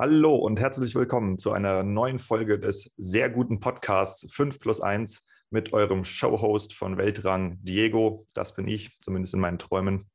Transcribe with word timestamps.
Hallo 0.00 0.36
und 0.36 0.60
herzlich 0.60 0.94
willkommen 0.94 1.40
zu 1.40 1.50
einer 1.50 1.82
neuen 1.82 2.20
Folge 2.20 2.60
des 2.60 2.94
sehr 2.96 3.28
guten 3.28 3.58
Podcasts 3.58 4.32
5 4.32 4.60
plus 4.60 4.80
1 4.80 5.26
mit 5.50 5.72
eurem 5.72 6.04
Showhost 6.04 6.72
von 6.72 6.98
Weltrang, 6.98 7.58
Diego. 7.62 8.24
Das 8.32 8.54
bin 8.54 8.68
ich, 8.68 8.96
zumindest 9.00 9.34
in 9.34 9.40
meinen 9.40 9.58
Träumen. 9.58 10.08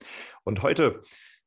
Und 0.46 0.64
heute 0.64 1.02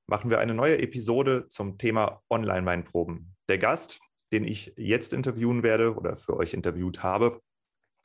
machen 0.06 0.28
wir 0.28 0.38
eine 0.38 0.52
neue 0.52 0.76
Episode 0.82 1.48
zum 1.48 1.78
Thema 1.78 2.20
Online-Weinproben. 2.28 3.34
Der 3.48 3.56
Gast, 3.56 4.00
den 4.34 4.44
ich 4.44 4.74
jetzt 4.76 5.14
interviewen 5.14 5.62
werde 5.62 5.94
oder 5.94 6.18
für 6.18 6.36
euch 6.36 6.52
interviewt 6.52 7.02
habe, 7.02 7.40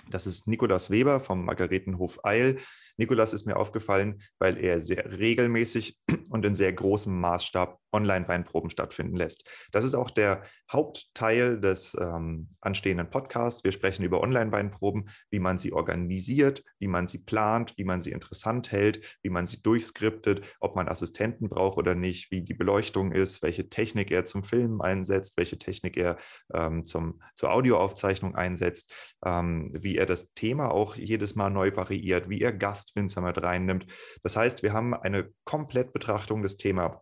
das 0.09 0.27
ist 0.27 0.48
Nikolas 0.48 0.89
Weber 0.89 1.20
vom 1.20 1.43
Margaretenhof 1.43 2.23
Eil. 2.23 2.57
Nikolas 2.97 3.33
ist 3.33 3.45
mir 3.45 3.57
aufgefallen, 3.57 4.21
weil 4.39 4.57
er 4.57 4.79
sehr 4.79 5.18
regelmäßig 5.19 5.97
und 6.29 6.45
in 6.45 6.55
sehr 6.55 6.73
großem 6.73 7.19
Maßstab 7.19 7.82
Online-Weinproben 7.93 8.69
stattfinden 8.69 9.15
lässt. 9.15 9.49
Das 9.71 9.86
ist 9.86 9.95
auch 9.95 10.09
der 10.09 10.43
Hauptteil 10.71 11.59
des 11.59 11.96
ähm, 11.99 12.49
anstehenden 12.61 13.09
Podcasts. 13.09 13.63
Wir 13.63 13.71
sprechen 13.71 14.04
über 14.04 14.21
Online-Weinproben, 14.21 15.09
wie 15.29 15.39
man 15.39 15.57
sie 15.57 15.73
organisiert, 15.73 16.63
wie 16.79 16.87
man 16.87 17.07
sie 17.07 17.19
plant, 17.19 17.77
wie 17.77 17.83
man 17.83 17.99
sie 17.99 18.11
interessant 18.11 18.71
hält, 18.71 19.19
wie 19.21 19.29
man 19.29 19.46
sie 19.46 19.61
durchskriptet, 19.61 20.41
ob 20.60 20.75
man 20.75 20.87
Assistenten 20.87 21.49
braucht 21.49 21.77
oder 21.77 21.96
nicht, 21.96 22.32
wie 22.32 22.41
die 22.41 22.54
Beleuchtung 22.54 23.11
ist, 23.11 23.41
welche 23.41 23.69
Technik 23.69 24.11
er 24.11 24.25
zum 24.25 24.43
Filmen 24.43 24.82
einsetzt, 24.82 25.37
welche 25.37 25.57
Technik 25.57 25.97
er 25.97 26.18
ähm, 26.54 26.85
zum, 26.85 27.21
zur 27.35 27.51
Audioaufzeichnung 27.51 28.35
einsetzt, 28.35 28.93
ähm, 29.25 29.71
wie 29.73 29.97
er 29.97 30.05
das 30.05 30.33
Thema 30.33 30.71
auch 30.71 30.96
jedes 30.96 31.35
Mal 31.35 31.49
neu 31.49 31.75
variiert, 31.75 32.30
wie 32.30 32.41
er 32.41 32.53
Gast 32.53 32.80
Gastwinzer 32.81 33.21
mit 33.21 33.41
reinnimmt. 33.41 33.85
Das 34.23 34.35
heißt, 34.35 34.63
wir 34.63 34.73
haben 34.73 34.94
eine 34.94 35.29
Komplettbetrachtung 35.43 36.41
des 36.41 36.57
Themas 36.57 36.97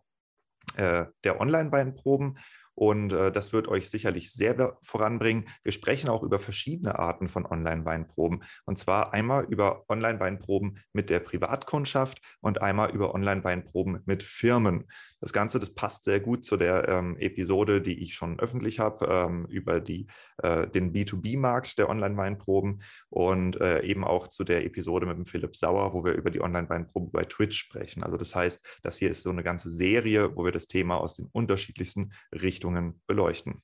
äh, 0.76 1.06
der 1.24 1.40
Online-Weinproben 1.40 2.38
und 2.80 3.12
äh, 3.12 3.30
das 3.30 3.52
wird 3.52 3.68
euch 3.68 3.90
sicherlich 3.90 4.32
sehr 4.32 4.78
voranbringen. 4.82 5.44
Wir 5.62 5.70
sprechen 5.70 6.08
auch 6.08 6.22
über 6.22 6.38
verschiedene 6.38 6.98
Arten 6.98 7.28
von 7.28 7.44
Online-Weinproben. 7.44 8.42
Und 8.64 8.78
zwar 8.78 9.12
einmal 9.12 9.44
über 9.44 9.84
Online-Weinproben 9.90 10.78
mit 10.94 11.10
der 11.10 11.20
Privatkundschaft 11.20 12.22
und 12.40 12.62
einmal 12.62 12.90
über 12.92 13.14
Online-Weinproben 13.14 14.00
mit 14.06 14.22
Firmen. 14.22 14.88
Das 15.20 15.34
Ganze, 15.34 15.58
das 15.58 15.74
passt 15.74 16.04
sehr 16.04 16.20
gut 16.20 16.42
zu 16.42 16.56
der 16.56 16.88
ähm, 16.88 17.18
Episode, 17.18 17.82
die 17.82 18.00
ich 18.00 18.14
schon 18.14 18.40
öffentlich 18.40 18.78
habe, 18.78 19.06
ähm, 19.10 19.46
über 19.50 19.80
die, 19.80 20.06
äh, 20.38 20.66
den 20.66 20.94
B2B-Markt 20.94 21.78
der 21.78 21.90
Online-Weinproben 21.90 22.80
und 23.10 23.60
äh, 23.60 23.82
eben 23.82 24.04
auch 24.04 24.28
zu 24.28 24.44
der 24.44 24.64
Episode 24.64 25.04
mit 25.04 25.18
dem 25.18 25.26
Philipp 25.26 25.54
Sauer, 25.54 25.92
wo 25.92 26.02
wir 26.02 26.14
über 26.14 26.30
die 26.30 26.40
Online-Weinprobe 26.40 27.10
bei 27.12 27.24
Twitch 27.24 27.58
sprechen. 27.58 28.02
Also 28.02 28.16
das 28.16 28.34
heißt, 28.34 28.80
das 28.82 28.96
hier 28.96 29.10
ist 29.10 29.22
so 29.22 29.28
eine 29.28 29.42
ganze 29.42 29.68
Serie, 29.68 30.34
wo 30.34 30.46
wir 30.46 30.52
das 30.52 30.68
Thema 30.68 30.96
aus 30.96 31.16
den 31.16 31.26
unterschiedlichsten 31.26 32.12
Richtungen 32.32 32.69
beleuchten. 33.06 33.62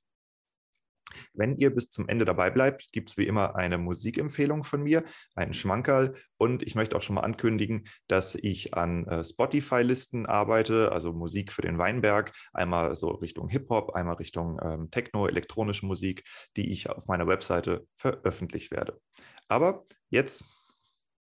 Wenn 1.34 1.56
ihr 1.56 1.74
bis 1.74 1.88
zum 1.90 2.08
Ende 2.08 2.24
dabei 2.24 2.50
bleibt, 2.50 2.92
gibt 2.92 3.10
es 3.10 3.16
wie 3.16 3.26
immer 3.26 3.56
eine 3.56 3.78
Musikempfehlung 3.78 4.64
von 4.64 4.82
mir, 4.82 5.04
einen 5.34 5.54
Schmankerl. 5.54 6.14
Und 6.36 6.62
ich 6.62 6.74
möchte 6.74 6.96
auch 6.96 7.02
schon 7.02 7.14
mal 7.14 7.22
ankündigen, 7.22 7.88
dass 8.08 8.34
ich 8.34 8.74
an 8.74 9.06
äh, 9.06 9.24
Spotify-Listen 9.24 10.26
arbeite, 10.26 10.92
also 10.92 11.12
Musik 11.12 11.52
für 11.52 11.62
den 11.62 11.78
Weinberg, 11.78 12.32
einmal 12.52 12.96
so 12.96 13.10
Richtung 13.10 13.48
Hip-Hop, 13.48 13.94
einmal 13.94 14.16
Richtung 14.16 14.58
ähm, 14.62 14.90
Techno, 14.90 15.26
elektronische 15.26 15.86
Musik, 15.86 16.24
die 16.56 16.70
ich 16.70 16.90
auf 16.90 17.06
meiner 17.06 17.26
Webseite 17.26 17.86
veröffentlicht 17.94 18.70
werde. 18.70 19.00
Aber 19.48 19.86
jetzt 20.10 20.44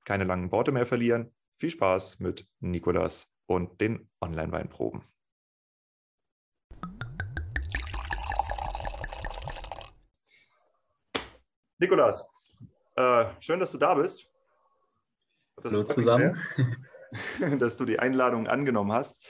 keine 0.05 0.23
langen 0.23 0.51
Worte 0.51 0.71
mehr 0.71 0.85
verlieren. 0.85 1.33
Viel 1.57 1.69
Spaß 1.69 2.19
mit 2.19 2.47
Nikolas 2.59 3.33
und 3.45 3.81
den 3.81 4.09
Online-Weinproben. 4.21 5.03
Nikolas, 11.81 12.29
äh, 12.97 13.25
schön, 13.39 13.61
dass 13.61 13.71
du 13.71 13.77
da 13.77 13.93
bist. 13.93 14.29
Das 15.63 15.73
Hallo 15.73 15.85
zusammen. 15.85 16.37
Sehr, 17.37 17.55
dass 17.57 17.77
du 17.77 17.85
die 17.85 17.99
Einladung 17.99 18.47
angenommen 18.47 18.91
hast. 18.91 19.25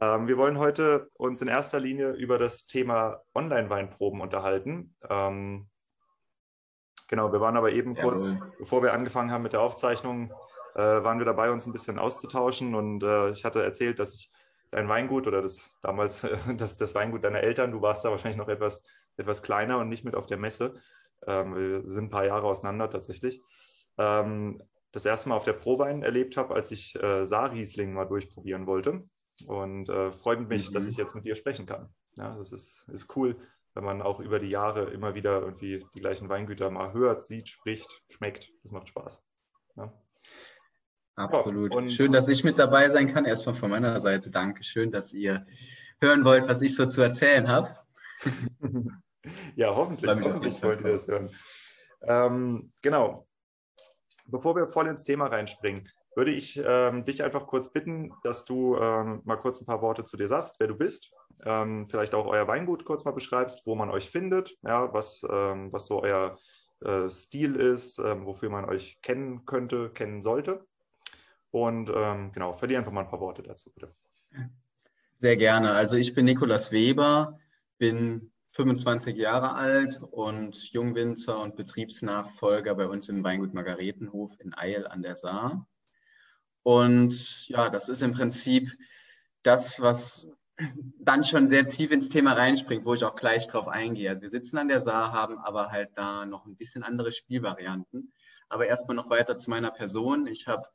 Ähm, 0.00 0.28
wir 0.28 0.38
wollen 0.38 0.56
heute 0.56 1.10
uns 1.14 1.42
in 1.42 1.48
erster 1.48 1.80
Linie 1.80 2.12
über 2.12 2.38
das 2.38 2.66
Thema 2.66 3.22
Online-Weinproben 3.34 4.20
unterhalten. 4.20 4.94
Ähm, 5.08 5.68
genau, 7.08 7.32
wir 7.32 7.40
waren 7.40 7.56
aber 7.56 7.72
eben 7.72 7.96
kurz, 7.96 8.36
bevor 8.56 8.84
wir 8.84 8.92
angefangen 8.92 9.32
haben 9.32 9.42
mit 9.42 9.52
der 9.52 9.60
Aufzeichnung, 9.60 10.32
äh, 10.76 10.78
waren 10.78 11.18
wir 11.18 11.26
dabei, 11.26 11.50
uns 11.50 11.66
ein 11.66 11.72
bisschen 11.72 11.98
auszutauschen. 11.98 12.76
Und 12.76 13.02
äh, 13.02 13.30
ich 13.30 13.44
hatte 13.44 13.64
erzählt, 13.64 13.98
dass 13.98 14.14
ich 14.14 14.30
dein 14.70 14.88
Weingut 14.88 15.26
oder 15.26 15.42
das 15.42 15.76
damals 15.82 16.24
das, 16.56 16.76
das 16.76 16.94
Weingut 16.94 17.24
deiner 17.24 17.40
Eltern, 17.40 17.72
du 17.72 17.82
warst 17.82 18.04
da 18.04 18.12
wahrscheinlich 18.12 18.38
noch 18.38 18.48
etwas, 18.48 18.86
etwas 19.16 19.42
kleiner 19.42 19.78
und 19.78 19.88
nicht 19.88 20.04
mit 20.04 20.14
auf 20.14 20.26
der 20.26 20.38
Messe, 20.38 20.80
ähm, 21.30 21.54
wir 21.54 21.90
sind 21.90 22.06
ein 22.06 22.10
paar 22.10 22.26
Jahre 22.26 22.46
auseinander 22.46 22.90
tatsächlich. 22.90 23.42
Ähm, 23.98 24.62
das 24.92 25.06
erste 25.06 25.28
Mal 25.28 25.36
auf 25.36 25.44
der 25.44 25.52
Probein 25.52 26.02
erlebt 26.02 26.36
habe, 26.36 26.54
als 26.54 26.70
ich 26.70 27.00
äh, 27.00 27.24
Saarriesling 27.24 27.92
mal 27.92 28.06
durchprobieren 28.06 28.66
wollte. 28.66 29.04
Und 29.46 29.88
äh, 29.88 30.12
freut 30.12 30.48
mich, 30.48 30.68
mhm. 30.68 30.74
dass 30.74 30.86
ich 30.86 30.96
jetzt 30.96 31.14
mit 31.14 31.24
dir 31.24 31.34
sprechen 31.34 31.66
kann. 31.66 31.88
Ja, 32.16 32.36
das 32.36 32.52
ist, 32.52 32.88
ist 32.88 33.16
cool, 33.16 33.36
wenn 33.74 33.84
man 33.84 34.02
auch 34.02 34.20
über 34.20 34.38
die 34.38 34.50
Jahre 34.50 34.90
immer 34.90 35.14
wieder 35.14 35.40
irgendwie 35.40 35.86
die 35.94 36.00
gleichen 36.00 36.28
Weingüter 36.28 36.70
mal 36.70 36.92
hört, 36.92 37.24
sieht, 37.24 37.48
spricht, 37.48 38.02
schmeckt. 38.08 38.50
Das 38.62 38.72
macht 38.72 38.88
Spaß. 38.88 39.24
Ja. 39.76 39.92
Absolut. 41.16 41.74
Ja, 41.74 41.88
Schön, 41.88 42.12
dass 42.12 42.28
ich 42.28 42.44
mit 42.44 42.58
dabei 42.58 42.88
sein 42.88 43.06
kann. 43.06 43.24
Erstmal 43.24 43.54
von 43.54 43.70
meiner 43.70 44.00
Seite 44.00 44.30
Dankeschön, 44.30 44.90
dass 44.90 45.12
ihr 45.12 45.46
hören 46.00 46.24
wollt, 46.24 46.48
was 46.48 46.62
ich 46.62 46.74
so 46.74 46.86
zu 46.86 47.02
erzählen 47.02 47.48
habe. 47.48 47.74
Ja, 49.56 49.74
hoffentlich, 49.74 50.10
hoffentlich 50.10 50.62
wollt 50.62 50.80
ihr 50.80 50.92
das 50.92 51.08
hören. 51.08 51.30
Ähm, 52.02 52.72
genau. 52.82 53.26
Bevor 54.26 54.56
wir 54.56 54.68
voll 54.68 54.86
ins 54.86 55.04
Thema 55.04 55.26
reinspringen, 55.26 55.88
würde 56.14 56.32
ich 56.32 56.60
ähm, 56.64 57.04
dich 57.04 57.22
einfach 57.22 57.46
kurz 57.46 57.72
bitten, 57.72 58.12
dass 58.22 58.44
du 58.44 58.76
ähm, 58.76 59.22
mal 59.24 59.36
kurz 59.36 59.60
ein 59.60 59.66
paar 59.66 59.82
Worte 59.82 60.04
zu 60.04 60.16
dir 60.16 60.28
sagst, 60.28 60.56
wer 60.58 60.68
du 60.68 60.74
bist, 60.74 61.12
ähm, 61.44 61.88
vielleicht 61.88 62.14
auch 62.14 62.26
euer 62.26 62.48
Weingut 62.48 62.84
kurz 62.84 63.04
mal 63.04 63.12
beschreibst, 63.12 63.66
wo 63.66 63.74
man 63.74 63.90
euch 63.90 64.10
findet, 64.10 64.56
ja, 64.62 64.92
was, 64.92 65.22
ähm, 65.30 65.72
was 65.72 65.86
so 65.86 66.02
euer 66.02 66.38
äh, 66.84 67.08
Stil 67.10 67.56
ist, 67.56 67.98
ähm, 67.98 68.26
wofür 68.26 68.50
man 68.50 68.64
euch 68.64 69.00
kennen 69.02 69.44
könnte, 69.46 69.90
kennen 69.90 70.20
sollte. 70.20 70.66
Und 71.52 71.86
genau, 71.86 72.52
verliere 72.54 72.78
einfach 72.78 72.92
mal 72.92 73.00
ein 73.00 73.10
paar 73.10 73.18
Worte 73.18 73.42
dazu, 73.42 73.72
bitte. 73.72 73.92
Sehr 75.18 75.36
gerne. 75.36 75.72
Also 75.72 75.96
ich 75.96 76.14
bin 76.14 76.26
Nikolas 76.26 76.70
Weber, 76.70 77.40
bin 77.76 78.30
25 78.50 79.16
Jahre 79.16 79.54
alt 79.54 80.00
und 80.02 80.72
Jungwinzer 80.72 81.40
und 81.40 81.56
Betriebsnachfolger 81.56 82.74
bei 82.74 82.86
uns 82.86 83.08
im 83.08 83.22
Weingut 83.22 83.54
Margaretenhof 83.54 84.38
in 84.40 84.54
Eil 84.54 84.86
an 84.86 85.02
der 85.02 85.16
Saar. 85.16 85.66
Und 86.62 87.48
ja, 87.48 87.70
das 87.70 87.88
ist 87.88 88.02
im 88.02 88.12
Prinzip 88.12 88.76
das, 89.42 89.80
was 89.80 90.30
dann 90.98 91.24
schon 91.24 91.48
sehr 91.48 91.68
tief 91.68 91.90
ins 91.90 92.08
Thema 92.08 92.32
reinspringt, 92.32 92.84
wo 92.84 92.92
ich 92.94 93.04
auch 93.04 93.14
gleich 93.14 93.46
drauf 93.46 93.68
eingehe. 93.68 94.10
Also 94.10 94.22
wir 94.22 94.30
sitzen 94.30 94.58
an 94.58 94.68
der 94.68 94.80
Saar, 94.80 95.12
haben 95.12 95.38
aber 95.38 95.70
halt 95.70 95.90
da 95.94 96.26
noch 96.26 96.44
ein 96.44 96.56
bisschen 96.56 96.82
andere 96.82 97.12
Spielvarianten. 97.12 98.12
Aber 98.48 98.66
erstmal 98.66 98.96
noch 98.96 99.08
weiter 99.08 99.36
zu 99.36 99.48
meiner 99.48 99.70
Person. 99.70 100.26
Ich 100.26 100.48
habe 100.48 100.66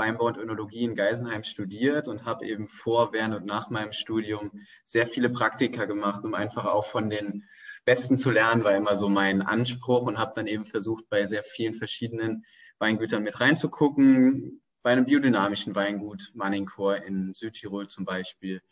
Weinbau 0.00 0.26
und 0.28 0.38
Önologie 0.38 0.84
in 0.84 0.94
Geisenheim 0.94 1.44
studiert 1.44 2.08
und 2.08 2.24
habe 2.24 2.46
eben 2.46 2.66
vor, 2.66 3.12
während 3.12 3.34
und 3.34 3.44
nach 3.44 3.68
meinem 3.68 3.92
Studium 3.92 4.50
sehr 4.84 5.06
viele 5.06 5.28
Praktika 5.28 5.84
gemacht, 5.84 6.24
um 6.24 6.32
einfach 6.34 6.64
auch 6.64 6.86
von 6.86 7.10
den 7.10 7.44
Besten 7.84 8.16
zu 8.16 8.30
lernen, 8.30 8.64
war 8.64 8.74
immer 8.74 8.96
so 8.96 9.10
mein 9.10 9.42
Anspruch 9.42 10.06
und 10.06 10.18
habe 10.18 10.32
dann 10.34 10.46
eben 10.46 10.64
versucht, 10.64 11.08
bei 11.10 11.26
sehr 11.26 11.44
vielen 11.44 11.74
verschiedenen 11.74 12.44
Weingütern 12.78 13.22
mit 13.22 13.40
reinzugucken. 13.40 14.62
Bei 14.82 14.92
einem 14.92 15.04
biodynamischen 15.04 15.74
Weingut, 15.74 16.30
Manningchor 16.32 16.96
in 16.96 17.34
Südtirol 17.34 17.88
zum 17.88 18.06
Beispiel, 18.06 18.62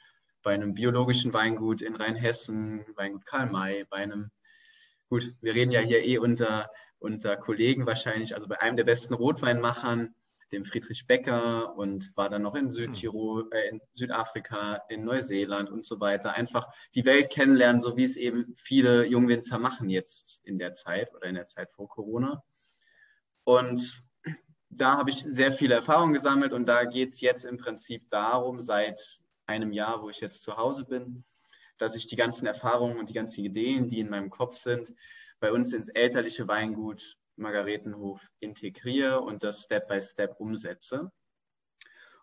bei 0.42 0.54
einem 0.54 0.72
biologischen 0.72 1.34
Weingut 1.34 1.82
in 1.82 1.94
Rheinhessen, 1.94 2.86
Weingut 2.96 3.26
Karl 3.26 3.50
May, 3.50 3.84
bei 3.90 3.98
einem, 3.98 4.30
gut, 5.10 5.34
wir 5.42 5.54
reden 5.54 5.72
ja 5.72 5.80
hier 5.80 6.02
eh 6.02 6.16
unter, 6.16 6.70
unter 6.98 7.36
Kollegen 7.36 7.84
wahrscheinlich, 7.84 8.34
also 8.34 8.48
bei 8.48 8.62
einem 8.62 8.78
der 8.78 8.84
besten 8.84 9.12
Rotweinmachern 9.12 10.14
dem 10.52 10.64
Friedrich 10.64 11.06
Becker 11.06 11.76
und 11.76 12.16
war 12.16 12.30
dann 12.30 12.42
noch 12.42 12.54
in 12.54 12.72
Südtirol, 12.72 13.48
äh, 13.52 13.68
in 13.68 13.80
Südafrika, 13.94 14.82
in 14.88 15.04
Neuseeland 15.04 15.70
und 15.70 15.84
so 15.84 16.00
weiter. 16.00 16.32
Einfach 16.32 16.68
die 16.94 17.04
Welt 17.04 17.30
kennenlernen, 17.30 17.80
so 17.80 17.96
wie 17.96 18.04
es 18.04 18.16
eben 18.16 18.54
viele 18.56 19.04
Jungwinzer 19.06 19.58
machen 19.58 19.90
jetzt 19.90 20.40
in 20.44 20.58
der 20.58 20.72
Zeit 20.72 21.14
oder 21.14 21.26
in 21.26 21.34
der 21.34 21.46
Zeit 21.46 21.70
vor 21.72 21.88
Corona. 21.88 22.42
Und 23.44 24.02
da 24.70 24.96
habe 24.96 25.10
ich 25.10 25.18
sehr 25.20 25.52
viele 25.52 25.74
Erfahrungen 25.74 26.14
gesammelt 26.14 26.52
und 26.52 26.66
da 26.66 26.84
geht 26.84 27.10
es 27.10 27.20
jetzt 27.20 27.44
im 27.44 27.58
Prinzip 27.58 28.08
darum, 28.10 28.60
seit 28.60 29.20
einem 29.46 29.72
Jahr, 29.72 30.02
wo 30.02 30.10
ich 30.10 30.20
jetzt 30.20 30.42
zu 30.42 30.56
Hause 30.56 30.84
bin, 30.84 31.24
dass 31.78 31.96
ich 31.96 32.06
die 32.06 32.16
ganzen 32.16 32.46
Erfahrungen 32.46 32.98
und 32.98 33.08
die 33.08 33.14
ganzen 33.14 33.44
Ideen, 33.44 33.88
die 33.88 34.00
in 34.00 34.10
meinem 34.10 34.30
Kopf 34.30 34.56
sind, 34.56 34.94
bei 35.40 35.52
uns 35.52 35.72
ins 35.72 35.88
elterliche 35.88 36.48
Weingut 36.48 37.17
Margaretenhof 37.38 38.20
integriere 38.40 39.20
und 39.20 39.42
das 39.42 39.62
Step 39.62 39.88
by 39.88 40.00
Step 40.00 40.36
umsetze. 40.38 41.10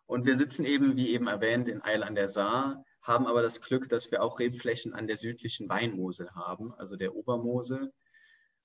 Und 0.06 0.26
wir 0.26 0.38
sitzen 0.38 0.66
eben, 0.66 0.96
wie 0.98 1.14
eben 1.14 1.28
erwähnt, 1.28 1.68
in 1.68 1.82
Eil 1.82 2.04
an 2.04 2.16
der 2.16 2.30
Saar, 2.30 2.84
haben 3.02 3.28
aber 3.28 3.42
das 3.42 3.62
Glück, 3.62 3.90
dass 3.90 4.12
wir 4.12 4.22
auch 4.24 4.40
Rebflächen 4.40 4.94
an 4.94 5.08
der 5.08 5.18
südlichen 5.18 5.70
Weinmosel 5.70 6.32
haben, 6.36 6.74
also 6.74 6.96
der 6.96 7.16
Obermosel. 7.16 7.92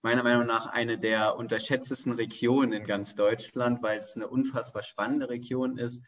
Meiner 0.03 0.23
Meinung 0.23 0.47
nach 0.47 0.67
eine 0.67 0.99
der 0.99 1.37
unterschätztesten 1.37 2.13
Regionen 2.15 2.73
in 2.73 2.87
ganz 2.87 3.15
Deutschland, 3.15 3.83
weil 3.83 3.99
es 3.99 4.17
eine 4.17 4.29
unfassbar 4.29 4.83
spannende 4.83 5.29
Region 5.29 5.79
ist. 5.79 6.03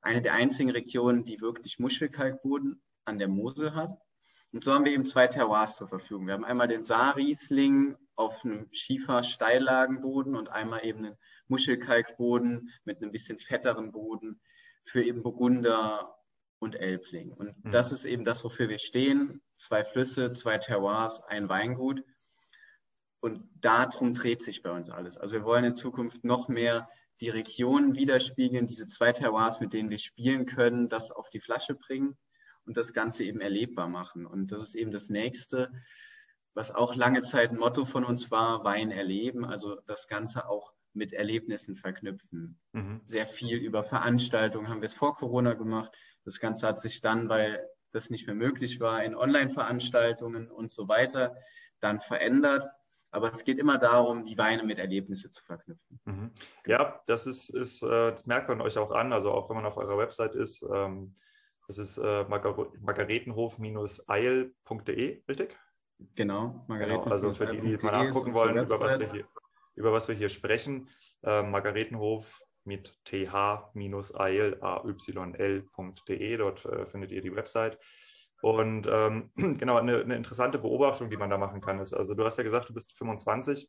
Eine 0.00 0.20
der 0.22 0.34
einzigen 0.34 0.70
Regionen, 0.70 1.24
die 1.24 1.40
wirklich 1.40 1.78
Muschelkalkboden 1.78 2.82
an 3.04 3.18
der 3.18 3.28
Mosel 3.28 3.74
hat. 3.74 3.98
Und 4.52 4.64
so 4.64 4.72
haben 4.72 4.84
wir 4.84 4.92
eben 4.92 5.04
zwei 5.04 5.26
Terroirs 5.26 5.76
zur 5.76 5.88
Verfügung. 5.88 6.26
Wir 6.26 6.34
haben 6.34 6.44
einmal 6.44 6.68
den 6.68 6.84
Saarriesling 6.84 7.96
auf 8.18 8.44
einem 8.44 8.68
Schiefer-Steillagenboden 8.72 10.34
und 10.34 10.48
einmal 10.48 10.84
eben 10.84 11.04
einen 11.04 11.16
Muschelkalkboden 11.46 12.70
mit 12.84 13.00
einem 13.00 13.12
bisschen 13.12 13.38
fetteren 13.38 13.92
Boden 13.92 14.40
für 14.82 15.02
eben 15.02 15.22
Burgunder 15.22 16.16
und 16.58 16.74
Elbling. 16.74 17.32
Und 17.32 17.64
mhm. 17.64 17.70
das 17.70 17.92
ist 17.92 18.04
eben 18.04 18.24
das, 18.24 18.42
wofür 18.42 18.68
wir 18.68 18.78
stehen. 18.78 19.40
Zwei 19.56 19.84
Flüsse, 19.84 20.32
zwei 20.32 20.58
Terroirs, 20.58 21.22
ein 21.28 21.48
Weingut. 21.48 22.02
Und 23.20 23.48
darum 23.54 24.14
dreht 24.14 24.42
sich 24.42 24.62
bei 24.62 24.70
uns 24.70 24.90
alles. 24.90 25.16
Also 25.16 25.34
wir 25.34 25.44
wollen 25.44 25.64
in 25.64 25.74
Zukunft 25.76 26.24
noch 26.24 26.48
mehr 26.48 26.88
die 27.20 27.30
Region 27.30 27.94
widerspiegeln, 27.94 28.66
diese 28.66 28.88
zwei 28.88 29.12
Terroirs, 29.12 29.60
mit 29.60 29.72
denen 29.72 29.90
wir 29.90 29.98
spielen 29.98 30.46
können, 30.46 30.88
das 30.88 31.12
auf 31.12 31.30
die 31.30 31.40
Flasche 31.40 31.74
bringen 31.74 32.16
und 32.64 32.76
das 32.76 32.92
Ganze 32.92 33.24
eben 33.24 33.40
erlebbar 33.40 33.88
machen. 33.88 34.26
Und 34.26 34.50
das 34.50 34.62
ist 34.62 34.74
eben 34.74 34.92
das 34.92 35.08
Nächste, 35.08 35.72
was 36.58 36.74
auch 36.74 36.96
lange 36.96 37.22
Zeit 37.22 37.52
ein 37.52 37.58
Motto 37.58 37.84
von 37.84 38.04
uns 38.04 38.32
war, 38.32 38.64
Wein 38.64 38.90
erleben, 38.90 39.44
also 39.44 39.76
das 39.86 40.08
Ganze 40.08 40.48
auch 40.48 40.72
mit 40.92 41.12
Erlebnissen 41.12 41.76
verknüpfen. 41.76 42.58
Mhm. 42.72 43.00
Sehr 43.04 43.28
viel 43.28 43.58
über 43.58 43.84
Veranstaltungen 43.84 44.68
haben 44.68 44.80
wir 44.80 44.86
es 44.86 44.94
vor 44.94 45.16
Corona 45.16 45.54
gemacht. 45.54 45.92
Das 46.24 46.40
Ganze 46.40 46.66
hat 46.66 46.80
sich 46.80 47.00
dann, 47.00 47.28
weil 47.28 47.64
das 47.92 48.10
nicht 48.10 48.26
mehr 48.26 48.34
möglich 48.34 48.80
war, 48.80 49.04
in 49.04 49.14
Online-Veranstaltungen 49.14 50.50
und 50.50 50.72
so 50.72 50.88
weiter 50.88 51.36
dann 51.78 52.00
verändert. 52.00 52.66
Aber 53.12 53.30
es 53.30 53.44
geht 53.44 53.60
immer 53.60 53.78
darum, 53.78 54.24
die 54.24 54.36
Weine 54.36 54.64
mit 54.64 54.80
Erlebnissen 54.80 55.30
zu 55.30 55.44
verknüpfen. 55.44 56.00
Mhm. 56.06 56.32
Ja, 56.66 57.00
das 57.06 57.28
ist, 57.28 57.50
ist 57.50 57.84
äh, 57.84 58.10
das 58.10 58.26
merkt 58.26 58.48
man 58.48 58.60
euch 58.62 58.78
auch 58.78 58.90
an. 58.90 59.12
Also 59.12 59.30
auch 59.30 59.48
wenn 59.48 59.54
man 59.54 59.66
auf 59.66 59.76
eurer 59.76 59.96
Website 59.96 60.34
ist, 60.34 60.62
ähm, 60.62 61.14
das 61.68 61.78
ist 61.78 61.98
äh, 61.98 62.24
margaretenhof-eil.de, 62.24 65.22
richtig? 65.28 65.56
Genau, 66.14 66.64
Margaretenhof. 66.68 67.04
Genau, 67.04 67.14
also 67.14 67.32
für 67.32 67.46
die, 67.46 67.76
die 67.76 67.84
mal 67.84 68.04
nachgucken 68.04 68.34
wollen, 68.34 68.56
über 68.56 68.80
was, 68.80 68.98
wir 68.98 69.10
hier, 69.10 69.26
über 69.74 69.92
was 69.92 70.08
wir 70.08 70.14
hier 70.14 70.28
sprechen, 70.28 70.88
äh, 71.22 71.42
Margaretenhof 71.42 72.40
mit 72.64 72.96
th-ayl.de, 73.04 74.06
dort 76.36 76.64
äh, 76.66 76.86
findet 76.86 77.10
ihr 77.10 77.22
die 77.22 77.34
Website. 77.34 77.78
Und 78.40 78.86
ähm, 78.90 79.32
genau, 79.58 79.76
eine, 79.78 80.00
eine, 80.00 80.16
interessante 80.16 80.58
Beobachtung, 80.58 81.10
die 81.10 81.16
man 81.16 81.30
da 81.30 81.38
machen 81.38 81.60
kann, 81.60 81.80
ist, 81.80 81.92
also 81.92 82.14
du 82.14 82.24
hast 82.24 82.36
ja 82.36 82.44
gesagt, 82.44 82.68
du 82.68 82.74
bist 82.74 82.96
25 82.96 83.68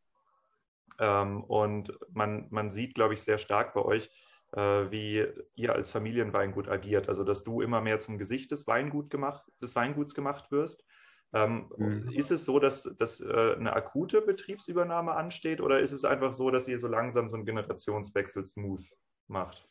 ähm, 1.00 1.44
und 1.44 1.98
man, 2.12 2.48
man 2.52 2.70
sieht, 2.72 2.94
glaube 2.94 3.16
ich, 3.16 3.22
sehr 3.22 3.38
stark 3.38 3.74
bei 3.74 3.82
euch, 3.82 4.10
äh, 4.54 4.92
wie 4.92 5.26
ihr 5.56 5.74
als 5.74 5.90
Familienweingut 5.90 6.68
agiert. 6.68 7.10
Also, 7.10 7.24
dass 7.24 7.44
du 7.44 7.62
immer 7.62 7.82
mehr 7.82 8.00
zum 8.00 8.18
Gesicht 8.18 8.52
des, 8.52 8.68
Weingut 8.68 9.10
gemacht, 9.10 9.44
des 9.62 9.76
Weinguts 9.76 10.14
gemacht 10.14 10.52
wirst. 10.52 10.84
Ähm, 11.32 11.72
mhm. 11.78 12.10
Ist 12.12 12.32
es 12.32 12.46
so, 12.46 12.60
dass, 12.60 12.84
dass 12.98 13.22
äh, 13.22 13.56
eine 13.56 13.74
akute 13.74 14.22
Betriebsübernahme 14.22 15.14
ansteht 15.14 15.62
oder 15.62 15.80
ist 15.80 15.92
es 15.92 16.04
einfach 16.04 16.34
so, 16.34 16.50
dass 16.50 16.68
ihr 16.68 16.80
so 16.80 16.88
langsam 16.88 17.30
so 17.30 17.36
einen 17.36 17.46
Generationswechsel 17.46 18.46
smooth 18.46 18.82
macht? 19.28 19.68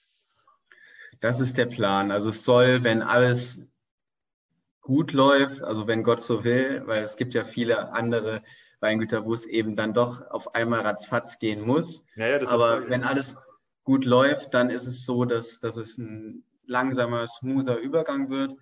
Das 1.20 1.40
ist 1.40 1.58
der 1.58 1.66
Plan. 1.66 2.12
Also 2.12 2.28
es 2.28 2.44
soll, 2.44 2.84
wenn 2.84 3.02
alles 3.02 3.66
gut 4.80 5.12
läuft, 5.12 5.62
also 5.62 5.86
wenn 5.88 6.04
Gott 6.04 6.20
so 6.20 6.44
will, 6.44 6.82
weil 6.86 7.02
es 7.02 7.16
gibt 7.16 7.34
ja 7.34 7.42
viele 7.42 7.92
andere 7.92 8.42
Weingüter, 8.80 9.24
wo 9.24 9.34
es 9.34 9.44
eben 9.44 9.74
dann 9.74 9.92
doch 9.92 10.30
auf 10.30 10.54
einmal 10.54 10.80
ratzfatz 10.80 11.40
gehen 11.40 11.60
muss. 11.60 12.04
Ja, 12.14 12.28
ja, 12.28 12.48
Aber 12.48 12.88
wenn 12.88 13.02
alles 13.02 13.36
gut 13.82 14.04
läuft, 14.04 14.54
dann 14.54 14.70
ist 14.70 14.86
es 14.86 15.04
so, 15.04 15.24
dass, 15.24 15.58
dass 15.58 15.76
es 15.76 15.98
ein 15.98 16.44
langsamer, 16.66 17.26
smoother 17.26 17.78
Übergang 17.78 18.30
wird, 18.30 18.54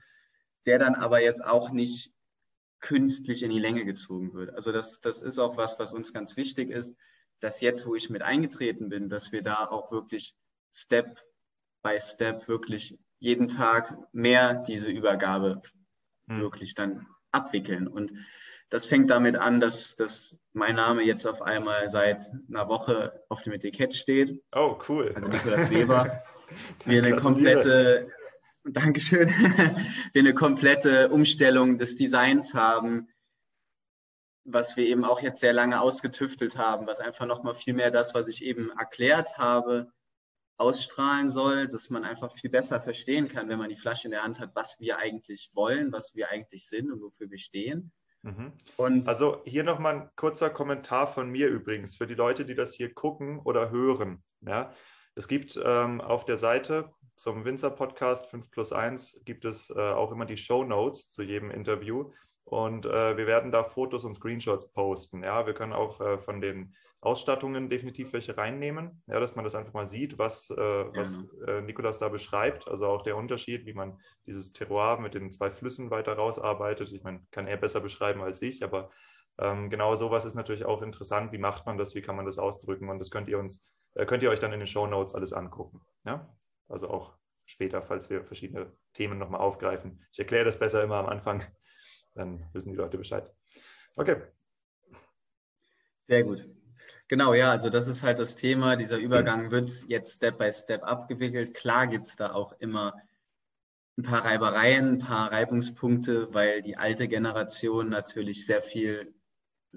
der 0.65 0.79
dann 0.79 0.95
aber 0.95 1.21
jetzt 1.21 1.45
auch 1.45 1.71
nicht 1.71 2.16
künstlich 2.81 3.43
in 3.43 3.51
die 3.51 3.59
Länge 3.59 3.85
gezogen 3.85 4.35
wird. 4.35 4.55
Also 4.55 4.73
das, 4.73 5.01
das 5.01 5.23
ist 5.23 5.39
auch 5.39 5.57
was, 5.57 5.79
was 5.79 5.93
uns 5.93 6.13
ganz 6.13 6.37
wichtig 6.37 6.71
ist, 6.71 6.97
dass 7.41 7.61
jetzt, 7.61 7.87
wo 7.87 7.95
ich 7.95 8.11
mit 8.11 8.23
eingetreten 8.23 8.89
bin, 8.89 9.09
dass 9.09 9.33
wir 9.33 9.43
da 9.43 9.67
auch 9.67 9.93
wirklich 9.93 10.35
Step 10.73 11.23
by 11.83 11.99
Step 12.01 12.49
wirklich 12.49 12.99
jeden 13.19 13.49
Tag 13.49 13.97
mehr 14.13 14.55
diese 14.55 14.91
Übergabe 14.91 15.63
hm. 16.29 16.41
wirklich 16.41 16.75
dann 16.75 17.07
abwickeln. 17.33 17.89
Und 17.89 18.13
das 18.71 18.87
fängt 18.87 19.11
damit 19.11 19.37
an, 19.37 19.61
dass, 19.61 19.95
dass 19.97 20.39
mein 20.53 20.75
Name 20.77 21.03
jetzt 21.03 21.27
auf 21.27 21.43
einmal 21.43 21.87
seit 21.89 22.25
einer 22.49 22.69
Woche 22.69 23.25
auf 23.29 23.43
dem 23.43 23.53
Etikett 23.53 23.95
steht. 23.95 24.43
Oh, 24.53 24.79
cool. 24.89 25.13
Also 25.15 25.29
Nikolaus 25.29 25.71
Weber. 25.71 26.23
wir 26.85 27.05
eine 27.05 27.17
komplette, 27.17 28.11
Dankeschön, 28.69 29.29
wir 30.13 30.23
eine 30.23 30.35
komplette 30.35 31.11
Umstellung 31.11 31.79
des 31.79 31.97
Designs 31.97 32.53
haben, 32.53 33.09
was 34.45 34.77
wir 34.77 34.87
eben 34.87 35.05
auch 35.05 35.21
jetzt 35.21 35.41
sehr 35.41 35.53
lange 35.53 35.81
ausgetüftelt 35.81 36.57
haben, 36.59 36.87
was 36.87 37.01
einfach 37.01 37.27
nochmal 37.27 37.55
viel 37.55 37.75
mehr 37.75 37.91
das, 37.91 38.15
was 38.15 38.29
ich 38.29 38.45
eben 38.45 38.71
erklärt 38.71 39.39
habe, 39.39 39.93
ausstrahlen 40.57 41.31
soll, 41.31 41.69
dass 41.69 41.91
man 41.91 42.05
einfach 42.05 42.33
viel 42.33 42.51
besser 42.51 42.81
verstehen 42.81 43.29
kann, 43.29 43.49
wenn 43.49 43.59
man 43.59 43.69
die 43.69 43.77
Flasche 43.77 44.09
in 44.09 44.13
der 44.13 44.25
Hand 44.25 44.41
hat, 44.41 44.55
was 44.55 44.81
wir 44.81 44.99
eigentlich 44.99 45.51
wollen, 45.55 45.93
was 45.93 46.15
wir 46.15 46.31
eigentlich 46.31 46.67
sind 46.69 46.91
und 46.91 47.03
wofür 47.03 47.31
wir 47.31 47.39
stehen. 47.39 47.93
Mhm. 48.23 48.53
Und 48.77 49.07
also 49.07 49.43
hier 49.45 49.63
nochmal 49.63 49.95
ein 49.95 50.11
kurzer 50.17 50.51
Kommentar 50.51 51.07
von 51.07 51.31
mir 51.31 51.49
übrigens 51.49 51.97
für 51.97 52.07
die 52.07 52.15
Leute, 52.15 52.45
die 52.45 52.55
das 52.55 52.75
hier 52.75 52.93
gucken 52.93 53.39
oder 53.39 53.71
hören. 53.71 54.25
Ja, 54.41 54.73
es 55.17 55.29
gibt 55.29 55.59
ähm, 55.63 56.01
auf 56.01 56.25
der 56.25 56.37
Seite 56.37 56.93
zum 57.17 57.47
Winzer-Podcast 57.47 58.27
5 58.27 58.51
plus 58.51 58.73
1 58.73 59.23
gibt 59.25 59.47
es 59.47 59.71
äh, 59.71 59.79
auch 59.79 60.13
immer 60.13 60.27
die 60.27 60.37
Show 60.37 60.63
Notes 60.63 61.11
zu 61.11 61.23
jedem 61.23 61.51
Interview. 61.51 62.13
Und 62.45 62.87
äh, 62.87 63.17
wir 63.17 63.27
werden 63.27 63.51
da 63.51 63.65
Fotos 63.65 64.05
und 64.05 64.15
Screenshots 64.15 64.71
posten. 64.73 65.25
Ja, 65.25 65.47
wir 65.47 65.55
können 65.55 65.73
auch 65.73 66.01
äh, 66.01 66.19
von 66.19 66.41
den 66.41 66.77
Ausstattungen 67.01 67.71
definitiv 67.71 68.13
welche 68.13 68.37
reinnehmen, 68.37 69.03
ja, 69.07 69.19
dass 69.19 69.37
man 69.37 69.45
das 69.45 69.55
einfach 69.55 69.73
mal 69.73 69.87
sieht, 69.87 70.19
was, 70.19 70.51
äh, 70.51 70.57
was 70.57 71.19
äh, 71.47 71.63
Nikolas 71.63 71.99
da 71.99 72.09
beschreibt. 72.09 72.69
Also 72.69 72.87
auch 72.87 73.03
der 73.03 73.17
Unterschied, 73.17 73.65
wie 73.65 73.75
man 73.75 73.99
dieses 74.27 74.53
Terroir 74.53 75.01
mit 75.01 75.15
den 75.15 75.31
zwei 75.31 75.51
Flüssen 75.51 75.91
weiter 75.91 76.15
rausarbeitet. 76.15 76.93
Ich 76.93 77.03
meine, 77.03 77.27
kann 77.31 77.47
er 77.47 77.57
besser 77.57 77.81
beschreiben 77.81 78.23
als 78.23 78.43
ich, 78.43 78.63
aber 78.63 78.91
ähm, 79.39 79.71
genau 79.71 79.95
sowas 79.95 80.25
ist 80.25 80.35
natürlich 80.35 80.67
auch 80.67 80.83
interessant. 80.83 81.33
Wie 81.33 81.39
macht 81.39 81.67
man 81.67 81.79
das? 81.79 81.95
Wie 81.95 82.03
kann 82.03 82.17
man 82.17 82.27
das 82.27 82.39
ausdrücken? 82.39 82.89
Und 82.89 82.99
das 82.99 83.11
könnt 83.11 83.29
ihr 83.29 83.39
uns, 83.39 83.67
könnt 84.05 84.23
ihr 84.23 84.31
euch 84.31 84.41
dann 84.41 84.53
in 84.53 84.61
den 84.61 84.67
Show 84.67 84.87
Notes 84.87 85.15
alles 85.15 85.33
angucken. 85.33 85.81
Ja? 86.05 86.29
Also 86.69 86.89
auch 86.91 87.17
später, 87.47 87.83
falls 87.83 88.11
wir 88.11 88.25
verschiedene 88.25 88.73
Themen 88.93 89.19
nochmal 89.19 89.41
aufgreifen. 89.41 90.05
Ich 90.13 90.19
erkläre 90.19 90.45
das 90.45 90.59
besser 90.59 90.83
immer 90.83 90.97
am 90.97 91.07
Anfang, 91.07 91.45
dann 92.15 92.45
wissen 92.53 92.73
die 92.73 92.77
Leute 92.77 92.99
Bescheid. 92.99 93.33
Okay. 93.95 94.23
Sehr 96.03 96.25
gut. 96.25 96.45
Genau, 97.09 97.35
ja, 97.35 97.51
also 97.51 97.71
das 97.71 97.87
ist 97.87 98.03
halt 98.03 98.19
das 98.19 98.37
Thema. 98.37 98.77
Dieser 98.77 98.99
Übergang 98.99 99.51
wird 99.51 99.71
jetzt 99.89 100.17
Step 100.17 100.39
by 100.39 100.53
Step 100.53 100.83
abgewickelt. 100.83 101.55
Klar 101.55 101.87
gibt 101.87 102.07
es 102.07 102.17
da 102.17 102.33
auch 102.33 102.53
immer 102.59 102.95
ein 103.97 104.03
paar 104.03 104.25
Reibereien, 104.25 104.95
ein 104.95 104.99
paar 104.99 105.33
Reibungspunkte, 105.33 106.35
weil 106.35 106.63
die 106.63 106.77
alte 106.77 107.09
Generation 107.09 107.89
natürlich 107.89 108.45
sehr 108.45 108.61
viel 108.61 109.15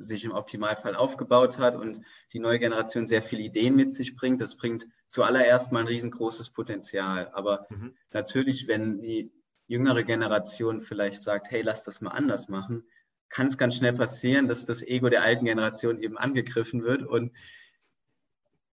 sich 0.01 0.25
im 0.25 0.32
Optimalfall 0.32 0.96
aufgebaut 0.96 1.60
hat 1.60 1.75
und 1.75 2.01
die 2.34 2.39
neue 2.39 2.60
Generation 2.60 3.08
sehr 3.08 3.22
viele 3.22 3.44
Ideen 3.44 3.75
mit 3.75 3.94
sich 3.94 4.15
bringt. 4.15 4.41
Das 4.41 4.56
bringt 4.56 4.88
zuallererst 5.08 5.72
mal 5.72 5.82
ein 5.82 5.88
riesengroßes 5.88 6.51
Potenzial. 6.51 7.29
Aber 7.34 7.68
mhm. 7.70 7.94
natürlich, 8.12 8.68
wenn 8.68 9.01
die 9.01 9.32
jüngere 9.68 10.03
Generation 10.03 10.82
vielleicht 10.82 11.22
sagt, 11.22 11.51
hey, 11.51 11.62
lass 11.62 11.84
das 11.84 12.01
mal 12.01 12.12
anders 12.12 12.50
machen, 12.50 12.84
kann 13.29 13.48
es 13.48 13.58
ganz 13.58 13.75
schnell 13.75 13.94
passieren, 13.94 14.48
dass 14.48 14.65
das 14.65 14.84
Ego 14.84 15.10
der 15.10 15.24
alten 15.24 15.46
Generation 15.46 16.01
eben 16.01 16.18
angegriffen 16.18 16.84
wird 16.84 17.03
und 17.03 17.32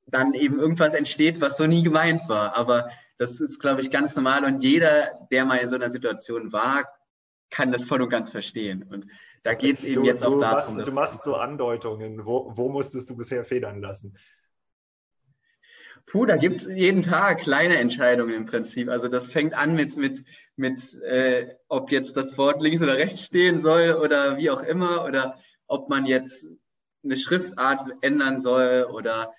dann 0.08 0.34
eben 0.34 0.60
irgendwas 0.60 0.94
entsteht, 0.94 1.42
was 1.42 1.58
so 1.58 1.66
nie 1.68 1.84
gemeint 1.84 2.28
war. 2.30 2.56
Aber 2.56 2.90
das 3.18 3.40
ist, 3.42 3.60
glaube 3.60 3.82
ich, 3.82 3.92
ganz 3.92 4.16
normal 4.16 4.46
und 4.46 4.62
jeder, 4.62 5.28
der 5.32 5.46
mal 5.46 5.58
in 5.58 5.70
so 5.70 5.76
einer 5.76 5.90
Situation 5.90 6.54
war, 6.54 6.86
kann 7.50 7.72
das 7.72 7.86
voll 7.86 8.02
und 8.02 8.10
ganz 8.10 8.32
verstehen. 8.32 8.84
Und 8.84 9.08
da 9.46 9.54
geht 9.54 9.78
es 9.78 9.84
eben 9.84 10.02
du, 10.02 10.08
jetzt 10.08 10.24
auch 10.24 10.40
darum. 10.40 10.76
Machst, 10.76 10.88
du 10.88 10.92
machst 10.94 11.22
so 11.22 11.36
Andeutungen. 11.36 12.26
Wo, 12.26 12.52
wo 12.56 12.68
musstest 12.68 13.12
du 13.12 13.16
bisher 13.16 13.46
federn 13.46 13.80
lassen? 13.80 14.18
Puh, 16.08 16.26
da 16.26 16.36
gibt 16.36 16.56
es 16.56 16.66
jeden 16.66 17.04
Tag 17.04 17.42
kleine 17.42 17.78
Entscheidungen 17.78 18.34
im 18.34 18.46
Prinzip. 18.46 18.90
Also 18.90 19.08
das 19.08 19.28
fängt 19.28 19.54
an 19.54 19.76
mit, 19.76 19.98
mit, 19.98 20.26
mit 20.56 20.82
äh, 21.04 21.56
ob 21.68 21.92
jetzt 21.92 22.18
das 22.18 22.40
Wort 22.40 22.60
links 22.64 22.82
oder 22.82 22.98
rechts 22.98 23.22
stehen 23.22 23.62
soll 23.62 23.92
oder 23.92 24.38
wie 24.38 24.50
auch 24.50 24.64
immer 24.64 25.06
oder 25.06 25.38
ob 25.68 25.90
man 25.90 26.08
jetzt 26.08 26.50
eine 27.04 27.16
Schriftart 27.16 27.88
ändern 28.02 28.42
soll 28.42 28.88
oder 28.92 29.32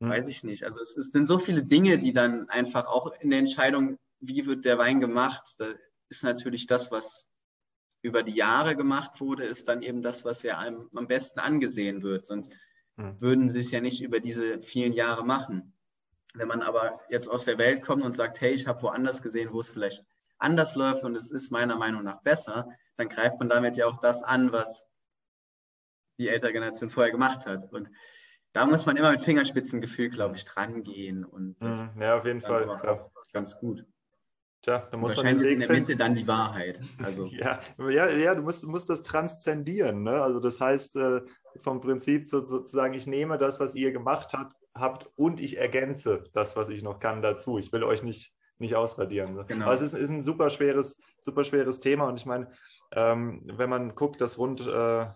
hm. 0.00 0.08
weiß 0.08 0.28
ich 0.28 0.44
nicht. 0.44 0.62
Also 0.62 0.80
es, 0.80 0.96
es, 0.96 1.10
sind 1.10 1.26
so 1.26 1.36
viele 1.36 1.64
Dinge, 1.64 1.98
die 1.98 2.12
dann 2.12 2.48
einfach 2.48 2.86
auch 2.86 3.12
in 3.18 3.30
der 3.30 3.40
Entscheidung, 3.40 3.98
wie 4.20 4.46
wird 4.46 4.64
der 4.64 4.78
Wein 4.78 5.00
gemacht, 5.00 5.56
da 5.58 5.66
ist 6.10 6.22
natürlich 6.22 6.68
das, 6.68 6.92
was 6.92 7.26
über 8.02 8.22
die 8.22 8.34
Jahre 8.34 8.76
gemacht 8.76 9.20
wurde, 9.20 9.44
ist 9.44 9.68
dann 9.68 9.82
eben 9.82 10.02
das, 10.02 10.24
was 10.24 10.42
ja 10.42 10.58
einem 10.58 10.88
am 10.94 11.08
besten 11.08 11.40
angesehen 11.40 12.02
wird. 12.02 12.24
Sonst 12.24 12.52
mhm. 12.96 13.20
würden 13.20 13.50
sie 13.50 13.60
es 13.60 13.70
ja 13.70 13.80
nicht 13.80 14.02
über 14.02 14.20
diese 14.20 14.60
vielen 14.60 14.92
Jahre 14.92 15.24
machen. 15.24 15.72
Wenn 16.34 16.48
man 16.48 16.62
aber 16.62 17.00
jetzt 17.08 17.28
aus 17.28 17.44
der 17.44 17.58
Welt 17.58 17.82
kommt 17.82 18.04
und 18.04 18.14
sagt, 18.14 18.40
hey, 18.40 18.52
ich 18.52 18.66
habe 18.66 18.82
woanders 18.82 19.22
gesehen, 19.22 19.52
wo 19.52 19.60
es 19.60 19.70
vielleicht 19.70 20.04
anders 20.38 20.76
läuft 20.76 21.04
und 21.04 21.16
es 21.16 21.30
ist 21.30 21.50
meiner 21.50 21.76
Meinung 21.76 22.04
nach 22.04 22.22
besser, 22.22 22.68
dann 22.96 23.08
greift 23.08 23.38
man 23.40 23.48
damit 23.48 23.76
ja 23.76 23.86
auch 23.86 23.98
das 23.98 24.22
an, 24.22 24.52
was 24.52 24.86
die 26.18 26.28
ältere 26.28 26.52
Generation 26.52 26.90
vorher 26.90 27.12
gemacht 27.12 27.46
hat. 27.46 27.72
Und 27.72 27.88
da 28.52 28.66
muss 28.66 28.86
man 28.86 28.96
immer 28.96 29.10
mit 29.10 29.22
Fingerspitzengefühl, 29.22 30.10
glaube 30.10 30.36
ich, 30.36 30.44
dran 30.44 30.82
gehen. 30.82 31.24
Und 31.24 31.60
mhm. 31.60 32.00
ja, 32.00 32.18
auf 32.18 32.24
jeden 32.24 32.40
Fall. 32.40 32.66
Ganz 33.32 33.58
gut. 33.58 33.84
Tja, 34.68 34.86
da 34.90 34.98
muss 34.98 35.16
Wahrscheinlich 35.16 35.36
man 35.36 35.44
ist 35.46 35.52
in 35.52 35.60
der 35.60 35.72
Mitte 35.72 35.96
dann 35.96 36.14
die 36.14 36.28
Wahrheit. 36.28 36.78
Also. 37.02 37.26
ja, 37.32 37.58
ja, 37.78 38.10
ja, 38.10 38.34
du 38.34 38.42
musst, 38.42 38.66
musst 38.66 38.90
das 38.90 39.02
transzendieren. 39.02 40.02
Ne? 40.02 40.20
Also 40.20 40.40
das 40.40 40.60
heißt, 40.60 40.96
äh, 40.96 41.22
vom 41.62 41.80
Prinzip 41.80 42.28
sozusagen, 42.28 42.92
ich 42.92 43.06
nehme 43.06 43.38
das, 43.38 43.60
was 43.60 43.74
ihr 43.74 43.92
gemacht 43.92 44.34
habt, 44.34 44.54
habt 44.74 45.08
und 45.16 45.40
ich 45.40 45.56
ergänze 45.56 46.24
das, 46.34 46.54
was 46.54 46.68
ich 46.68 46.82
noch 46.82 47.00
kann, 47.00 47.22
dazu. 47.22 47.58
Ich 47.58 47.72
will 47.72 47.82
euch 47.82 48.02
nicht, 48.02 48.34
nicht 48.58 48.76
ausradieren. 48.76 49.42
Genau. 49.46 49.64
Aber 49.64 49.74
es 49.74 49.80
ist, 49.80 49.94
ist 49.94 50.10
ein 50.10 50.20
super 50.20 50.50
schweres, 50.50 51.00
super 51.18 51.44
schweres 51.44 51.80
Thema 51.80 52.06
und 52.06 52.16
ich 52.16 52.26
meine, 52.26 52.50
ähm, 52.92 53.40
wenn 53.46 53.70
man 53.70 53.94
guckt, 53.94 54.20
dass 54.20 54.36
rund 54.36 54.60
äh, 54.60 55.06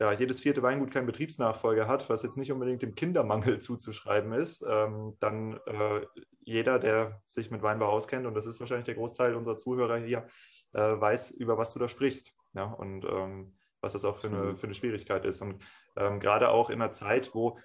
ja, 0.00 0.12
jedes 0.12 0.40
vierte 0.40 0.62
Weingut 0.62 0.92
keinen 0.92 1.06
Betriebsnachfolger 1.06 1.88
hat, 1.88 2.08
was 2.08 2.22
jetzt 2.22 2.36
nicht 2.36 2.52
unbedingt 2.52 2.82
dem 2.82 2.94
Kindermangel 2.94 3.58
zuzuschreiben 3.60 4.32
ist, 4.32 4.64
ähm, 4.68 5.16
dann 5.20 5.58
äh, 5.66 6.06
jeder, 6.40 6.78
der 6.78 7.20
sich 7.26 7.50
mit 7.50 7.62
Weinbau 7.62 7.88
auskennt, 7.88 8.26
und 8.26 8.34
das 8.34 8.46
ist 8.46 8.60
wahrscheinlich 8.60 8.86
der 8.86 8.94
Großteil 8.94 9.34
unserer 9.34 9.56
Zuhörer 9.56 9.98
hier, 9.98 10.26
äh, 10.72 10.80
weiß, 10.80 11.32
über 11.32 11.58
was 11.58 11.72
du 11.72 11.78
da 11.78 11.88
sprichst. 11.88 12.32
Ja? 12.54 12.64
Und 12.64 13.04
ähm, 13.04 13.54
was 13.80 13.92
das 13.92 14.04
auch 14.04 14.18
für 14.18 14.28
eine, 14.28 14.56
für 14.56 14.66
eine 14.66 14.74
Schwierigkeit 14.74 15.24
ist. 15.24 15.40
Und 15.40 15.62
ähm, 15.96 16.20
gerade 16.20 16.48
auch 16.48 16.70
in 16.70 16.80
einer 16.80 16.90
Zeit, 16.90 17.34
wo 17.34 17.58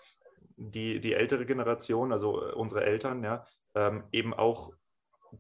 die, 0.56 1.00
die 1.00 1.14
ältere 1.14 1.46
Generation, 1.46 2.12
also 2.12 2.46
äh, 2.46 2.52
unsere 2.54 2.84
Eltern, 2.84 3.24
ja, 3.24 3.46
ähm, 3.76 4.04
eben 4.12 4.34
auch 4.34 4.74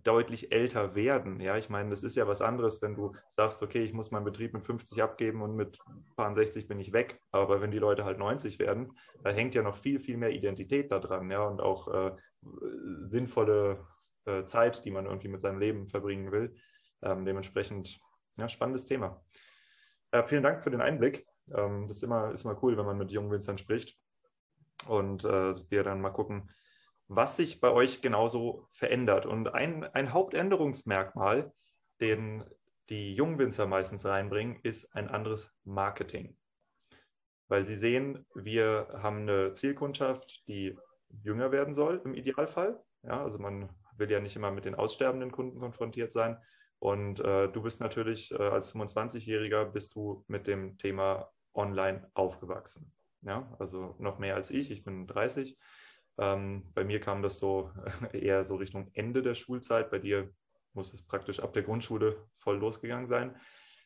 deutlich 0.03 0.51
älter 0.51 0.95
werden. 0.95 1.39
Ja, 1.39 1.57
ich 1.57 1.69
meine, 1.69 1.89
das 1.89 2.03
ist 2.03 2.15
ja 2.15 2.27
was 2.27 2.41
anderes, 2.41 2.81
wenn 2.81 2.95
du 2.95 3.13
sagst, 3.29 3.61
okay, 3.61 3.83
ich 3.83 3.93
muss 3.93 4.11
meinen 4.11 4.25
Betrieb 4.25 4.53
mit 4.53 4.65
50 4.65 5.01
abgeben 5.03 5.41
und 5.41 5.55
mit 5.55 5.79
paar 6.15 6.33
60 6.33 6.67
bin 6.67 6.79
ich 6.79 6.93
weg. 6.93 7.21
Aber 7.31 7.61
wenn 7.61 7.71
die 7.71 7.79
Leute 7.79 8.05
halt 8.05 8.17
90 8.17 8.59
werden, 8.59 8.97
da 9.23 9.29
hängt 9.29 9.55
ja 9.55 9.61
noch 9.61 9.75
viel, 9.75 9.99
viel 9.99 10.17
mehr 10.17 10.31
Identität 10.31 10.91
da 10.91 10.99
dran, 10.99 11.29
ja, 11.29 11.43
und 11.43 11.61
auch 11.61 11.87
äh, 11.93 12.11
sinnvolle 13.01 13.85
äh, 14.25 14.45
Zeit, 14.45 14.83
die 14.85 14.91
man 14.91 15.05
irgendwie 15.05 15.27
mit 15.27 15.39
seinem 15.39 15.59
Leben 15.59 15.87
verbringen 15.87 16.31
will. 16.31 16.55
Ähm, 17.01 17.25
dementsprechend, 17.25 17.99
ja, 18.37 18.49
spannendes 18.49 18.85
Thema. 18.85 19.23
Äh, 20.11 20.23
vielen 20.23 20.43
Dank 20.43 20.63
für 20.63 20.71
den 20.71 20.81
Einblick. 20.81 21.25
Ähm, 21.53 21.87
das 21.87 21.97
ist 21.97 22.03
immer, 22.03 22.31
ist 22.31 22.45
immer 22.45 22.61
cool, 22.63 22.77
wenn 22.77 22.85
man 22.85 22.97
mit 22.97 23.11
jungen 23.11 23.31
Winzern 23.31 23.57
spricht. 23.57 23.97
Und 24.87 25.23
äh, 25.23 25.55
wir 25.69 25.83
dann 25.83 26.01
mal 26.01 26.11
gucken, 26.11 26.49
was 27.07 27.37
sich 27.37 27.59
bei 27.59 27.71
euch 27.71 28.01
genauso 28.01 28.67
verändert. 28.71 29.25
Und 29.25 29.47
ein, 29.49 29.83
ein 29.83 30.13
Hauptänderungsmerkmal, 30.13 31.51
den 32.01 32.43
die 32.89 33.15
Jungwinzer 33.15 33.65
meistens 33.65 34.05
reinbringen, 34.05 34.59
ist 34.63 34.93
ein 34.95 35.09
anderes 35.09 35.55
Marketing. 35.63 36.37
Weil 37.47 37.65
sie 37.65 37.75
sehen, 37.75 38.25
wir 38.35 38.87
haben 38.93 39.21
eine 39.21 39.53
Zielkundschaft, 39.53 40.47
die 40.47 40.77
jünger 41.23 41.51
werden 41.51 41.73
soll 41.73 42.01
im 42.03 42.13
Idealfall. 42.13 42.81
Ja, 43.03 43.23
also 43.23 43.37
man 43.37 43.69
will 43.97 44.09
ja 44.09 44.19
nicht 44.19 44.35
immer 44.35 44.51
mit 44.51 44.65
den 44.65 44.75
aussterbenden 44.75 45.31
Kunden 45.31 45.59
konfrontiert 45.59 46.11
sein. 46.11 46.37
Und 46.79 47.19
äh, 47.19 47.49
du 47.49 47.61
bist 47.61 47.79
natürlich 47.79 48.31
äh, 48.31 48.37
als 48.37 48.73
25-Jähriger 48.73 49.65
bist 49.65 49.95
du 49.95 50.25
mit 50.27 50.47
dem 50.47 50.77
Thema 50.77 51.29
Online 51.53 52.09
aufgewachsen. 52.13 52.91
Ja, 53.21 53.55
also 53.59 53.95
noch 53.99 54.19
mehr 54.19 54.35
als 54.35 54.51
ich. 54.51 54.71
Ich 54.71 54.83
bin 54.83 55.07
30 55.07 55.57
ähm, 56.17 56.63
bei 56.73 56.83
mir 56.83 56.99
kam 56.99 57.21
das 57.21 57.39
so 57.39 57.71
eher 58.13 58.43
so 58.45 58.55
Richtung 58.55 58.89
Ende 58.93 59.21
der 59.21 59.33
Schulzeit. 59.33 59.89
Bei 59.89 59.99
dir 59.99 60.29
muss 60.73 60.93
es 60.93 61.05
praktisch 61.05 61.39
ab 61.39 61.53
der 61.53 61.63
Grundschule 61.63 62.27
voll 62.37 62.57
losgegangen 62.57 63.07
sein. 63.07 63.35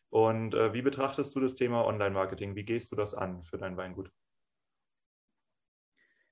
Und 0.09 0.53
äh, 0.53 0.73
wie 0.73 0.81
betrachtest 0.81 1.35
du 1.35 1.39
das 1.39 1.55
Thema 1.55 1.85
Online-Marketing? 1.85 2.55
Wie 2.55 2.63
gehst 2.63 2.91
du 2.91 2.95
das 2.95 3.13
an 3.13 3.43
für 3.43 3.57
dein 3.57 3.75
Weingut? 3.75 4.11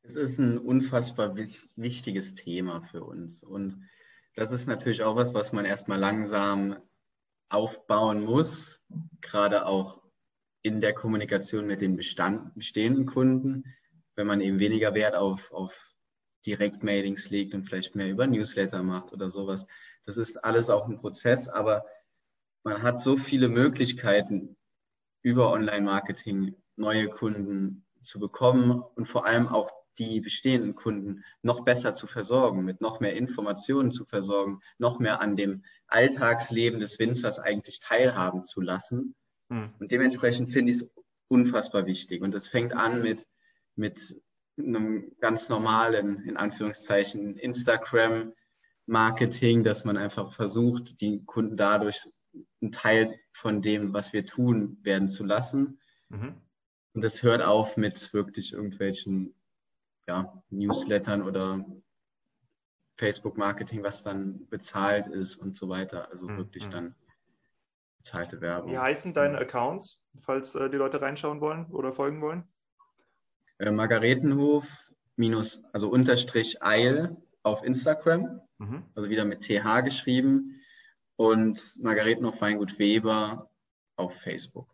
Es 0.04 0.16
ist 0.16 0.38
ein 0.38 0.60
unfassbar 0.60 1.36
wichtiges 1.36 2.36
Thema 2.36 2.82
für 2.82 3.04
uns. 3.04 3.44
Und 3.44 3.88
das 4.36 4.52
ist 4.52 4.68
natürlich 4.68 5.04
auch 5.04 5.16
was, 5.16 5.34
was 5.34 5.52
man 5.52 5.66
erstmal 5.66 6.00
langsam 6.00 6.78
aufbauen 7.50 8.24
muss, 8.24 8.82
gerade 9.22 9.66
auch 9.66 10.04
in 10.62 10.82
der 10.82 10.94
Kommunikation 10.94 11.68
mit 11.68 11.82
den 11.82 11.96
Bestand, 11.96 12.54
bestehenden 12.56 13.06
Kunden 13.06 13.66
wenn 14.16 14.28
man 14.28 14.42
eben 14.42 14.60
weniger 14.60 14.94
Wert 14.94 15.16
auf, 15.16 15.52
auf 15.52 15.96
Direktmailings 16.46 17.30
legt 17.30 17.54
und 17.54 17.64
vielleicht 17.64 17.96
mehr 17.96 18.10
über 18.10 18.28
Newsletter 18.28 18.84
macht 18.84 19.14
oder 19.14 19.30
sowas. 19.30 19.66
Das 20.06 20.18
ist 20.18 20.44
alles 20.44 20.70
auch 20.70 20.88
ein 20.88 20.98
Prozess, 20.98 21.48
aber 21.48 21.86
man 22.64 22.82
hat 22.84 23.02
so 23.02 23.18
viele 23.18 23.48
Möglichkeiten 23.48 24.56
über 25.22 25.52
Online-Marketing 25.52 26.56
neue 26.76 27.10
Kunden 27.10 27.86
zu 28.02 28.20
bekommen 28.20 28.84
und 28.96 29.08
vor 29.08 29.26
allem 29.26 29.48
auch 29.48 29.72
die 29.98 30.20
bestehenden 30.20 30.76
Kunden 30.76 31.24
noch 31.42 31.64
besser 31.64 31.94
zu 31.94 32.06
versorgen, 32.06 32.66
mit 32.66 32.82
noch 32.82 33.00
mehr 33.00 33.16
Informationen 33.16 33.92
zu 33.92 34.06
versorgen, 34.06 34.60
noch 34.78 35.00
mehr 35.00 35.22
an 35.22 35.38
dem 35.38 35.64
Alltagsleben 35.88 36.80
des 36.80 37.00
Winzers 37.00 37.40
eigentlich 37.40 37.80
teilhaben 37.80 38.44
zu 38.44 38.62
lassen. 38.62 39.16
Hm. 39.50 39.74
Und 39.80 39.92
dementsprechend 39.92 40.52
finde 40.52 40.72
ich 40.72 40.78
es 40.80 40.92
unfassbar 41.28 41.86
wichtig. 41.86 42.22
Und 42.22 42.34
das 42.34 42.50
fängt 42.50 42.74
an 42.74 43.02
mit 43.02 43.26
mit 43.76 44.22
einem 44.58 45.12
ganz 45.20 45.50
normalen, 45.50 46.24
in 46.24 46.38
Anführungszeichen, 46.38 47.38
Instagram-Marketing, 47.38 49.64
dass 49.64 49.86
man 49.86 49.98
einfach 49.98 50.32
versucht, 50.32 51.02
die 51.02 51.24
Kunden 51.26 51.58
dadurch 51.58 52.08
einen 52.62 52.72
Teil 52.72 53.20
von 53.34 53.62
dem, 53.62 53.94
was 53.94 54.14
wir 54.14 54.26
tun, 54.26 54.80
werden 54.82 55.10
zu 55.10 55.26
lassen. 55.26 55.80
Mhm. 56.10 56.42
Und 56.94 57.04
das 57.04 57.24
hört 57.24 57.44
auf 57.44 57.78
mit 57.78 58.14
wirklich 58.14 58.54
irgendwelchen 58.54 59.34
ja, 60.08 60.42
Newslettern 60.50 61.24
oder 61.24 61.66
Facebook-Marketing, 62.98 63.84
was 63.84 64.04
dann 64.04 64.48
bezahlt 64.48 65.08
ist 65.08 65.36
und 65.36 65.58
so 65.58 65.68
weiter. 65.68 66.10
Also 66.12 66.28
mhm. 66.28 66.38
wirklich 66.38 66.70
dann 66.70 66.96
bezahlte 67.98 68.40
Werbung. 68.40 68.72
Wie 68.72 68.78
heißen 68.78 69.14
deine 69.14 69.38
Accounts, 69.38 70.00
falls 70.22 70.56
äh, 70.56 70.70
die 70.70 70.78
Leute 70.78 71.02
reinschauen 71.02 71.42
wollen 71.42 71.66
oder 71.72 71.92
folgen 71.92 72.22
wollen? 72.22 72.48
Äh, 73.60 73.72
Margaretenhof 73.72 74.92
minus, 75.16 75.64
also 75.74 75.90
Unterstrich 75.90 76.62
Eil 76.62 77.16
auf 77.44 77.64
Instagram, 77.64 78.42
mhm. 78.58 78.84
also 78.96 79.10
wieder 79.10 79.26
mit 79.26 79.42
TH 79.42 79.82
geschrieben 79.84 80.62
und 81.16 81.76
Margaretenhof 81.82 82.42
Weingut 82.42 82.78
Weber 82.80 83.50
auf 83.96 84.20
Facebook. 84.20 84.68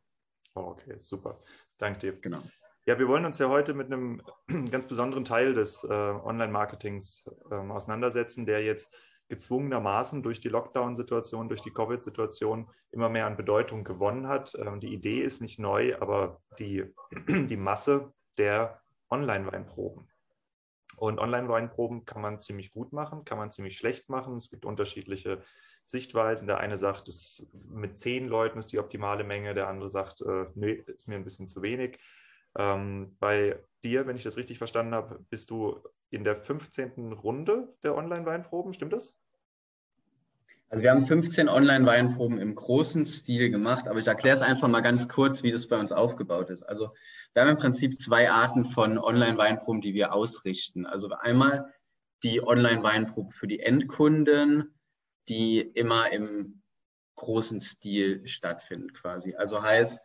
Oh, 0.55 0.61
okay, 0.61 0.95
super. 0.99 1.39
Danke 1.77 1.99
dir. 1.99 2.13
Genau. 2.13 2.41
Ja, 2.85 2.97
wir 2.97 3.07
wollen 3.07 3.25
uns 3.25 3.37
ja 3.37 3.47
heute 3.47 3.73
mit 3.73 3.87
einem 3.87 4.21
ganz 4.71 4.87
besonderen 4.87 5.23
Teil 5.23 5.53
des 5.53 5.83
äh, 5.83 5.87
Online-Marketings 5.87 7.29
äh, 7.49 7.55
auseinandersetzen, 7.55 8.45
der 8.45 8.63
jetzt 8.63 8.95
gezwungenermaßen 9.29 10.23
durch 10.23 10.41
die 10.41 10.49
Lockdown-Situation, 10.49 11.47
durch 11.47 11.61
die 11.61 11.71
Covid-Situation 11.71 12.69
immer 12.91 13.07
mehr 13.07 13.27
an 13.27 13.37
Bedeutung 13.37 13.83
gewonnen 13.83 14.27
hat. 14.27 14.55
Ähm, 14.55 14.79
die 14.79 14.93
Idee 14.93 15.21
ist 15.21 15.41
nicht 15.41 15.59
neu, 15.59 15.95
aber 15.99 16.41
die, 16.59 16.85
die 17.27 17.57
Masse 17.57 18.11
der 18.37 18.81
Online-Weinproben. 19.09 20.07
Und 20.97 21.19
Online-Weinproben 21.19 22.05
kann 22.05 22.21
man 22.21 22.41
ziemlich 22.41 22.71
gut 22.71 22.93
machen, 22.93 23.25
kann 23.25 23.37
man 23.37 23.51
ziemlich 23.51 23.77
schlecht 23.77 24.09
machen. 24.09 24.35
Es 24.35 24.49
gibt 24.49 24.65
unterschiedliche 24.65 25.41
Sichtweisen. 25.85 26.47
Der 26.47 26.59
eine 26.59 26.77
sagt, 26.77 27.07
es 27.07 27.47
mit 27.69 27.97
zehn 27.97 28.27
Leuten 28.27 28.59
ist 28.59 28.71
die 28.71 28.79
optimale 28.79 29.23
Menge, 29.23 29.53
der 29.53 29.67
andere 29.67 29.89
sagt, 29.89 30.21
äh, 30.21 30.45
nee, 30.55 30.83
ist 30.87 31.07
mir 31.07 31.15
ein 31.15 31.23
bisschen 31.23 31.47
zu 31.47 31.61
wenig. 31.61 31.99
Ähm, 32.57 33.15
bei 33.19 33.63
dir, 33.83 34.07
wenn 34.07 34.15
ich 34.15 34.23
das 34.23 34.37
richtig 34.37 34.57
verstanden 34.57 34.93
habe, 34.93 35.19
bist 35.29 35.49
du 35.49 35.81
in 36.09 36.23
der 36.23 36.35
15. 36.35 37.13
Runde 37.13 37.73
der 37.83 37.95
Online-Weinproben, 37.95 38.73
stimmt 38.73 38.93
das? 38.93 39.20
Also 40.71 40.83
wir 40.83 40.91
haben 40.91 41.05
15 41.05 41.49
Online-Weinproben 41.49 42.39
im 42.39 42.55
großen 42.55 43.05
Stil 43.05 43.49
gemacht, 43.49 43.89
aber 43.89 43.99
ich 43.99 44.07
erkläre 44.07 44.37
es 44.37 44.41
einfach 44.41 44.69
mal 44.69 44.79
ganz 44.79 45.09
kurz, 45.09 45.43
wie 45.43 45.51
das 45.51 45.67
bei 45.67 45.77
uns 45.77 45.91
aufgebaut 45.91 46.49
ist. 46.49 46.63
Also 46.63 46.93
wir 47.33 47.41
haben 47.41 47.49
im 47.49 47.57
Prinzip 47.57 47.99
zwei 47.99 48.31
Arten 48.31 48.63
von 48.63 48.97
Online-Weinproben, 48.97 49.81
die 49.81 49.93
wir 49.93 50.13
ausrichten. 50.13 50.85
Also 50.85 51.09
einmal 51.11 51.73
die 52.23 52.41
Online-Weinproben 52.41 53.31
für 53.31 53.47
die 53.47 53.59
Endkunden, 53.59 54.73
die 55.27 55.59
immer 55.59 56.09
im 56.13 56.61
großen 57.15 57.59
Stil 57.59 58.25
stattfinden 58.25 58.93
quasi. 58.93 59.35
Also 59.35 59.61
heißt, 59.61 59.99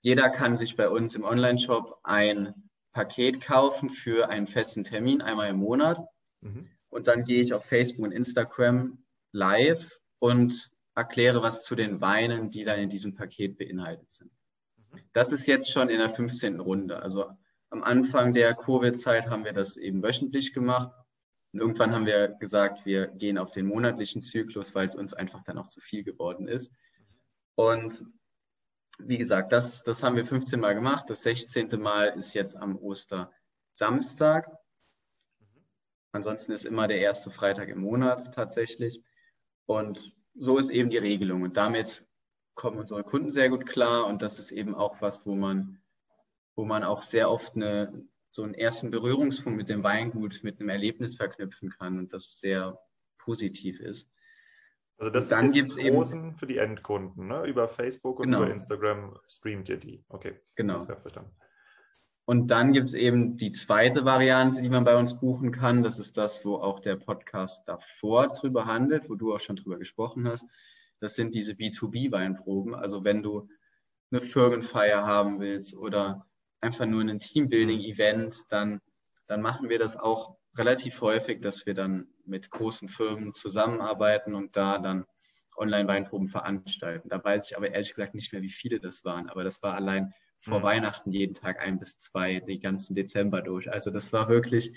jeder 0.00 0.30
kann 0.30 0.56
sich 0.56 0.76
bei 0.76 0.88
uns 0.88 1.14
im 1.14 1.24
Online-Shop 1.24 2.00
ein 2.04 2.54
Paket 2.94 3.42
kaufen 3.42 3.90
für 3.90 4.30
einen 4.30 4.46
festen 4.46 4.82
Termin, 4.82 5.20
einmal 5.20 5.50
im 5.50 5.56
Monat. 5.56 6.00
Mhm. 6.40 6.70
Und 6.88 7.06
dann 7.06 7.24
gehe 7.26 7.42
ich 7.42 7.52
auf 7.52 7.66
Facebook 7.66 8.06
und 8.06 8.12
Instagram 8.12 9.04
live 9.32 10.00
und 10.18 10.70
erkläre 10.94 11.42
was 11.42 11.64
zu 11.64 11.74
den 11.74 12.00
Weinen, 12.00 12.50
die 12.50 12.64
dann 12.64 12.80
in 12.80 12.88
diesem 12.88 13.14
Paket 13.14 13.58
beinhaltet 13.58 14.12
sind. 14.12 14.30
Mhm. 14.76 15.00
Das 15.12 15.32
ist 15.32 15.46
jetzt 15.46 15.70
schon 15.70 15.88
in 15.88 15.98
der 15.98 16.10
15. 16.10 16.60
Runde. 16.60 17.00
Also 17.00 17.30
am 17.70 17.82
Anfang 17.82 18.32
der 18.34 18.54
Covid-Zeit 18.54 19.28
haben 19.28 19.44
wir 19.44 19.52
das 19.52 19.76
eben 19.76 20.02
wöchentlich 20.02 20.54
gemacht. 20.54 20.92
Und 21.52 21.60
irgendwann 21.60 21.94
haben 21.94 22.06
wir 22.06 22.28
gesagt, 22.28 22.86
wir 22.86 23.08
gehen 23.08 23.38
auf 23.38 23.52
den 23.52 23.66
monatlichen 23.66 24.22
Zyklus, 24.22 24.74
weil 24.74 24.88
es 24.88 24.96
uns 24.96 25.14
einfach 25.14 25.42
dann 25.44 25.58
auch 25.58 25.68
zu 25.68 25.80
viel 25.80 26.02
geworden 26.02 26.48
ist. 26.48 26.72
Und 27.54 28.04
wie 28.98 29.18
gesagt, 29.18 29.52
das, 29.52 29.82
das 29.82 30.02
haben 30.02 30.16
wir 30.16 30.24
15 30.24 30.60
Mal 30.60 30.74
gemacht. 30.74 31.08
Das 31.08 31.22
16. 31.22 31.68
Mal 31.80 32.08
ist 32.16 32.34
jetzt 32.34 32.56
am 32.56 32.76
Ostersamstag. 32.76 34.50
Ansonsten 36.12 36.52
ist 36.52 36.64
immer 36.64 36.88
der 36.88 37.00
erste 37.00 37.30
Freitag 37.30 37.68
im 37.68 37.80
Monat 37.80 38.34
tatsächlich. 38.34 39.02
Und 39.66 40.14
so 40.34 40.58
ist 40.58 40.70
eben 40.70 40.90
die 40.90 40.98
Regelung. 40.98 41.42
Und 41.42 41.56
damit 41.56 42.06
kommen 42.54 42.78
unsere 42.78 43.04
Kunden 43.04 43.32
sehr 43.32 43.50
gut 43.50 43.66
klar. 43.66 44.06
Und 44.06 44.22
das 44.22 44.38
ist 44.38 44.50
eben 44.50 44.74
auch 44.74 45.00
was, 45.02 45.26
wo 45.26 45.34
man, 45.34 45.80
wo 46.54 46.64
man 46.64 46.84
auch 46.84 47.02
sehr 47.02 47.30
oft 47.30 47.54
eine, 47.56 48.06
so 48.30 48.42
einen 48.42 48.54
ersten 48.54 48.90
Berührungspunkt 48.90 49.58
mit 49.58 49.68
dem 49.68 49.82
Weingut, 49.82 50.40
mit 50.42 50.60
einem 50.60 50.68
Erlebnis 50.68 51.16
verknüpfen 51.16 51.70
kann 51.70 51.98
und 51.98 52.12
das 52.12 52.38
sehr 52.38 52.78
positiv 53.18 53.80
ist. 53.80 54.10
Also 54.98 55.10
das 55.10 55.28
dann 55.28 55.50
gibt 55.50 55.72
es 55.72 55.76
großen 55.76 56.36
für 56.36 56.46
die 56.46 56.56
Endkunden, 56.56 57.26
ne? 57.26 57.44
Über 57.46 57.68
Facebook 57.68 58.18
und 58.18 58.26
genau. 58.26 58.42
über 58.42 58.50
Instagram 58.50 59.18
streamt 59.26 59.68
ihr 59.68 59.76
die. 59.76 60.02
Okay. 60.08 60.40
Genau. 60.54 60.78
Und 62.26 62.48
dann 62.50 62.72
gibt 62.72 62.88
es 62.88 62.94
eben 62.94 63.36
die 63.36 63.52
zweite 63.52 64.04
Variante, 64.04 64.60
die 64.60 64.68
man 64.68 64.84
bei 64.84 64.96
uns 64.96 65.20
buchen 65.20 65.52
kann. 65.52 65.84
Das 65.84 66.00
ist 66.00 66.16
das, 66.16 66.44
wo 66.44 66.56
auch 66.56 66.80
der 66.80 66.96
Podcast 66.96 67.62
davor 67.66 68.28
drüber 68.28 68.66
handelt, 68.66 69.08
wo 69.08 69.14
du 69.14 69.32
auch 69.32 69.38
schon 69.38 69.54
drüber 69.54 69.78
gesprochen 69.78 70.26
hast. 70.26 70.44
Das 70.98 71.14
sind 71.14 71.36
diese 71.36 71.52
B2B-Weinproben. 71.52 72.74
Also 72.74 73.04
wenn 73.04 73.22
du 73.22 73.48
eine 74.10 74.20
Firmenfeier 74.20 75.06
haben 75.06 75.38
willst 75.38 75.76
oder 75.76 76.26
einfach 76.60 76.86
nur 76.86 77.02
ein 77.02 77.20
Teambuilding-Event, 77.20 78.46
dann, 78.48 78.80
dann 79.28 79.40
machen 79.40 79.68
wir 79.68 79.78
das 79.78 79.96
auch 79.96 80.36
relativ 80.56 81.00
häufig, 81.02 81.40
dass 81.40 81.64
wir 81.64 81.74
dann 81.74 82.08
mit 82.24 82.50
großen 82.50 82.88
Firmen 82.88 83.34
zusammenarbeiten 83.34 84.34
und 84.34 84.56
da 84.56 84.78
dann 84.78 85.04
Online-Weinproben 85.56 86.28
veranstalten. 86.28 87.08
Da 87.08 87.22
weiß 87.22 87.50
ich 87.50 87.56
aber 87.56 87.70
ehrlich 87.70 87.94
gesagt 87.94 88.16
nicht 88.16 88.32
mehr, 88.32 88.42
wie 88.42 88.50
viele 88.50 88.80
das 88.80 89.04
waren, 89.04 89.28
aber 89.28 89.44
das 89.44 89.62
war 89.62 89.74
allein 89.74 90.12
vor 90.46 90.60
mhm. 90.60 90.64
Weihnachten 90.64 91.12
jeden 91.12 91.34
Tag 91.34 91.60
ein 91.60 91.78
bis 91.78 91.98
zwei, 91.98 92.40
den 92.40 92.60
ganzen 92.60 92.94
Dezember 92.94 93.42
durch. 93.42 93.70
Also 93.70 93.90
das 93.90 94.12
war 94.12 94.28
wirklich 94.28 94.72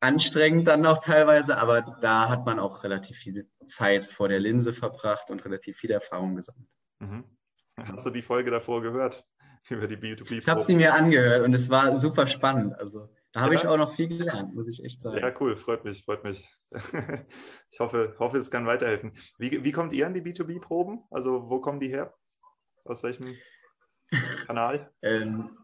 anstrengend 0.00 0.66
dann 0.66 0.82
noch 0.82 0.98
teilweise, 0.98 1.56
aber 1.58 1.80
da 2.00 2.28
hat 2.28 2.44
man 2.44 2.58
auch 2.58 2.84
relativ 2.84 3.16
viel 3.16 3.48
Zeit 3.64 4.04
vor 4.04 4.28
der 4.28 4.40
Linse 4.40 4.72
verbracht 4.72 5.30
und 5.30 5.44
relativ 5.44 5.76
viel 5.78 5.90
Erfahrung 5.90 6.36
gesammelt. 6.36 6.68
Mhm. 6.98 7.24
Hast 7.76 8.04
du 8.04 8.10
die 8.10 8.22
Folge 8.22 8.50
davor 8.50 8.82
gehört? 8.82 9.24
Über 9.68 9.86
die 9.86 9.96
B2B? 9.96 10.38
Ich 10.38 10.48
habe 10.48 10.60
sie 10.60 10.74
mir 10.74 10.94
angehört 10.94 11.44
und 11.44 11.54
es 11.54 11.70
war 11.70 11.94
super 11.96 12.26
spannend. 12.26 12.74
Also 12.78 13.08
da 13.32 13.40
habe 13.40 13.54
ja. 13.54 13.60
ich 13.60 13.66
auch 13.66 13.78
noch 13.78 13.94
viel 13.94 14.08
gelernt, 14.08 14.54
muss 14.54 14.68
ich 14.68 14.84
echt 14.84 15.00
sagen. 15.00 15.18
Ja, 15.18 15.32
cool, 15.40 15.56
freut 15.56 15.84
mich, 15.84 16.04
freut 16.04 16.24
mich. 16.24 16.46
ich 17.70 17.80
hoffe, 17.80 18.16
hoffe, 18.18 18.38
es 18.38 18.50
kann 18.50 18.66
weiterhelfen. 18.66 19.12
Wie, 19.38 19.62
wie 19.62 19.72
kommt 19.72 19.92
ihr 19.92 20.06
an 20.06 20.14
die 20.14 20.20
B2B-Proben? 20.20 21.04
Also 21.10 21.48
wo 21.48 21.60
kommen 21.60 21.80
die 21.80 21.88
her? 21.88 22.12
Aus 22.84 23.04
welchem 23.04 23.36
Kanal? 24.46 24.92
ähm, 25.02 25.56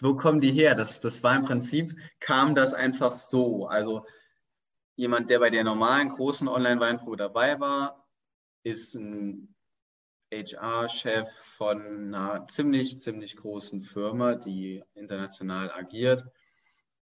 wo 0.00 0.16
kommen 0.16 0.40
die 0.40 0.52
her? 0.52 0.74
Das, 0.74 1.00
das 1.00 1.22
war 1.22 1.36
im 1.36 1.44
Prinzip, 1.44 1.96
kam 2.20 2.54
das 2.54 2.74
einfach 2.74 3.12
so. 3.12 3.66
Also 3.66 4.04
jemand, 4.96 5.30
der 5.30 5.38
bei 5.38 5.50
der 5.50 5.64
normalen 5.64 6.10
großen 6.10 6.48
Online-Weinprobe 6.48 7.16
dabei 7.16 7.60
war, 7.60 8.06
ist 8.64 8.94
ein 8.94 9.54
HR-Chef 10.32 11.30
von 11.30 12.14
einer 12.14 12.46
ziemlich, 12.48 13.00
ziemlich 13.00 13.36
großen 13.36 13.82
Firma, 13.82 14.34
die 14.34 14.82
international 14.94 15.70
agiert 15.70 16.24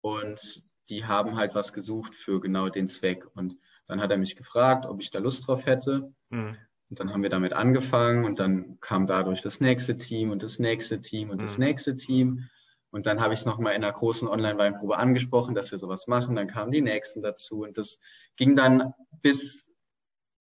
und 0.02 0.64
die 0.90 1.06
haben 1.06 1.36
halt 1.36 1.54
was 1.54 1.74
gesucht 1.74 2.16
für 2.16 2.40
genau 2.40 2.70
den 2.70 2.88
Zweck. 2.88 3.28
Und 3.36 3.58
dann 3.88 4.02
hat 4.02 4.12
er 4.12 4.18
mich 4.18 4.36
gefragt, 4.36 4.86
ob 4.86 5.02
ich 5.02 5.12
da 5.12 5.20
Lust 5.20 5.48
drauf 5.48 5.66
hätte. 5.66 6.12
Mhm. 6.30 6.58
Und 6.90 7.00
dann 7.00 7.14
haben 7.14 7.22
wir 7.22 7.30
damit 7.30 7.54
angefangen 7.54 8.26
und 8.26 8.40
dann 8.40 8.80
kam 8.82 9.06
dadurch 9.06 9.42
das 9.42 9.62
nächste 9.62 9.98
Team 9.98 10.32
und 10.32 10.42
das 10.42 10.58
nächste 10.58 11.02
Team 11.02 11.30
und 11.30 11.38
mhm. 11.38 11.42
das 11.42 11.58
nächste 11.58 11.96
Team. 11.96 12.50
Und 12.92 13.06
dann 13.06 13.22
habe 13.22 13.36
ich 13.36 13.42
es 13.42 13.46
nochmal 13.46 13.76
in 13.76 13.84
einer 13.84 13.94
großen 13.94 14.28
Online-Weinprobe 14.28 14.98
angesprochen, 14.98 15.54
dass 15.54 15.72
wir 15.72 15.78
sowas 15.78 16.08
machen. 16.08 16.36
Dann 16.36 16.48
kamen 16.48 16.72
die 16.72 16.82
nächsten 16.82 17.22
dazu. 17.22 17.62
Und 17.62 17.78
das 17.78 18.00
ging 18.36 18.56
dann 18.56 18.94
bis 19.22 19.70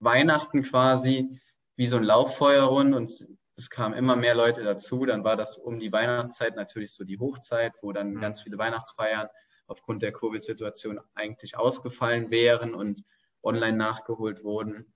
Weihnachten 0.00 0.62
quasi 0.62 1.40
wie 1.76 1.86
so 1.86 1.98
ein 1.98 2.04
Lauffeuer 2.04 2.64
rund. 2.64 2.94
Und 2.94 3.12
es 3.56 3.68
kamen 3.68 3.94
immer 3.94 4.16
mehr 4.16 4.34
Leute 4.34 4.64
dazu. 4.64 5.04
Dann 5.04 5.24
war 5.24 5.36
das 5.36 5.58
um 5.58 5.78
die 5.78 5.92
Weihnachtszeit 5.92 6.56
natürlich 6.56 6.94
so 6.94 7.04
die 7.04 7.18
Hochzeit, 7.18 7.74
wo 7.82 7.92
dann 7.92 8.12
mhm. 8.14 8.20
ganz 8.20 8.40
viele 8.40 8.56
Weihnachtsfeiern 8.56 9.28
aufgrund 9.66 10.00
der 10.00 10.12
Covid-Situation 10.12 10.98
eigentlich 11.14 11.58
ausgefallen 11.58 12.30
wären 12.30 12.74
und 12.74 13.04
online 13.42 13.76
nachgeholt 13.76 14.42
wurden. 14.42 14.94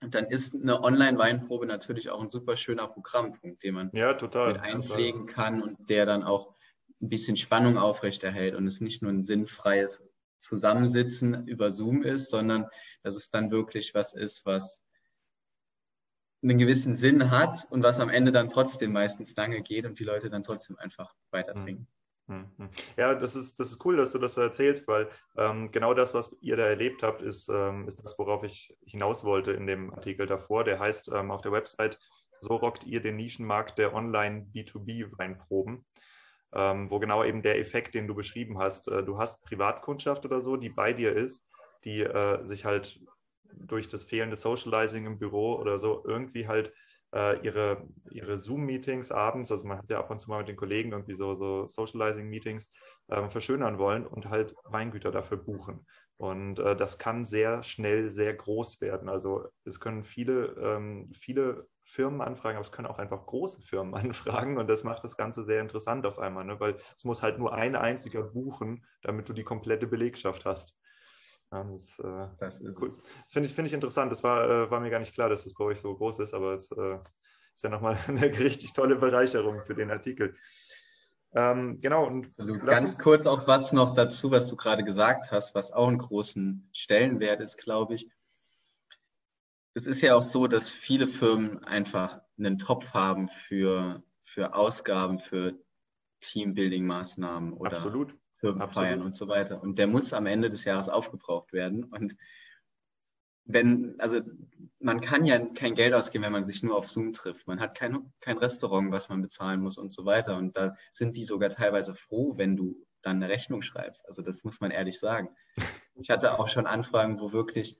Und 0.00 0.14
dann 0.14 0.26
ist 0.26 0.54
eine 0.54 0.82
Online-Weinprobe 0.82 1.66
natürlich 1.66 2.10
auch 2.10 2.22
ein 2.22 2.30
super 2.30 2.56
schöner 2.56 2.86
Programmpunkt, 2.86 3.62
den 3.64 3.74
man 3.74 3.90
ja, 3.92 4.14
total, 4.14 4.52
mit 4.52 4.62
einpflegen 4.62 5.26
total. 5.26 5.34
kann 5.34 5.62
und 5.62 5.90
der 5.90 6.06
dann 6.06 6.22
auch 6.22 6.54
ein 7.00 7.08
bisschen 7.08 7.36
Spannung 7.36 7.78
aufrechterhält 7.78 8.54
und 8.54 8.66
es 8.66 8.80
nicht 8.80 9.02
nur 9.02 9.10
ein 9.10 9.24
sinnfreies 9.24 10.04
Zusammensitzen 10.38 11.46
über 11.48 11.72
Zoom 11.72 12.02
ist, 12.02 12.30
sondern 12.30 12.66
dass 13.02 13.16
es 13.16 13.30
dann 13.30 13.50
wirklich 13.50 13.94
was 13.94 14.14
ist, 14.14 14.46
was 14.46 14.82
einen 16.42 16.58
gewissen 16.58 16.94
Sinn 16.94 17.32
hat 17.32 17.66
und 17.70 17.82
was 17.82 17.98
am 17.98 18.08
Ende 18.08 18.30
dann 18.30 18.48
trotzdem 18.48 18.92
meistens 18.92 19.34
lange 19.34 19.62
geht 19.62 19.84
und 19.84 19.98
die 19.98 20.04
Leute 20.04 20.30
dann 20.30 20.44
trotzdem 20.44 20.78
einfach 20.78 21.14
weiterbringen. 21.30 21.82
Mhm. 21.82 21.97
Mhm. 22.28 22.68
Ja, 22.98 23.14
das 23.14 23.36
ist, 23.36 23.58
das 23.58 23.72
ist 23.72 23.84
cool, 23.84 23.96
dass 23.96 24.12
du 24.12 24.18
das 24.18 24.34
so 24.34 24.42
erzählst, 24.42 24.86
weil 24.86 25.08
ähm, 25.36 25.72
genau 25.72 25.94
das, 25.94 26.12
was 26.12 26.36
ihr 26.42 26.56
da 26.56 26.66
erlebt 26.66 27.02
habt, 27.02 27.22
ist, 27.22 27.48
ähm, 27.48 27.88
ist 27.88 28.04
das, 28.04 28.18
worauf 28.18 28.44
ich 28.44 28.76
hinaus 28.84 29.24
wollte 29.24 29.52
in 29.52 29.66
dem 29.66 29.92
Artikel 29.94 30.26
davor. 30.26 30.64
Der 30.64 30.78
heißt 30.78 31.08
ähm, 31.08 31.30
auf 31.30 31.40
der 31.40 31.52
Website, 31.52 31.98
so 32.40 32.56
rockt 32.56 32.84
ihr 32.84 33.00
den 33.00 33.16
Nischenmarkt 33.16 33.78
der 33.78 33.94
Online-B2B-Weinproben, 33.94 35.86
ähm, 36.52 36.90
wo 36.90 36.98
genau 36.98 37.24
eben 37.24 37.42
der 37.42 37.58
Effekt, 37.58 37.94
den 37.94 38.06
du 38.06 38.14
beschrieben 38.14 38.58
hast, 38.58 38.88
äh, 38.88 39.02
du 39.02 39.18
hast 39.18 39.44
Privatkundschaft 39.44 40.26
oder 40.26 40.42
so, 40.42 40.56
die 40.56 40.68
bei 40.68 40.92
dir 40.92 41.16
ist, 41.16 41.46
die 41.84 42.02
äh, 42.02 42.44
sich 42.44 42.66
halt 42.66 43.00
durch 43.54 43.88
das 43.88 44.04
fehlende 44.04 44.36
Socializing 44.36 45.06
im 45.06 45.18
Büro 45.18 45.56
oder 45.56 45.78
so 45.78 46.04
irgendwie 46.06 46.46
halt 46.46 46.74
äh, 47.14 47.40
ihre, 47.44 47.88
ihre 48.10 48.38
Zoom-Meetings 48.38 49.12
abends, 49.12 49.50
also 49.50 49.66
man 49.66 49.78
hat 49.78 49.90
ja 49.90 49.98
ab 49.98 50.10
und 50.10 50.20
zu 50.20 50.30
mal 50.30 50.38
mit 50.38 50.48
den 50.48 50.56
Kollegen 50.56 50.92
irgendwie 50.92 51.14
so, 51.14 51.34
so 51.34 51.66
Socializing-Meetings, 51.66 52.72
äh, 53.08 53.28
verschönern 53.28 53.78
wollen 53.78 54.06
und 54.06 54.28
halt 54.28 54.54
Weingüter 54.64 55.10
dafür 55.10 55.38
buchen. 55.38 55.86
Und 56.18 56.58
äh, 56.58 56.76
das 56.76 56.98
kann 56.98 57.24
sehr 57.24 57.62
schnell 57.62 58.10
sehr 58.10 58.34
groß 58.34 58.80
werden. 58.80 59.08
Also 59.08 59.46
es 59.64 59.78
können 59.78 60.04
viele, 60.04 60.46
ähm, 60.60 61.12
viele 61.14 61.68
Firmen 61.84 62.20
anfragen, 62.20 62.56
aber 62.56 62.64
es 62.66 62.72
können 62.72 62.88
auch 62.88 62.98
einfach 62.98 63.24
große 63.24 63.62
Firmen 63.62 63.94
anfragen 63.94 64.58
und 64.58 64.68
das 64.68 64.84
macht 64.84 65.04
das 65.04 65.16
Ganze 65.16 65.42
sehr 65.44 65.62
interessant 65.62 66.04
auf 66.06 66.18
einmal, 66.18 66.44
ne? 66.44 66.60
weil 66.60 66.76
es 66.96 67.04
muss 67.04 67.22
halt 67.22 67.38
nur 67.38 67.54
ein 67.54 67.76
einziger 67.76 68.22
buchen, 68.22 68.84
damit 69.02 69.28
du 69.28 69.32
die 69.32 69.44
komplette 69.44 69.86
Belegschaft 69.86 70.44
hast. 70.44 70.76
Das, 71.50 71.98
äh, 71.98 72.28
das 72.38 72.60
ist 72.60 72.80
cool. 72.80 72.92
Finde 73.28 73.48
ich, 73.48 73.54
find 73.54 73.68
ich 73.68 73.72
interessant. 73.72 74.12
Das 74.12 74.22
war, 74.22 74.48
äh, 74.48 74.70
war 74.70 74.80
mir 74.80 74.90
gar 74.90 74.98
nicht 74.98 75.14
klar, 75.14 75.28
dass 75.28 75.44
das 75.44 75.54
bei 75.54 75.64
euch 75.64 75.80
so 75.80 75.94
groß 75.96 76.18
ist, 76.18 76.34
aber 76.34 76.52
es 76.52 76.70
äh, 76.72 76.98
ist 77.54 77.64
ja 77.64 77.70
nochmal 77.70 77.96
eine 78.08 78.22
richtig 78.38 78.74
tolle 78.74 78.96
Bereicherung 78.96 79.62
für 79.64 79.74
den 79.74 79.90
Artikel. 79.90 80.36
Ähm, 81.32 81.80
genau. 81.80 82.06
Und 82.06 82.36
Ganz 82.36 82.98
kurz 82.98 83.26
auch 83.26 83.46
was 83.46 83.72
noch 83.72 83.94
dazu, 83.94 84.30
was 84.30 84.48
du 84.48 84.56
gerade 84.56 84.84
gesagt 84.84 85.30
hast, 85.30 85.54
was 85.54 85.72
auch 85.72 85.88
einen 85.88 85.98
großen 85.98 86.68
Stellenwert 86.72 87.40
ist, 87.40 87.58
glaube 87.58 87.94
ich. 87.94 88.10
Es 89.74 89.86
ist 89.86 90.02
ja 90.02 90.14
auch 90.14 90.22
so, 90.22 90.46
dass 90.46 90.70
viele 90.70 91.06
Firmen 91.06 91.62
einfach 91.64 92.20
einen 92.38 92.58
Topf 92.58 92.92
haben 92.94 93.28
für, 93.28 94.02
für 94.22 94.54
Ausgaben, 94.54 95.18
für 95.18 95.54
Teambuilding-Maßnahmen 96.20 97.52
oder 97.52 97.76
Absolut. 97.76 98.14
Firmenfeiern 98.38 99.02
und 99.02 99.16
so 99.16 99.28
weiter. 99.28 99.62
Und 99.62 99.78
der 99.78 99.86
muss 99.86 100.12
am 100.12 100.26
Ende 100.26 100.48
des 100.48 100.64
Jahres 100.64 100.88
aufgebraucht 100.88 101.52
werden. 101.52 101.84
Und 101.84 102.16
wenn, 103.44 103.94
also 103.98 104.20
man 104.78 105.00
kann 105.00 105.24
ja 105.24 105.38
kein 105.38 105.74
Geld 105.74 105.94
ausgeben, 105.94 106.24
wenn 106.24 106.32
man 106.32 106.44
sich 106.44 106.62
nur 106.62 106.76
auf 106.76 106.88
Zoom 106.88 107.12
trifft. 107.12 107.46
Man 107.46 107.60
hat 107.60 107.76
kein, 107.76 108.12
kein 108.20 108.38
Restaurant, 108.38 108.92
was 108.92 109.08
man 109.08 109.22
bezahlen 109.22 109.60
muss 109.60 109.78
und 109.78 109.92
so 109.92 110.04
weiter. 110.04 110.36
Und 110.36 110.56
da 110.56 110.76
sind 110.92 111.16
die 111.16 111.24
sogar 111.24 111.50
teilweise 111.50 111.94
froh, 111.94 112.34
wenn 112.36 112.56
du 112.56 112.76
dann 113.02 113.16
eine 113.16 113.32
Rechnung 113.32 113.62
schreibst. 113.62 114.06
Also 114.06 114.22
das 114.22 114.44
muss 114.44 114.60
man 114.60 114.70
ehrlich 114.70 114.98
sagen. 114.98 115.30
Ich 116.00 116.10
hatte 116.10 116.38
auch 116.38 116.46
schon 116.46 116.68
Anfragen, 116.68 117.18
wo 117.18 117.32
wirklich 117.32 117.76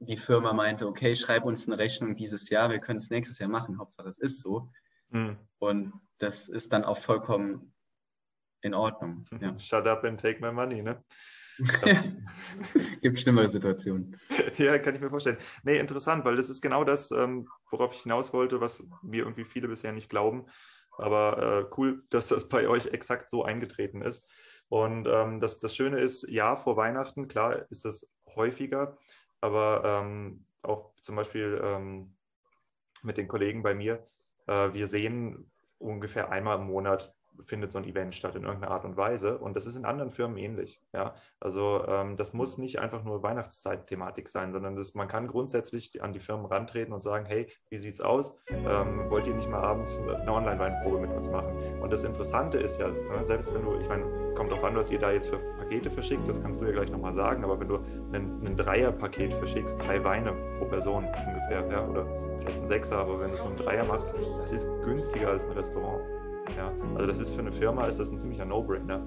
die 0.00 0.16
Firma 0.16 0.54
meinte, 0.54 0.86
okay, 0.86 1.14
schreib 1.14 1.44
uns 1.44 1.66
eine 1.66 1.76
Rechnung 1.76 2.16
dieses 2.16 2.48
Jahr, 2.48 2.70
wir 2.70 2.78
können 2.78 2.96
es 2.96 3.10
nächstes 3.10 3.38
Jahr 3.38 3.50
machen. 3.50 3.78
Hauptsache 3.78 4.08
es 4.08 4.18
ist 4.18 4.40
so. 4.40 4.70
Mhm. 5.10 5.36
Und 5.58 5.92
das 6.16 6.48
ist 6.48 6.72
dann 6.72 6.84
auch 6.84 6.96
vollkommen 6.96 7.74
in 8.62 8.74
Ordnung. 8.74 9.24
Ja. 9.40 9.58
Shut 9.58 9.86
up 9.86 10.04
and 10.04 10.20
take 10.20 10.40
my 10.40 10.52
money, 10.52 10.82
ne? 10.82 11.02
Gibt 13.02 13.18
schlimmere 13.18 13.48
Situationen. 13.48 14.16
ja, 14.58 14.78
kann 14.78 14.94
ich 14.94 15.00
mir 15.00 15.10
vorstellen. 15.10 15.38
Nee, 15.64 15.78
interessant, 15.78 16.24
weil 16.24 16.36
das 16.36 16.50
ist 16.50 16.60
genau 16.60 16.84
das, 16.84 17.10
ähm, 17.10 17.48
worauf 17.70 17.94
ich 17.94 18.02
hinaus 18.02 18.32
wollte, 18.32 18.60
was 18.60 18.86
mir 19.02 19.22
irgendwie 19.22 19.44
viele 19.44 19.68
bisher 19.68 19.92
nicht 19.92 20.08
glauben. 20.08 20.46
Aber 20.96 21.38
äh, 21.38 21.74
cool, 21.76 22.04
dass 22.10 22.28
das 22.28 22.48
bei 22.48 22.68
euch 22.68 22.86
exakt 22.86 23.30
so 23.30 23.44
eingetreten 23.44 24.02
ist. 24.02 24.28
Und 24.68 25.08
ähm, 25.08 25.40
das, 25.40 25.60
das 25.60 25.74
Schöne 25.74 26.00
ist, 26.00 26.28
ja, 26.28 26.54
vor 26.56 26.76
Weihnachten, 26.76 27.28
klar, 27.28 27.66
ist 27.70 27.84
das 27.84 28.10
häufiger, 28.34 28.98
aber 29.40 29.82
ähm, 29.84 30.44
auch 30.62 30.92
zum 31.00 31.16
Beispiel 31.16 31.60
ähm, 31.62 32.14
mit 33.02 33.16
den 33.16 33.28
Kollegen 33.28 33.62
bei 33.62 33.74
mir, 33.74 34.06
äh, 34.46 34.72
wir 34.72 34.86
sehen 34.86 35.50
ungefähr 35.78 36.30
einmal 36.30 36.58
im 36.58 36.66
Monat 36.66 37.14
findet 37.44 37.72
so 37.72 37.78
ein 37.78 37.84
Event 37.84 38.14
statt 38.14 38.34
in 38.34 38.44
irgendeiner 38.44 38.72
Art 38.72 38.84
und 38.84 38.96
Weise. 38.96 39.38
Und 39.38 39.56
das 39.56 39.66
ist 39.66 39.76
in 39.76 39.84
anderen 39.84 40.10
Firmen 40.10 40.36
ähnlich. 40.36 40.80
Ja? 40.92 41.14
Also 41.40 41.84
ähm, 41.86 42.16
das 42.16 42.34
muss 42.34 42.58
nicht 42.58 42.78
einfach 42.78 43.04
nur 43.04 43.22
Weihnachtszeit-Thematik 43.22 44.28
sein, 44.28 44.52
sondern 44.52 44.76
das, 44.76 44.94
man 44.94 45.08
kann 45.08 45.28
grundsätzlich 45.28 46.02
an 46.02 46.12
die 46.12 46.20
Firmen 46.20 46.46
rantreten 46.46 46.92
und 46.92 47.02
sagen, 47.02 47.26
hey, 47.26 47.48
wie 47.70 47.76
sieht's 47.76 48.00
aus? 48.00 48.36
Ähm, 48.48 49.08
wollt 49.10 49.26
ihr 49.26 49.34
nicht 49.34 49.48
mal 49.48 49.62
abends 49.62 49.98
eine 49.98 50.32
Online-Weinprobe 50.32 51.00
mit 51.00 51.12
uns 51.12 51.30
machen? 51.30 51.56
Und 51.80 51.92
das 51.92 52.04
Interessante 52.04 52.58
ist 52.58 52.78
ja, 52.78 52.88
ne, 52.88 53.24
selbst 53.24 53.54
wenn 53.54 53.64
du, 53.64 53.76
ich 53.76 53.88
meine, 53.88 54.34
kommt 54.34 54.50
darauf 54.50 54.64
an, 54.64 54.76
was 54.76 54.90
ihr 54.90 54.98
da 54.98 55.10
jetzt 55.10 55.28
für 55.28 55.38
Pakete 55.58 55.90
verschickt, 55.90 56.28
das 56.28 56.42
kannst 56.42 56.60
du 56.60 56.66
ja 56.66 56.72
gleich 56.72 56.90
nochmal 56.90 57.14
sagen, 57.14 57.44
aber 57.44 57.58
wenn 57.60 57.68
du 57.68 57.76
ein, 58.12 58.46
ein 58.46 58.56
Dreier-Paket 58.56 59.34
verschickst, 59.34 59.80
drei 59.80 60.02
Weine 60.04 60.32
pro 60.58 60.66
Person 60.66 61.04
ungefähr, 61.04 61.66
ja, 61.70 61.86
oder 61.86 62.06
vielleicht 62.40 62.58
ein 62.58 62.66
Sechser, 62.66 62.98
aber 62.98 63.20
wenn 63.20 63.28
du 63.28 63.34
es 63.34 63.40
nur 63.40 63.50
ein 63.50 63.56
Dreier 63.56 63.84
machst, 63.84 64.08
das 64.40 64.52
ist 64.52 64.68
günstiger 64.84 65.28
als 65.28 65.44
ein 65.44 65.52
Restaurant. 65.52 66.00
Ja, 66.58 66.72
also 66.96 67.06
das 67.06 67.20
ist 67.20 67.30
für 67.30 67.40
eine 67.40 67.52
Firma 67.52 67.86
ist 67.86 68.00
das 68.00 68.10
ein 68.10 68.18
ziemlicher 68.18 68.44
No-Brainer. 68.44 69.00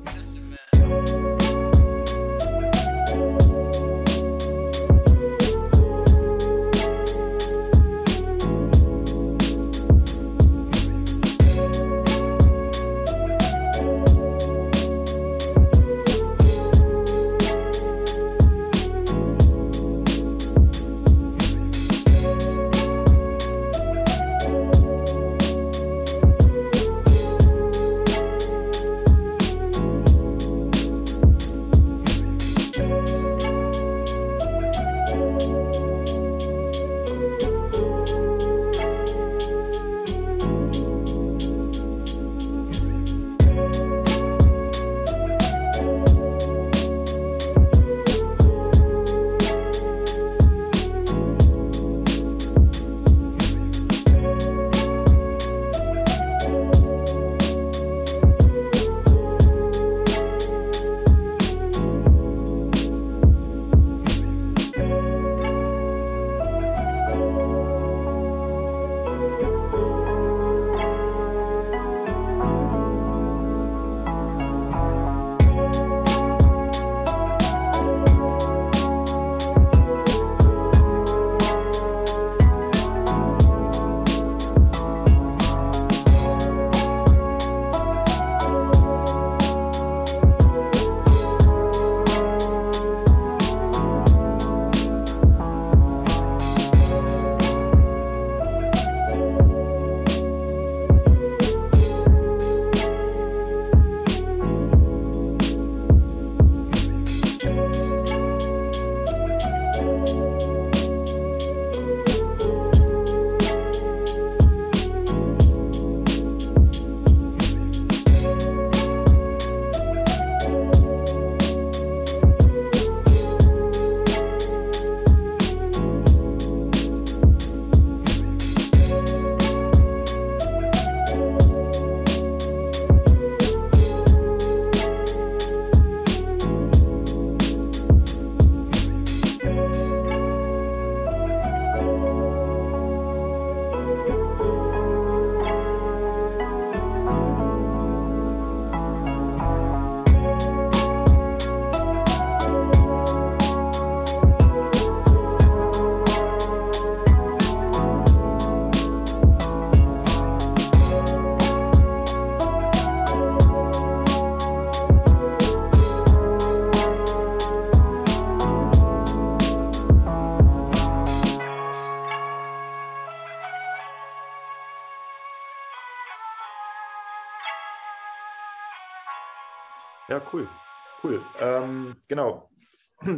Genau. 182.11 182.49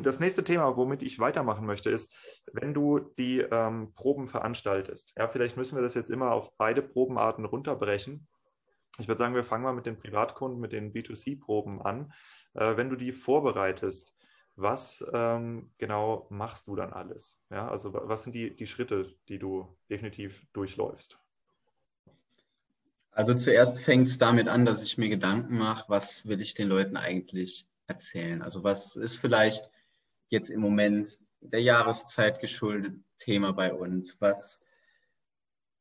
Das 0.03 0.21
nächste 0.21 0.45
Thema, 0.45 0.77
womit 0.77 1.03
ich 1.03 1.19
weitermachen 1.19 1.65
möchte, 1.65 1.89
ist, 1.89 2.13
wenn 2.53 2.73
du 2.73 2.99
die 3.17 3.39
ähm, 3.39 3.91
Proben 3.95 4.27
veranstaltest. 4.27 5.13
Ja, 5.17 5.27
vielleicht 5.27 5.57
müssen 5.57 5.75
wir 5.75 5.81
das 5.81 5.93
jetzt 5.93 6.09
immer 6.09 6.31
auf 6.31 6.55
beide 6.55 6.81
Probenarten 6.81 7.43
runterbrechen. 7.43 8.25
Ich 8.99 9.09
würde 9.09 9.17
sagen, 9.17 9.35
wir 9.35 9.43
fangen 9.43 9.63
mal 9.63 9.73
mit 9.73 9.85
den 9.85 9.97
Privatkunden, 9.97 10.61
mit 10.61 10.71
den 10.71 10.93
B2C-Proben 10.93 11.81
an. 11.81 12.13
Äh, 12.53 12.77
wenn 12.77 12.89
du 12.89 12.95
die 12.95 13.11
vorbereitest, 13.11 14.15
was 14.55 15.05
ähm, 15.11 15.71
genau 15.79 16.27
machst 16.29 16.67
du 16.67 16.77
dann 16.77 16.93
alles? 16.93 17.37
Ja, 17.49 17.67
also 17.67 17.93
was 17.93 18.23
sind 18.23 18.33
die, 18.35 18.55
die 18.55 18.67
Schritte, 18.67 19.13
die 19.27 19.39
du 19.39 19.75
definitiv 19.89 20.45
durchläufst? 20.53 21.17
Also 23.11 23.33
zuerst 23.33 23.81
fängt 23.81 24.07
es 24.07 24.17
damit 24.17 24.47
an, 24.47 24.65
dass 24.65 24.83
ich 24.83 24.97
mir 24.97 25.09
Gedanken 25.09 25.57
mache, 25.57 25.89
was 25.89 26.27
will 26.27 26.39
ich 26.39 26.53
den 26.53 26.69
Leuten 26.69 26.95
eigentlich 26.95 27.67
erzählen? 27.93 28.41
Also 28.41 28.63
was 28.63 28.95
ist 28.95 29.17
vielleicht 29.17 29.63
jetzt 30.29 30.49
im 30.49 30.61
Moment 30.61 31.19
der 31.41 31.61
Jahreszeit 31.61 32.39
geschuldet 32.39 32.95
Thema 33.17 33.53
bei 33.53 33.73
uns? 33.73 34.19
Was 34.19 34.65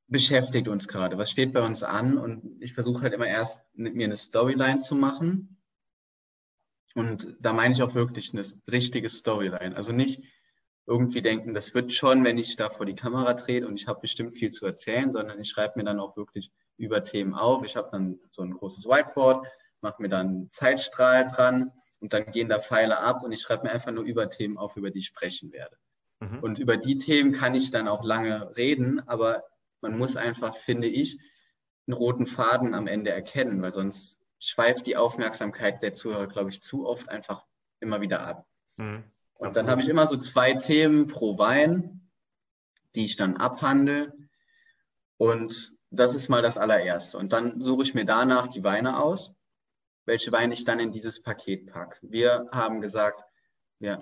beschäftigt 0.09 0.69
uns 0.69 0.89
gerade? 0.89 1.19
Was 1.19 1.31
steht 1.31 1.53
bei 1.53 1.65
uns 1.65 1.83
an? 1.83 2.19
Und 2.19 2.61
ich 2.61 2.75
versuche 2.75 3.03
halt 3.03 3.15
immer 3.15 3.27
erst 3.27 3.65
mit 3.75 3.95
mir 3.95 4.07
eine 4.07 4.17
Storyline 4.17 4.79
zu 4.79 4.95
machen. 4.95 5.59
Und 6.95 7.37
da 7.41 7.55
meine 7.55 7.73
ich 7.73 7.83
auch 7.83 7.95
wirklich 7.95 8.33
eine 8.33 8.45
richtige 8.71 9.09
Storyline. 9.09 9.75
Also 9.75 9.93
nicht 9.93 10.23
irgendwie 10.87 11.23
denken, 11.23 11.55
das 11.55 11.75
wird 11.75 11.93
schon, 11.93 12.25
wenn 12.25 12.37
ich 12.37 12.57
da 12.57 12.69
vor 12.69 12.85
die 12.85 12.95
Kamera 12.95 13.35
trete 13.35 13.67
und 13.67 13.77
ich 13.77 13.87
habe 13.87 14.01
bestimmt 14.01 14.35
viel 14.35 14.51
zu 14.51 14.67
erzählen, 14.67 15.11
sondern 15.11 15.41
ich 15.41 15.49
schreibe 15.49 15.79
mir 15.79 15.85
dann 15.85 16.01
auch 16.01 16.17
wirklich 16.17 16.53
über 16.77 17.05
Themen 17.05 17.35
auf. 17.35 17.65
Ich 17.65 17.77
habe 17.77 17.89
dann 17.93 18.19
so 18.31 18.43
ein 18.43 18.51
großes 18.51 18.85
Whiteboard, 18.85 19.47
mache 19.81 20.03
mir 20.03 20.09
dann 20.09 20.49
Zeitstrahl 20.51 21.25
dran 21.27 21.73
Und 22.03 22.13
dann 22.13 22.27
gehen 22.33 22.49
da 22.49 22.59
Pfeile 22.59 22.99
ab 22.99 23.23
und 23.23 23.31
ich 23.31 23.41
schreibe 23.41 23.63
mir 23.63 23.73
einfach 23.73 23.93
nur 23.93 24.03
über 24.03 24.29
Themen 24.29 24.59
auf, 24.59 24.77
über 24.77 24.91
die 24.91 24.99
ich 24.99 25.07
sprechen 25.07 25.53
werde. 25.53 25.77
Mhm. 26.19 26.41
Und 26.41 26.59
über 26.59 26.77
die 26.77 26.99
Themen 26.99 27.31
kann 27.31 27.55
ich 27.55 27.71
dann 27.71 27.87
auch 27.87 28.03
lange 28.03 28.57
reden, 28.57 29.07
aber 29.09 29.45
man 29.81 29.97
muss 29.97 30.17
einfach, 30.17 30.57
finde 30.57 30.89
ich, 30.89 31.21
einen 31.87 31.97
roten 31.97 32.27
Faden 32.27 32.75
am 32.75 32.89
Ende 32.89 33.13
erkennen, 33.13 33.63
weil 33.63 33.73
sonst 33.73 34.19
schweift 34.41 34.89
die 34.89 34.97
Aufmerksamkeit 34.97 35.81
der 35.81 35.95
Zuhörer, 35.95 36.27
glaube 36.27 36.51
ich, 36.51 36.61
zu 36.61 36.87
oft 36.87 37.09
einfach 37.09 37.47
immer 37.79 38.01
wieder 38.01 38.27
ab. 38.27 38.49
Mhm. 38.79 39.05
Und 39.35 39.55
dann 39.55 39.71
habe 39.71 39.81
ich 39.81 39.89
immer 39.89 40.09
so 40.09 40.17
zwei 40.17 40.55
Themen 40.55 41.07
pro 41.07 41.39
Wein, 41.39 42.11
die 42.97 43.05
ich 43.05 43.15
dann 43.15 43.37
abhandle. 43.37 44.13
Und 45.19 45.73
das 45.91 46.17
ist 46.17 46.29
mal 46.29 46.43
das 46.43 46.59
allererste. 46.59 47.17
Und 47.17 47.33
dann 47.33 47.61
suche 47.61 47.85
ich 47.85 47.95
mir 47.95 48.05
danach 48.05 48.49
die 48.49 48.65
Weine 48.65 49.01
aus, 49.01 49.35
welche 50.05 50.33
Weine 50.33 50.55
ich 50.55 50.65
dann 50.65 50.81
in 50.81 50.91
dieses 50.91 51.23
Paket 51.23 51.67
packe. 51.67 51.99
Wir 52.03 52.49
haben 52.53 52.81
gesagt, 52.81 53.23
wir 53.79 53.99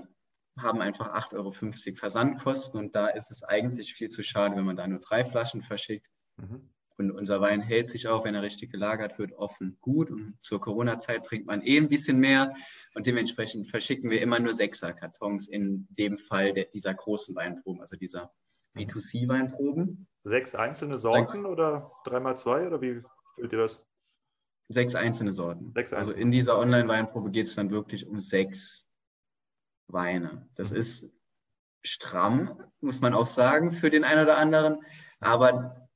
haben 0.59 0.81
einfach 0.81 1.15
8,50 1.15 1.37
Euro 1.37 1.53
Versandkosten 1.97 2.81
und 2.81 2.95
da 2.95 3.09
ist 3.09 3.31
es 3.31 3.43
eigentlich 3.43 3.95
viel 3.95 4.09
zu 4.09 4.23
schade, 4.23 4.57
wenn 4.57 4.65
man 4.65 4.77
da 4.77 4.87
nur 4.87 5.01
drei 5.01 5.25
Flaschen 5.25 5.63
verschickt. 5.63 6.07
Mhm. 6.37 6.71
Und 7.01 7.13
unser 7.13 7.41
Wein 7.41 7.63
hält 7.63 7.89
sich 7.89 8.09
auch, 8.09 8.25
wenn 8.25 8.35
er 8.35 8.43
richtig 8.43 8.71
gelagert 8.71 9.19
wird, 9.19 9.33
offen 9.33 9.79
gut. 9.81 10.11
Und 10.11 10.37
zur 10.43 10.61
Corona-Zeit 10.61 11.25
trinkt 11.25 11.47
man 11.47 11.63
eh 11.63 11.79
ein 11.79 11.89
bisschen 11.89 12.19
mehr. 12.19 12.55
Und 12.95 13.07
dementsprechend 13.07 13.69
verschicken 13.69 14.11
wir 14.11 14.21
immer 14.21 14.39
nur 14.39 14.53
Sechser-Kartons 14.53 15.49
in 15.49 15.87
dem 15.91 16.19
Fall 16.19 16.53
der, 16.53 16.67
dieser 16.67 16.93
großen 16.93 17.35
Weinproben, 17.35 17.81
also 17.81 17.97
dieser 17.97 18.31
B2C-Weinproben. 18.77 20.09
Sechs 20.25 20.55
einzelne 20.55 20.99
Sorten 20.99 21.45
Dann, 21.45 21.47
oder 21.47 21.91
dreimal 22.05 22.37
zwei 22.37 22.67
oder 22.67 22.83
wie 22.83 23.03
füllt 23.35 23.53
ihr 23.53 23.59
das? 23.59 23.83
Sechs 24.69 24.95
einzelne 24.95 25.33
Sorten. 25.33 25.73
Sechs 25.75 25.93
einzelne. 25.93 26.13
Also 26.13 26.21
in 26.21 26.31
dieser 26.31 26.59
Online-Weinprobe 26.59 27.31
geht 27.31 27.47
es 27.47 27.55
dann 27.55 27.71
wirklich 27.71 28.07
um 28.07 28.21
sechs 28.21 28.87
Weine. 29.89 30.49
Das 30.55 30.71
mhm. 30.71 30.77
ist 30.79 31.11
stramm, 31.83 32.63
muss 32.81 33.01
man 33.01 33.15
auch 33.15 33.27
sagen, 33.27 33.73
für 33.73 33.91
den 33.91 34.05
einen 34.05 34.23
oder 34.23 34.37
anderen. 34.37 34.85
Aber 35.19 35.89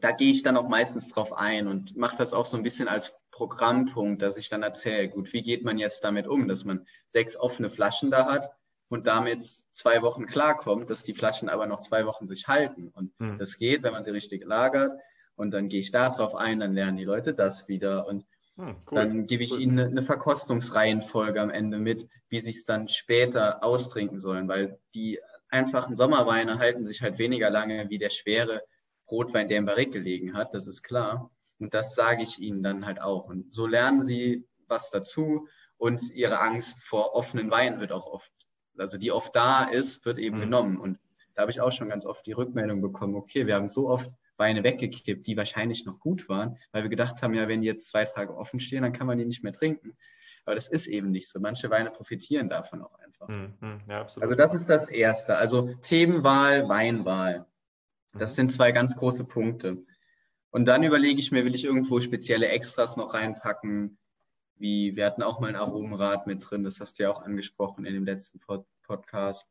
da 0.00 0.12
gehe 0.12 0.30
ich 0.30 0.42
dann 0.42 0.56
auch 0.56 0.68
meistens 0.68 1.08
drauf 1.08 1.32
ein 1.32 1.66
und 1.66 1.96
mache 1.96 2.16
das 2.16 2.32
auch 2.32 2.46
so 2.46 2.56
ein 2.56 2.62
bisschen 2.62 2.88
als 2.88 3.18
Programmpunkt, 3.30 4.22
dass 4.22 4.36
ich 4.36 4.48
dann 4.48 4.62
erzähle, 4.62 5.08
gut, 5.08 5.32
wie 5.32 5.42
geht 5.42 5.64
man 5.64 5.78
jetzt 5.78 6.04
damit 6.04 6.28
um, 6.28 6.48
dass 6.48 6.64
man 6.64 6.86
sechs 7.08 7.36
offene 7.36 7.70
Flaschen 7.70 8.10
da 8.10 8.26
hat 8.26 8.50
und 8.88 9.06
damit 9.06 9.44
zwei 9.72 10.02
Wochen 10.02 10.26
klarkommt, 10.26 10.88
dass 10.90 11.02
die 11.02 11.14
Flaschen 11.14 11.48
aber 11.48 11.66
noch 11.66 11.80
zwei 11.80 12.06
Wochen 12.06 12.28
sich 12.28 12.46
halten. 12.46 12.88
Und 12.88 13.12
hm. 13.18 13.38
das 13.38 13.58
geht, 13.58 13.82
wenn 13.82 13.92
man 13.92 14.04
sie 14.04 14.10
richtig 14.10 14.44
lagert. 14.44 14.92
Und 15.38 15.52
dann 15.52 15.68
gehe 15.68 15.80
ich 15.80 15.92
da 15.92 16.08
drauf 16.08 16.34
ein, 16.34 16.60
dann 16.60 16.74
lernen 16.74 16.96
die 16.96 17.04
Leute 17.04 17.32
das 17.32 17.68
wieder. 17.68 18.06
Und 18.08 18.26
hm, 18.56 18.76
cool. 18.90 18.94
dann 18.96 19.26
gebe 19.26 19.44
ich 19.44 19.52
cool. 19.52 19.60
ihnen 19.60 19.78
eine, 19.78 19.88
eine 19.88 20.02
Verkostungsreihenfolge 20.02 21.40
am 21.40 21.50
Ende 21.50 21.78
mit, 21.78 22.08
wie 22.28 22.40
sie 22.40 22.50
es 22.50 22.64
dann 22.64 22.88
später 22.88 23.62
austrinken 23.62 24.18
sollen, 24.18 24.48
weil 24.48 24.80
die 24.94 25.20
einfachen 25.48 25.94
Sommerweine 25.94 26.58
halten 26.58 26.84
sich 26.84 27.02
halt 27.02 27.18
weniger 27.18 27.50
lange 27.50 27.88
wie 27.88 27.98
der 27.98 28.10
schwere 28.10 28.62
Rotwein, 29.08 29.48
der 29.48 29.58
im 29.58 29.66
Barrik 29.66 29.92
gelegen 29.92 30.34
hat, 30.34 30.54
das 30.54 30.66
ist 30.66 30.82
klar. 30.82 31.30
Und 31.60 31.72
das 31.72 31.94
sage 31.94 32.24
ich 32.24 32.40
ihnen 32.40 32.64
dann 32.64 32.84
halt 32.84 33.00
auch. 33.00 33.26
Und 33.26 33.54
so 33.54 33.66
lernen 33.66 34.02
sie 34.02 34.44
was 34.66 34.90
dazu 34.90 35.46
und 35.76 36.10
ihre 36.10 36.40
Angst 36.40 36.82
vor 36.82 37.14
offenen 37.14 37.50
Weinen 37.52 37.80
wird 37.80 37.92
auch 37.92 38.06
oft, 38.06 38.32
also 38.76 38.98
die 38.98 39.12
oft 39.12 39.34
da 39.36 39.64
ist, 39.64 40.04
wird 40.04 40.18
eben 40.18 40.38
mhm. 40.38 40.42
genommen. 40.42 40.80
Und 40.80 40.98
da 41.34 41.42
habe 41.42 41.52
ich 41.52 41.60
auch 41.60 41.72
schon 41.72 41.88
ganz 41.88 42.04
oft 42.04 42.26
die 42.26 42.32
Rückmeldung 42.32 42.82
bekommen, 42.82 43.14
okay, 43.14 43.46
wir 43.46 43.54
haben 43.54 43.68
so 43.68 43.88
oft 43.88 44.10
Weine 44.38 44.64
weggekippt, 44.64 45.26
die 45.26 45.36
wahrscheinlich 45.36 45.84
noch 45.84 45.98
gut 45.98 46.28
waren, 46.28 46.56
weil 46.72 46.82
wir 46.82 46.90
gedacht 46.90 47.22
haben, 47.22 47.34
ja, 47.34 47.48
wenn 47.48 47.62
die 47.62 47.66
jetzt 47.66 47.88
zwei 47.88 48.04
Tage 48.04 48.36
offen 48.36 48.60
stehen, 48.60 48.82
dann 48.82 48.92
kann 48.92 49.06
man 49.06 49.18
die 49.18 49.24
nicht 49.24 49.42
mehr 49.42 49.52
trinken. 49.52 49.96
Aber 50.44 50.54
das 50.54 50.68
ist 50.68 50.86
eben 50.86 51.10
nicht 51.10 51.28
so. 51.28 51.40
Manche 51.40 51.68
Weine 51.70 51.90
profitieren 51.90 52.48
davon 52.48 52.82
auch 52.82 52.98
einfach. 53.00 53.28
Mhm. 53.28 53.82
Ja, 53.88 54.02
also 54.02 54.34
das 54.34 54.54
ist 54.54 54.70
das 54.70 54.88
Erste. 54.88 55.36
Also 55.36 55.74
Themenwahl, 55.82 56.68
Weinwahl. 56.68 57.46
Das 58.14 58.32
mhm. 58.32 58.36
sind 58.36 58.52
zwei 58.52 58.72
ganz 58.72 58.96
große 58.96 59.24
Punkte. 59.24 59.84
Und 60.50 60.66
dann 60.66 60.82
überlege 60.82 61.20
ich 61.20 61.30
mir, 61.32 61.44
will 61.44 61.54
ich 61.54 61.64
irgendwo 61.64 62.00
spezielle 62.00 62.48
Extras 62.48 62.96
noch 62.96 63.12
reinpacken? 63.12 63.98
Wie, 64.56 64.96
wir 64.96 65.04
hatten 65.04 65.22
auch 65.22 65.38
mal 65.38 65.48
ein 65.48 65.56
Aromenrad 65.56 66.26
mit 66.26 66.42
drin, 66.48 66.64
das 66.64 66.80
hast 66.80 66.98
du 66.98 67.04
ja 67.04 67.10
auch 67.10 67.22
angesprochen 67.22 67.84
in 67.84 67.94
dem 67.94 68.04
letzten 68.04 68.40
Pod 68.40 68.66
Podcast. 68.82 69.46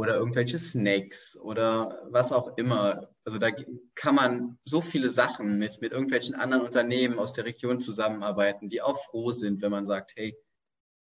Oder 0.00 0.14
irgendwelche 0.14 0.56
Snacks 0.56 1.36
oder 1.36 2.08
was 2.08 2.32
auch 2.32 2.56
immer. 2.56 3.10
Also 3.26 3.36
da 3.36 3.50
kann 3.94 4.14
man 4.14 4.58
so 4.64 4.80
viele 4.80 5.10
Sachen 5.10 5.58
mit, 5.58 5.82
mit 5.82 5.92
irgendwelchen 5.92 6.34
anderen 6.34 6.64
Unternehmen 6.64 7.18
aus 7.18 7.34
der 7.34 7.44
Region 7.44 7.82
zusammenarbeiten, 7.82 8.70
die 8.70 8.80
auch 8.80 8.98
froh 8.98 9.30
sind, 9.32 9.60
wenn 9.60 9.70
man 9.70 9.84
sagt, 9.84 10.12
hey, 10.16 10.34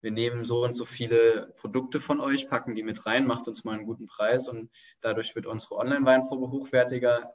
wir 0.02 0.12
nehmen 0.12 0.45
so 0.45 0.63
und 0.63 0.76
so 0.76 0.86
viele 0.86 1.52
Produkte 1.58 2.00
von 2.00 2.19
euch, 2.19 2.48
packen 2.48 2.76
die 2.76 2.84
mit 2.84 3.08
rein, 3.08 3.26
macht 3.26 3.48
uns 3.48 3.63
mal 3.63 3.74
einen 3.74 3.88
guten 3.88 4.06
Preis 4.06 4.48
und 4.48 4.69
dadurch 5.02 5.36
wird 5.36 5.48
unsere 5.48 5.78
Online-Weinprobe 5.78 6.52
hochwertiger. 6.52 7.34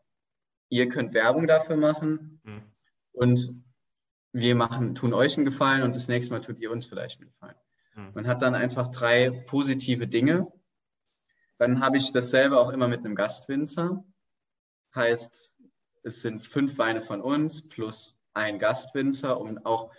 Ihr 0.69 0.89
könnt 0.89 1.15
Werbung 1.15 1.49
dafür 1.49 1.75
machen 1.75 2.41
mhm. 2.45 2.63
und 3.11 3.61
wir 4.33 4.55
machen, 4.55 4.95
tun 4.95 5.13
euch 5.13 5.37
einen 5.37 5.47
Gefallen 5.47 5.83
und 5.83 5.97
das 5.97 6.07
nächste 6.07 6.33
Mal 6.33 6.43
tut 6.43 6.61
ihr 6.61 6.71
uns 6.71 6.87
vielleicht 6.87 7.21
einen 7.21 7.31
Gefallen. 7.33 7.57
Mhm. 7.97 8.11
Man 8.15 8.29
hat 8.29 8.41
dann 8.41 8.55
einfach 8.55 8.87
drei 8.93 9.31
positive 9.49 10.07
Dinge. 10.07 10.47
Dann 11.61 11.81
habe 11.81 11.99
ich 11.99 12.11
dasselbe 12.12 12.59
auch 12.59 12.70
immer 12.70 12.88
mit 12.88 13.01
einem 13.01 13.14
Gastwinzer. 13.14 14.03
Heißt, 14.94 15.53
es 16.03 16.23
sind 16.23 16.42
fünf 16.42 16.79
Weine 16.79 17.03
von 17.03 17.20
uns 17.20 17.68
plus 17.68 18.18
ein 18.33 18.59
Gastwinzer, 18.59 19.38
um 19.38 19.59
auch 19.66 19.92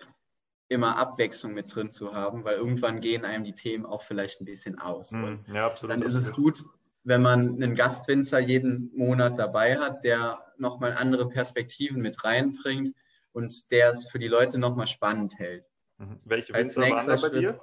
immer 0.70 0.98
Abwechslung 0.98 1.54
mit 1.54 1.74
drin 1.74 1.92
zu 1.92 2.16
haben, 2.16 2.46
weil 2.46 2.56
irgendwann 2.56 3.00
gehen 3.00 3.26
einem 3.26 3.44
die 3.44 3.54
Themen 3.54 3.86
auch 3.86 4.02
vielleicht 4.02 4.42
ein 4.42 4.46
bisschen 4.46 4.80
aus. 4.80 5.12
Mm, 5.12 5.36
ja, 5.54 5.68
absolut. 5.68 5.96
Dann 5.96 6.02
ist 6.02 6.16
es 6.16 6.34
gut, 6.34 6.58
wenn 7.04 7.22
man 7.22 7.54
einen 7.54 7.76
Gastwinzer 7.76 8.40
jeden 8.40 8.90
Monat 8.96 9.38
dabei 9.38 9.78
hat, 9.78 10.04
der 10.04 10.44
nochmal 10.58 10.94
andere 10.94 11.30
Perspektiven 11.30 12.02
mit 12.02 12.24
reinbringt 12.24 12.96
und 13.34 13.70
der 13.70 13.92
es 13.92 14.08
für 14.08 14.18
die 14.18 14.28
Leute 14.28 14.58
nochmal 14.58 14.88
spannend 14.88 15.38
hält. 15.38 15.66
Mhm. 16.00 16.22
Welche 16.26 16.56
Winzer 16.56 16.82
waren 16.82 17.06
da 17.06 17.16
bei 17.18 17.18
Schritt, 17.18 17.34
dir? 17.34 17.62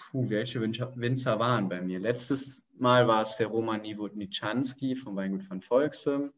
Puh, 0.00 0.28
welche 0.28 0.60
Winzer 0.60 1.38
waren 1.38 1.68
bei 1.68 1.80
mir? 1.80 1.98
Letztes 1.98 2.64
Mal 2.76 3.06
war 3.06 3.22
es 3.22 3.36
der 3.36 3.48
Roman 3.48 3.82
Niewodniczanski 3.82 4.96
vom 4.96 5.16
Weingut 5.16 5.42
von 5.42 5.60
Volksem. 5.60 6.32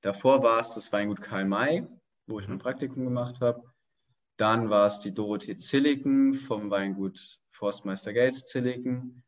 Davor 0.00 0.42
war 0.42 0.60
es 0.60 0.74
das 0.74 0.92
Weingut 0.92 1.20
Karl 1.20 1.44
May 1.44 1.86
wo 2.26 2.40
ich 2.40 2.48
mein 2.48 2.58
Praktikum 2.58 3.04
gemacht 3.04 3.40
habe. 3.40 3.62
Dann 4.36 4.68
war 4.68 4.86
es 4.86 5.00
die 5.00 5.14
Dorothee 5.14 5.56
Zilliken 5.56 6.34
vom 6.34 6.70
Weingut 6.70 7.40
Forstmeister 7.50 8.12
Gels 8.12 8.44
Zilliken. 8.46 9.24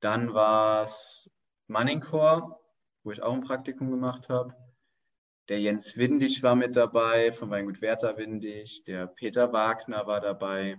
Dann 0.00 0.34
war 0.34 0.82
es 0.82 1.30
Manningchor, 1.66 2.60
wo 3.02 3.10
ich 3.10 3.22
auch 3.22 3.32
ein 3.32 3.40
Praktikum 3.40 3.90
gemacht 3.90 4.28
habe. 4.28 4.54
Der 5.48 5.60
Jens 5.60 5.96
Windig 5.96 6.42
war 6.42 6.54
mit 6.54 6.76
dabei 6.76 7.32
vom 7.32 7.50
Weingut 7.50 7.80
Werther 7.80 8.16
Windig. 8.16 8.84
Der 8.84 9.06
Peter 9.06 9.52
Wagner 9.52 10.06
war 10.06 10.20
dabei. 10.20 10.78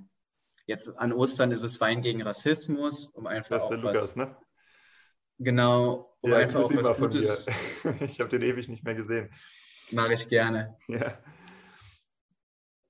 Jetzt 0.66 0.98
an 0.98 1.12
Ostern 1.12 1.52
ist 1.52 1.64
es 1.64 1.82
Wein 1.82 2.02
gegen 2.02 2.22
Rassismus, 2.22 3.08
um 3.08 3.28
einfach 3.28 3.50
das 3.50 3.64
ist 3.64 3.70
der 3.70 3.78
Lukas, 3.80 4.02
was, 4.02 4.16
ne? 4.16 4.38
Genau, 5.40 6.16
um 6.22 6.32
ja, 6.32 6.38
einfach 6.38 6.62
auch 6.62 6.76
was 6.76 6.98
Gutes. 6.98 7.48
Ich 8.02 8.20
habe 8.20 8.30
den 8.30 8.42
ewig 8.42 8.70
nicht 8.70 8.84
mehr 8.84 8.96
gesehen. 8.96 9.30
Mache 9.92 10.14
ich 10.14 10.30
gerne. 10.30 10.78
Ja. 10.88 11.20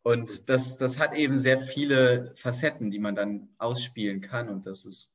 Und 0.04 0.50
das, 0.50 0.78
das 0.78 1.00
hat 1.00 1.14
eben 1.14 1.40
sehr 1.40 1.58
viele 1.58 2.34
Facetten, 2.36 2.92
die 2.92 3.00
man 3.00 3.16
dann 3.16 3.50
ausspielen 3.58 4.22
kann. 4.22 4.50
Und 4.50 4.68
das 4.68 4.84
ist 4.86 5.10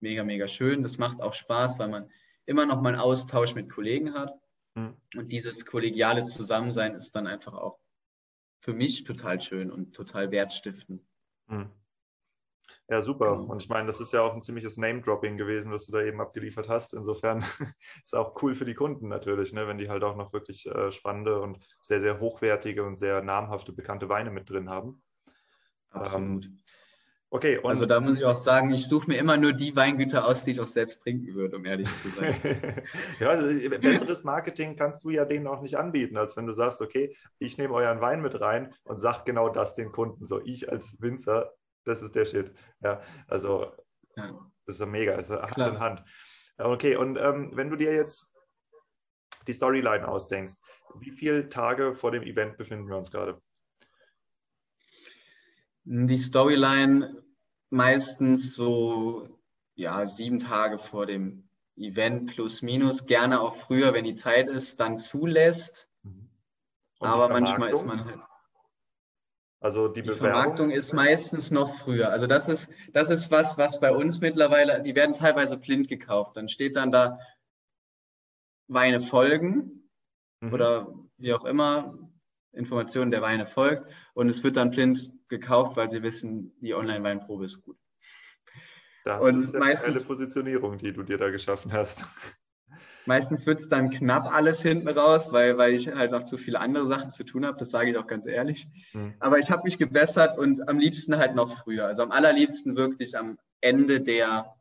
mega, 0.00 0.24
mega 0.24 0.46
schön. 0.48 0.82
Das 0.82 0.98
macht 0.98 1.20
auch 1.20 1.34
Spaß, 1.34 1.78
weil 1.78 1.88
man 1.88 2.10
immer 2.46 2.64
noch 2.64 2.80
mal 2.80 2.90
einen 2.90 3.02
Austausch 3.02 3.54
mit 3.54 3.70
Kollegen 3.70 4.14
hat. 4.14 4.32
Mhm. 4.74 4.96
Und 5.16 5.32
dieses 5.32 5.66
kollegiale 5.66 6.24
Zusammensein 6.24 6.94
ist 6.94 7.12
dann 7.12 7.26
einfach 7.26 7.54
auch 7.54 7.80
für 8.60 8.72
mich 8.72 9.04
total 9.04 9.40
schön 9.40 9.70
und 9.70 9.94
total 9.94 10.30
wertstiftend. 10.30 11.02
Mhm. 11.48 11.70
Ja, 12.90 13.02
super. 13.02 13.36
Genau. 13.36 13.52
Und 13.52 13.62
ich 13.62 13.68
meine, 13.68 13.86
das 13.86 14.00
ist 14.00 14.12
ja 14.12 14.20
auch 14.20 14.34
ein 14.34 14.42
ziemliches 14.42 14.76
Name-Dropping 14.76 15.36
gewesen, 15.36 15.70
was 15.70 15.86
du 15.86 15.92
da 15.92 16.02
eben 16.02 16.20
abgeliefert 16.20 16.68
hast. 16.68 16.92
Insofern 16.92 17.44
ist 18.04 18.16
auch 18.16 18.42
cool 18.42 18.56
für 18.56 18.64
die 18.64 18.74
Kunden 18.74 19.06
natürlich, 19.06 19.52
ne, 19.52 19.68
wenn 19.68 19.78
die 19.78 19.88
halt 19.88 20.02
auch 20.02 20.16
noch 20.16 20.32
wirklich 20.32 20.66
äh, 20.66 20.90
spannende 20.90 21.40
und 21.40 21.58
sehr, 21.80 22.00
sehr 22.00 22.18
hochwertige 22.18 22.82
und 22.82 22.96
sehr 22.96 23.22
namhafte, 23.22 23.72
bekannte 23.72 24.08
Weine 24.08 24.32
mit 24.32 24.50
drin 24.50 24.68
haben. 24.68 25.02
Absolut. 25.90 26.46
Ähm, 26.46 26.58
okay. 27.30 27.60
also 27.62 27.86
da 27.86 28.00
muss 28.00 28.18
ich 28.18 28.24
auch 28.24 28.34
sagen, 28.34 28.72
ich 28.72 28.88
suche 28.88 29.08
mir 29.08 29.18
immer 29.18 29.36
nur 29.36 29.52
die 29.52 29.76
Weingüter 29.76 30.26
aus, 30.26 30.44
die 30.44 30.50
ich 30.50 30.60
auch 30.60 30.66
selbst 30.66 31.02
trinken 31.02 31.32
würde, 31.36 31.58
um 31.58 31.64
ehrlich 31.66 31.88
zu 31.96 32.08
sein. 32.08 32.34
ja, 33.20 33.28
also 33.28 33.70
besseres 33.78 34.24
Marketing 34.24 34.74
kannst 34.74 35.04
du 35.04 35.10
ja 35.10 35.24
denen 35.24 35.46
auch 35.46 35.62
nicht 35.62 35.76
anbieten, 35.76 36.16
als 36.16 36.36
wenn 36.36 36.46
du 36.46 36.52
sagst, 36.52 36.80
okay, 36.80 37.16
ich 37.38 37.56
nehme 37.56 37.74
euren 37.74 38.00
Wein 38.00 38.20
mit 38.20 38.40
rein 38.40 38.74
und 38.82 38.98
sag 38.98 39.24
genau 39.24 39.48
das 39.48 39.76
den 39.76 39.92
Kunden. 39.92 40.26
So, 40.26 40.40
ich 40.44 40.72
als 40.72 41.00
Winzer 41.00 41.52
das 41.84 42.02
ist 42.02 42.14
der 42.14 42.24
Shit. 42.24 42.52
Ja, 42.82 43.02
also 43.26 43.72
ja. 44.16 44.32
das 44.66 44.76
ist 44.76 44.80
ja 44.80 44.86
mega, 44.86 45.16
das 45.16 45.30
ist 45.30 45.40
Hand 45.40 45.54
Klar. 45.54 45.70
in 45.70 45.80
Hand. 45.80 46.04
Okay, 46.58 46.96
und 46.96 47.16
ähm, 47.16 47.50
wenn 47.54 47.70
du 47.70 47.76
dir 47.76 47.94
jetzt 47.94 48.34
die 49.46 49.52
Storyline 49.52 50.06
ausdenkst, 50.06 50.56
wie 50.98 51.10
viele 51.10 51.48
Tage 51.48 51.94
vor 51.94 52.10
dem 52.10 52.22
Event 52.22 52.56
befinden 52.58 52.88
wir 52.88 52.96
uns 52.96 53.10
gerade? 53.10 53.40
Die 55.84 56.18
Storyline 56.18 57.24
meistens 57.70 58.54
so 58.54 59.40
ja, 59.74 60.06
sieben 60.06 60.38
Tage 60.38 60.78
vor 60.78 61.06
dem 61.06 61.48
Event 61.76 62.30
plus 62.30 62.60
minus, 62.60 63.06
gerne 63.06 63.40
auch 63.40 63.54
früher, 63.54 63.94
wenn 63.94 64.04
die 64.04 64.14
Zeit 64.14 64.48
ist, 64.50 64.78
dann 64.80 64.98
zulässt. 64.98 65.90
Mhm. 66.02 66.28
Aber 66.98 67.28
manchmal 67.28 67.70
ist 67.70 67.86
man 67.86 68.04
halt. 68.04 68.20
Also 69.60 69.88
die, 69.88 70.00
die 70.00 70.10
Vermarktung 70.10 70.70
ist 70.70 70.94
meistens 70.94 71.50
noch 71.50 71.76
früher. 71.76 72.10
Also 72.10 72.26
das 72.26 72.48
ist, 72.48 72.70
das 72.94 73.10
ist 73.10 73.30
was, 73.30 73.58
was 73.58 73.78
bei 73.78 73.92
uns 73.92 74.20
mittlerweile, 74.20 74.82
die 74.82 74.94
werden 74.94 75.14
teilweise 75.14 75.58
blind 75.58 75.88
gekauft. 75.88 76.36
Dann 76.36 76.48
steht 76.48 76.76
dann 76.76 76.90
da 76.90 77.18
Weine 78.68 79.02
folgen 79.02 79.90
mhm. 80.40 80.52
oder 80.54 80.94
wie 81.18 81.34
auch 81.34 81.44
immer, 81.44 81.98
Informationen 82.52 83.10
der 83.10 83.22
Weine 83.22 83.46
folgt 83.46 83.86
und 84.14 84.28
es 84.28 84.42
wird 84.42 84.56
dann 84.56 84.70
blind 84.70 85.12
gekauft, 85.28 85.76
weil 85.76 85.90
sie 85.90 86.02
wissen, 86.02 86.56
die 86.60 86.74
Online-Weinprobe 86.74 87.44
ist 87.44 87.62
gut. 87.62 87.78
Das 89.04 89.24
und 89.24 89.38
ist 89.38 89.54
ja 89.54 89.60
meistens, 89.60 89.96
eine 89.96 90.04
Positionierung, 90.04 90.78
die 90.78 90.92
du 90.92 91.02
dir 91.02 91.18
da 91.18 91.30
geschaffen 91.30 91.72
hast. 91.72 92.04
Meistens 93.06 93.46
wird 93.46 93.60
es 93.60 93.68
dann 93.68 93.90
knapp 93.90 94.32
alles 94.32 94.62
hinten 94.62 94.88
raus, 94.88 95.32
weil, 95.32 95.58
weil 95.58 95.72
ich 95.72 95.88
halt 95.88 96.12
noch 96.12 96.24
zu 96.24 96.36
viele 96.36 96.60
andere 96.60 96.86
Sachen 96.86 97.12
zu 97.12 97.24
tun 97.24 97.46
habe. 97.46 97.58
Das 97.58 97.70
sage 97.70 97.90
ich 97.90 97.96
auch 97.96 98.06
ganz 98.06 98.26
ehrlich. 98.26 98.66
Mhm. 98.92 99.14
Aber 99.20 99.38
ich 99.38 99.50
habe 99.50 99.62
mich 99.64 99.78
gebessert 99.78 100.38
und 100.38 100.68
am 100.68 100.78
liebsten 100.78 101.16
halt 101.16 101.34
noch 101.34 101.50
früher. 101.50 101.86
Also 101.86 102.02
am 102.02 102.10
allerliebsten 102.10 102.76
wirklich 102.76 103.16
am 103.16 103.38
Ende 103.60 104.00
der, 104.00 104.54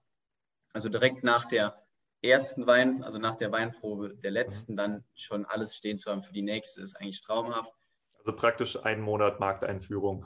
also 0.73 0.89
direkt 0.89 1.23
nach 1.23 1.45
der 1.45 1.83
ersten 2.21 2.67
Wein, 2.67 3.03
also 3.03 3.19
nach 3.19 3.35
der 3.35 3.51
Weinprobe 3.51 4.15
der 4.15 4.31
letzten, 4.31 4.73
mhm. 4.73 4.77
dann 4.77 5.03
schon 5.15 5.45
alles 5.45 5.75
stehen 5.75 5.99
zu 5.99 6.11
haben 6.11 6.23
für 6.23 6.33
die 6.33 6.41
nächste, 6.41 6.81
ist 6.81 6.95
eigentlich 6.95 7.21
traumhaft. 7.21 7.73
Also 8.17 8.33
praktisch 8.35 8.81
einen 8.83 9.01
Monat 9.01 9.39
Markteinführung 9.39 10.25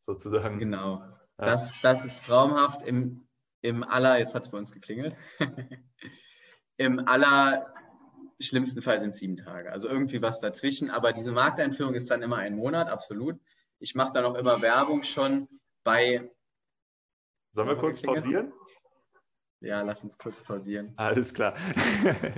sozusagen. 0.00 0.58
Genau. 0.58 1.00
Ja. 1.38 1.44
Das, 1.44 1.80
das 1.82 2.04
ist 2.04 2.26
traumhaft. 2.26 2.82
Im 2.82 3.28
im 3.60 3.82
aller, 3.82 4.18
jetzt 4.18 4.34
hat 4.34 4.42
es 4.42 4.50
bei 4.50 4.58
uns 4.58 4.72
geklingelt, 4.72 5.16
im 6.78 7.06
aller 7.06 7.74
schlimmsten 8.40 8.82
Fall 8.82 8.98
sind 8.98 9.14
sieben 9.14 9.36
Tage. 9.36 9.70
Also 9.70 9.88
irgendwie 9.88 10.22
was 10.22 10.40
dazwischen. 10.40 10.90
Aber 10.90 11.12
diese 11.12 11.32
Markteinführung 11.32 11.94
ist 11.94 12.10
dann 12.10 12.22
immer 12.22 12.36
ein 12.36 12.54
Monat, 12.54 12.88
absolut. 12.88 13.38
Ich 13.80 13.94
mache 13.94 14.12
dann 14.12 14.24
auch 14.24 14.34
immer 14.34 14.62
Werbung 14.62 15.02
schon 15.02 15.48
bei. 15.84 16.30
Sollen 17.52 17.68
wir 17.68 17.76
kurz 17.76 17.96
geklingelt? 17.96 18.24
pausieren? 18.24 18.52
Ja, 19.60 19.82
lass 19.82 20.04
uns 20.04 20.16
kurz 20.16 20.42
pausieren. 20.42 20.92
Alles 20.96 21.34
klar. 21.34 21.56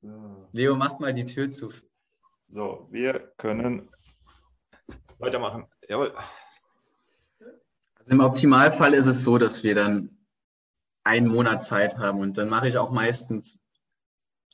so. 0.00 0.48
Leo, 0.52 0.74
mach 0.74 0.98
mal 0.98 1.12
die 1.12 1.26
Tür 1.26 1.50
zu. 1.50 1.70
So, 2.46 2.88
wir 2.90 3.32
können 3.36 3.90
weitermachen. 5.18 5.66
Jawohl. 5.86 6.14
Also 7.94 8.12
im 8.12 8.20
Optimalfall 8.20 8.94
ist 8.94 9.06
es 9.06 9.22
so, 9.22 9.36
dass 9.36 9.62
wir 9.62 9.74
dann 9.74 10.21
einen 11.04 11.28
Monat 11.28 11.62
Zeit 11.62 11.98
haben 11.98 12.20
und 12.20 12.38
dann 12.38 12.48
mache 12.48 12.68
ich 12.68 12.78
auch 12.78 12.90
meistens 12.90 13.58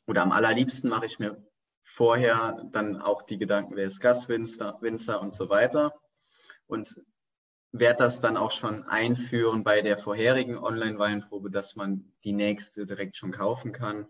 oder 0.06 0.22
am 0.22 0.32
allerliebsten 0.32 0.88
mache 0.88 1.06
ich 1.06 1.18
mir 1.18 1.42
vorher 1.82 2.64
dann 2.72 3.00
auch 3.00 3.22
die 3.22 3.38
Gedanken, 3.38 3.76
wer 3.76 3.86
ist 3.86 4.00
Gastwinzer 4.00 4.78
Winzer 4.80 5.20
und 5.20 5.34
so 5.34 5.48
weiter 5.48 5.92
und 6.66 7.00
werde 7.72 7.98
das 7.98 8.20
dann 8.20 8.36
auch 8.36 8.50
schon 8.50 8.84
einführen 8.84 9.62
bei 9.62 9.82
der 9.82 9.98
vorherigen 9.98 10.58
Online-Weinprobe, 10.58 11.50
dass 11.50 11.76
man 11.76 12.12
die 12.24 12.32
nächste 12.32 12.86
direkt 12.86 13.16
schon 13.16 13.32
kaufen 13.32 13.72
kann 13.72 14.06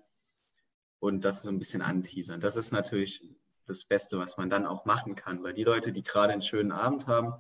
und 1.01 1.25
das 1.25 1.43
so 1.43 1.49
ein 1.49 1.59
bisschen 1.59 1.83
anteasern. 1.83 2.41
Das 2.41 2.57
ist 2.57 2.71
natürlich 2.71 3.25
das 3.67 3.85
Beste, 3.85 4.19
was 4.19 4.37
man 4.37 4.49
dann 4.49 4.67
auch 4.67 4.85
machen 4.85 5.15
kann, 5.15 5.43
weil 5.43 5.55
die 5.55 5.65
Leute, 5.65 5.93
die 5.93 6.03
gerade 6.03 6.33
einen 6.33 6.43
schönen 6.43 6.73
Abend 6.73 7.07
haben, 7.07 7.35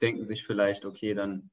denken 0.00 0.24
sich 0.24 0.44
vielleicht, 0.44 0.84
okay, 0.84 1.14
dann 1.14 1.50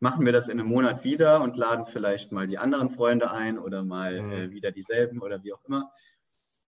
machen 0.00 0.24
wir 0.26 0.32
das 0.32 0.48
in 0.48 0.60
einem 0.60 0.68
Monat 0.68 1.04
wieder 1.04 1.40
und 1.40 1.56
laden 1.56 1.86
vielleicht 1.86 2.32
mal 2.32 2.46
die 2.46 2.58
anderen 2.58 2.90
Freunde 2.90 3.30
ein 3.30 3.58
oder 3.58 3.82
mal 3.82 4.20
mhm. 4.20 4.32
äh, 4.32 4.50
wieder 4.50 4.70
dieselben 4.70 5.22
oder 5.22 5.42
wie 5.42 5.52
auch 5.52 5.64
immer. 5.64 5.90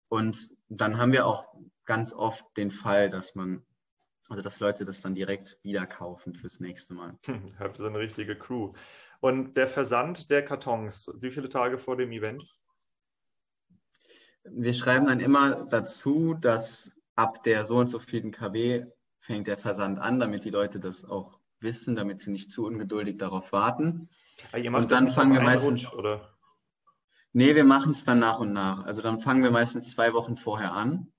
Und 0.09 0.51
dann 0.69 0.97
haben 0.97 1.11
wir 1.11 1.25
auch 1.25 1.45
ganz 1.85 2.13
oft 2.13 2.45
den 2.57 2.71
Fall, 2.71 3.09
dass 3.09 3.35
man, 3.35 3.63
also 4.27 4.41
dass 4.41 4.59
Leute 4.59 4.85
das 4.85 5.01
dann 5.01 5.15
direkt 5.15 5.59
wieder 5.63 5.85
kaufen 5.85 6.33
fürs 6.33 6.59
nächste 6.59 6.93
Mal. 6.93 7.17
Hm, 7.25 7.53
habt 7.59 7.77
ihr 7.77 7.83
so 7.83 7.87
eine 7.87 7.99
richtige 7.99 8.37
Crew. 8.37 8.73
Und 9.19 9.55
der 9.55 9.67
Versand 9.67 10.31
der 10.31 10.45
Kartons, 10.45 11.11
wie 11.19 11.31
viele 11.31 11.49
Tage 11.49 11.77
vor 11.77 11.97
dem 11.97 12.11
Event? 12.11 12.43
Wir 14.43 14.73
schreiben 14.73 15.07
dann 15.07 15.19
immer 15.19 15.65
dazu, 15.65 16.33
dass 16.33 16.91
ab 17.15 17.43
der 17.43 17.65
so 17.65 17.77
und 17.77 17.87
so 17.87 17.99
vielen 17.99 18.31
kW 18.31 18.85
fängt 19.19 19.47
der 19.47 19.57
Versand 19.57 19.99
an, 19.99 20.19
damit 20.19 20.45
die 20.45 20.49
Leute 20.49 20.79
das 20.79 21.03
auch 21.03 21.38
wissen, 21.61 21.95
damit 21.95 22.21
sie 22.21 22.31
nicht 22.31 22.51
zu 22.51 22.65
ungeduldig 22.65 23.17
darauf 23.17 23.51
warten. 23.51 24.09
Ja, 24.55 24.75
und 24.75 24.91
dann 24.91 25.09
fangen 25.09 25.33
wir 25.33 25.41
meistens. 25.41 25.91
Oder? 25.93 26.33
Nee, 27.33 27.55
wir 27.55 27.63
machen 27.63 27.91
es 27.91 28.05
dann 28.05 28.19
nach 28.19 28.39
und 28.39 28.53
nach. 28.53 28.85
Also 28.85 29.01
dann 29.01 29.19
fangen 29.19 29.43
wir 29.43 29.51
meistens 29.51 29.91
zwei 29.91 30.13
Wochen 30.13 30.35
vorher 30.35 30.73
an 30.73 31.11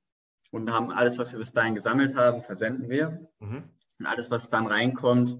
und 0.50 0.70
haben 0.70 0.90
alles, 0.90 1.18
was 1.18 1.32
wir 1.32 1.38
bis 1.38 1.52
dahin 1.52 1.74
gesammelt 1.74 2.16
haben, 2.16 2.42
versenden 2.42 2.88
wir. 2.88 3.28
Mhm. 3.38 3.70
Und 3.98 4.06
alles, 4.06 4.30
was 4.30 4.50
dann 4.50 4.66
reinkommt, 4.66 5.38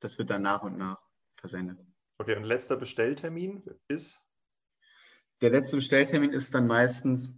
das 0.00 0.18
wird 0.18 0.30
dann 0.30 0.42
nach 0.42 0.62
und 0.62 0.76
nach 0.76 1.00
versendet. 1.36 1.78
Okay, 2.18 2.36
und 2.36 2.44
letzter 2.44 2.76
Bestelltermin 2.76 3.62
ist? 3.88 4.20
Der 5.40 5.50
letzte 5.50 5.76
Bestelltermin 5.76 6.30
ist 6.30 6.54
dann 6.54 6.66
meistens, 6.66 7.32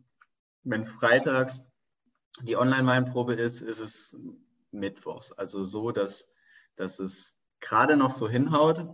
wenn 0.62 0.85
freitags 0.85 1.62
die 2.42 2.57
Online-Weinprobe 2.57 3.35
ist, 3.35 3.61
ist 3.61 3.79
es 3.79 4.16
mittwochs. 4.72 5.33
Also 5.33 5.62
so, 5.62 5.92
dass, 5.92 6.27
dass 6.76 6.98
es 6.98 7.34
gerade 7.60 7.96
noch 7.96 8.10
so 8.10 8.28
hinhaut. 8.28 8.87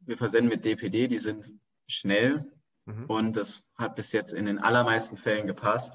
Wir 0.00 0.16
versenden 0.16 0.48
mit 0.48 0.64
DPD, 0.64 1.08
die 1.08 1.18
sind 1.18 1.52
schnell 1.86 2.50
mhm. 2.84 3.06
und 3.06 3.36
das 3.36 3.64
hat 3.78 3.96
bis 3.96 4.12
jetzt 4.12 4.32
in 4.32 4.46
den 4.46 4.58
allermeisten 4.58 5.16
Fällen 5.16 5.46
gepasst. 5.46 5.92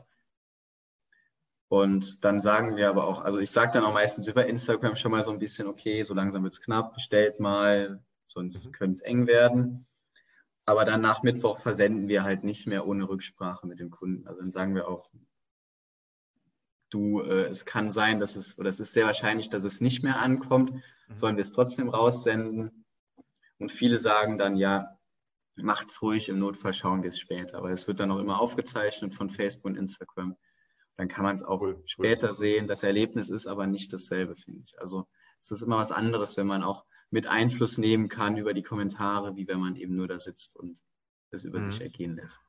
Und 1.68 2.24
dann 2.24 2.42
sagen 2.42 2.76
wir 2.78 2.90
aber 2.90 3.06
auch, 3.08 3.22
also 3.22 3.40
ich 3.40 3.52
sage 3.52 3.72
dann 3.74 3.86
auch 3.86 3.94
meistens 3.94 4.28
über 4.28 4.46
Instagram 4.46 4.96
schon 4.96 5.12
mal 5.12 5.24
so 5.24 5.32
ein 5.32 5.40
bisschen, 5.40 5.68
okay, 5.68 6.04
so 6.04 6.14
langsam 6.14 6.44
wird 6.44 6.54
es 6.54 6.62
knapp, 6.62 6.94
bestellt 6.94 7.40
mal, 7.40 8.04
sonst 8.28 8.68
mhm. 8.68 8.72
könnte 8.72 8.96
es 8.96 9.02
eng 9.02 9.28
werden. 9.28 9.86
Aber 10.66 10.86
dann 10.86 11.02
nach 11.02 11.24
Mittwoch 11.24 11.60
versenden 11.60 12.08
wir 12.08 12.24
halt 12.24 12.44
nicht 12.44 12.66
mehr 12.66 12.88
ohne 12.88 13.08
Rücksprache 13.08 13.68
mit 13.68 13.80
dem 13.80 13.92
Kunden. 13.92 14.28
Also 14.28 14.42
dann 14.42 14.52
sagen 14.52 14.74
wir 14.74 14.88
auch, 14.88 15.10
du, 16.90 17.22
äh, 17.22 17.46
es 17.46 17.66
kann 17.66 17.92
sein, 17.92 18.20
dass 18.20 18.36
es, 18.36 18.58
oder 18.58 18.70
es 18.70 18.80
ist 18.80 18.94
sehr 18.94 19.06
wahrscheinlich, 19.06 19.50
dass 19.50 19.64
es 19.64 19.82
nicht 19.82 20.04
mehr 20.04 20.22
ankommt, 20.22 20.82
mhm. 21.08 21.18
sollen 21.18 21.36
wir 21.36 21.42
es 21.42 21.52
trotzdem 21.52 21.90
raussenden? 21.90 22.86
Und 23.58 23.72
viele 23.72 23.98
sagen 23.98 24.38
dann, 24.38 24.56
ja, 24.56 24.98
macht's 25.56 26.02
ruhig, 26.02 26.30
im 26.30 26.40
Notfall 26.40 26.74
schauen 26.74 27.04
wir 27.04 27.10
es 27.10 27.20
später. 27.20 27.58
Aber 27.58 27.72
es 27.72 27.88
wird 27.88 28.00
dann 28.00 28.12
auch 28.12 28.20
immer 28.20 28.40
aufgezeichnet 28.40 29.14
von 29.14 29.30
Facebook 29.30 29.66
und 29.66 29.78
Instagram. 29.78 30.36
Dann 30.98 31.08
kann 31.08 31.24
man 31.24 31.36
es 31.36 31.44
auch 31.44 31.62
cool, 31.62 31.82
später 31.86 32.28
cool. 32.28 32.34
sehen. 32.34 32.68
Das 32.68 32.84
Erlebnis 32.84 33.30
ist 33.30 33.48
aber 33.48 33.68
nicht 33.68 33.92
dasselbe, 33.94 34.36
finde 34.36 34.62
ich. 34.66 34.80
Also 34.80 35.08
es 35.42 35.52
ist 35.52 35.62
immer 35.62 35.78
was 35.78 35.92
anderes, 35.92 36.38
wenn 36.38 36.48
man 36.48 36.64
auch 36.64 36.86
mit 37.10 37.28
Einfluss 37.28 37.78
nehmen 37.78 38.10
kann 38.10 38.38
über 38.38 38.54
die 38.54 38.64
Kommentare, 38.64 39.36
wie 39.36 39.48
wenn 39.48 39.60
man 39.60 39.76
eben 39.76 39.96
nur 39.96 40.08
da 40.08 40.20
sitzt 40.20 40.56
und 40.56 40.80
es 41.32 41.44
über 41.44 41.60
mhm. 41.60 41.70
sich 41.70 41.82
ergehen 41.82 42.16
lässt. 42.16 42.40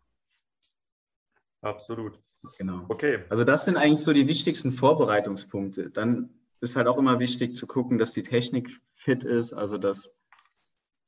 Absolut. 1.61 2.19
Genau. 2.59 2.85
Okay. 2.89 3.25
Also 3.29 3.45
das 3.45 3.65
sind 3.65 3.77
eigentlich 3.77 4.01
so 4.01 4.13
die 4.13 4.29
wichtigsten 4.29 4.73
Vorbereitungspunkte. 4.73 5.91
Dann 5.91 6.31
ist 6.61 6.77
halt 6.77 6.89
auch 6.89 6.99
immer 6.99 7.19
wichtig 7.19 7.55
zu 7.55 7.67
gucken, 7.67 7.99
dass 7.99 8.13
die 8.13 8.23
Technik 8.23 8.81
fit 8.95 9.25
ist, 9.25 9.53
also 9.53 9.79
dass 9.79 10.15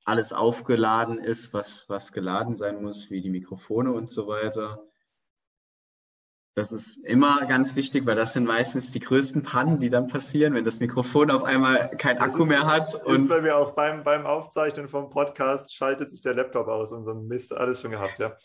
alles 0.04 0.32
aufgeladen 0.32 1.18
ist, 1.18 1.52
was, 1.52 1.84
was 1.88 2.12
geladen 2.12 2.56
sein 2.56 2.82
muss, 2.82 3.10
wie 3.10 3.20
die 3.20 3.30
Mikrofone 3.30 3.92
und 3.92 4.10
so 4.10 4.26
weiter. 4.26 4.82
Das 6.54 6.72
ist 6.72 6.96
immer 7.04 7.46
ganz 7.46 7.76
wichtig, 7.76 8.04
weil 8.04 8.16
das 8.16 8.32
sind 8.32 8.44
meistens 8.44 8.90
die 8.90 8.98
größten 8.98 9.44
Pannen, 9.44 9.78
die 9.78 9.90
dann 9.90 10.08
passieren, 10.08 10.54
wenn 10.54 10.64
das 10.64 10.80
Mikrofon 10.80 11.30
auf 11.30 11.44
einmal 11.44 11.90
kein 11.98 12.18
Akku 12.18 12.42
ist, 12.42 12.48
mehr 12.48 12.66
hat. 12.66 12.94
Und 13.04 13.14
ist 13.14 13.28
bei 13.28 13.42
mir 13.42 13.56
auch 13.56 13.72
beim, 13.76 14.02
beim 14.02 14.26
Aufzeichnen 14.26 14.88
vom 14.88 15.08
Podcast 15.08 15.72
schaltet 15.72 16.10
sich 16.10 16.20
der 16.20 16.34
Laptop 16.34 16.66
aus 16.66 16.90
und 16.90 17.04
so 17.04 17.12
ein 17.12 17.28
Mist, 17.28 17.54
alles 17.54 17.80
schon 17.80 17.92
gehabt, 17.92 18.18
ja. 18.18 18.36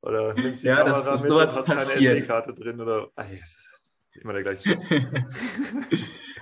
Oder 0.00 0.34
nimmst 0.34 0.64
die 0.64 0.66
ja, 0.66 0.76
Kamera 0.78 1.00
das, 1.00 1.22
mit 1.22 1.30
und 1.30 1.40
hast 1.40 1.54
passiert. 1.54 1.78
keine 1.78 2.16
SD-Karte 2.16 2.54
drin 2.54 2.80
oder 2.80 3.08
ah, 3.14 3.24
yes. 3.24 3.58
immer 4.14 4.32
der 4.32 4.42
gleiche 4.42 4.80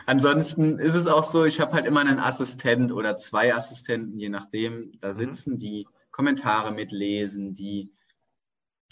Ansonsten 0.07 0.79
ist 0.79 0.95
es 0.95 1.07
auch 1.07 1.23
so, 1.23 1.45
ich 1.45 1.61
habe 1.61 1.73
halt 1.73 1.87
immer 1.87 2.01
einen 2.01 2.19
Assistent 2.19 2.93
oder 2.93 3.17
zwei 3.17 3.55
Assistenten, 3.55 4.19
je 4.19 4.29
nachdem, 4.29 4.93
da 5.01 5.09
mhm. 5.09 5.15
sitzen, 5.15 5.59
die 5.59 5.87
Kommentare 6.11 6.73
mitlesen, 6.73 7.55
die 7.55 7.91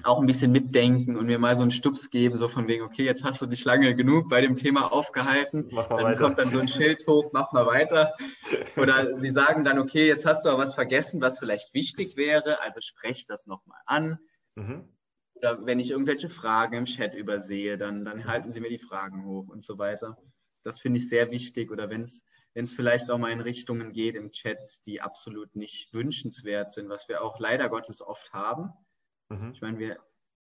auch 0.04 0.18
ein 0.18 0.26
bisschen 0.26 0.52
mitdenken 0.52 1.16
und 1.16 1.26
mir 1.26 1.38
mal 1.38 1.56
so 1.56 1.62
einen 1.62 1.70
Stups 1.70 2.10
geben, 2.10 2.38
so 2.38 2.48
von 2.48 2.66
wegen, 2.68 2.84
okay, 2.84 3.04
jetzt 3.04 3.24
hast 3.24 3.42
du 3.42 3.46
dich 3.46 3.64
lange 3.64 3.94
genug 3.94 4.28
bei 4.28 4.40
dem 4.40 4.56
Thema 4.56 4.92
aufgehalten. 4.92 5.68
dann 5.70 5.90
weiter. 5.90 6.16
kommt 6.16 6.38
dann 6.38 6.50
so 6.50 6.58
ein 6.58 6.68
Schild 6.68 7.06
hoch, 7.06 7.30
mach 7.32 7.52
mal 7.52 7.66
weiter. 7.66 8.14
Oder 8.76 9.18
sie 9.18 9.30
sagen 9.30 9.64
dann, 9.64 9.78
okay, 9.78 10.06
jetzt 10.06 10.24
hast 10.24 10.44
du 10.44 10.50
aber 10.50 10.62
was 10.62 10.74
vergessen, 10.74 11.20
was 11.20 11.38
vielleicht 11.38 11.74
wichtig 11.74 12.16
wäre, 12.16 12.62
also 12.62 12.80
sprech 12.80 13.26
das 13.26 13.46
nochmal 13.46 13.80
an. 13.86 14.18
Mhm. 14.54 14.88
Oder 15.34 15.64
wenn 15.66 15.80
ich 15.80 15.90
irgendwelche 15.90 16.28
Fragen 16.28 16.76
im 16.76 16.84
Chat 16.84 17.14
übersehe, 17.14 17.78
dann, 17.78 18.04
dann 18.04 18.24
halten 18.24 18.50
sie 18.50 18.60
mir 18.60 18.70
die 18.70 18.78
Fragen 18.78 19.24
hoch 19.24 19.48
und 19.48 19.64
so 19.64 19.78
weiter. 19.78 20.16
Das 20.62 20.80
finde 20.80 20.98
ich 20.98 21.08
sehr 21.08 21.30
wichtig. 21.30 21.70
Oder 21.70 21.90
wenn 21.90 22.02
es 22.02 22.72
vielleicht 22.72 23.10
auch 23.10 23.18
mal 23.18 23.32
in 23.32 23.40
Richtungen 23.40 23.92
geht 23.92 24.14
im 24.14 24.32
Chat, 24.32 24.58
die 24.86 25.00
absolut 25.00 25.54
nicht 25.56 25.92
wünschenswert 25.92 26.72
sind, 26.72 26.88
was 26.88 27.08
wir 27.08 27.22
auch 27.22 27.38
leider 27.38 27.68
Gottes 27.68 28.02
oft 28.02 28.32
haben. 28.32 28.72
Mhm. 29.28 29.52
Ich 29.52 29.60
meine, 29.60 29.78
wir 29.78 29.98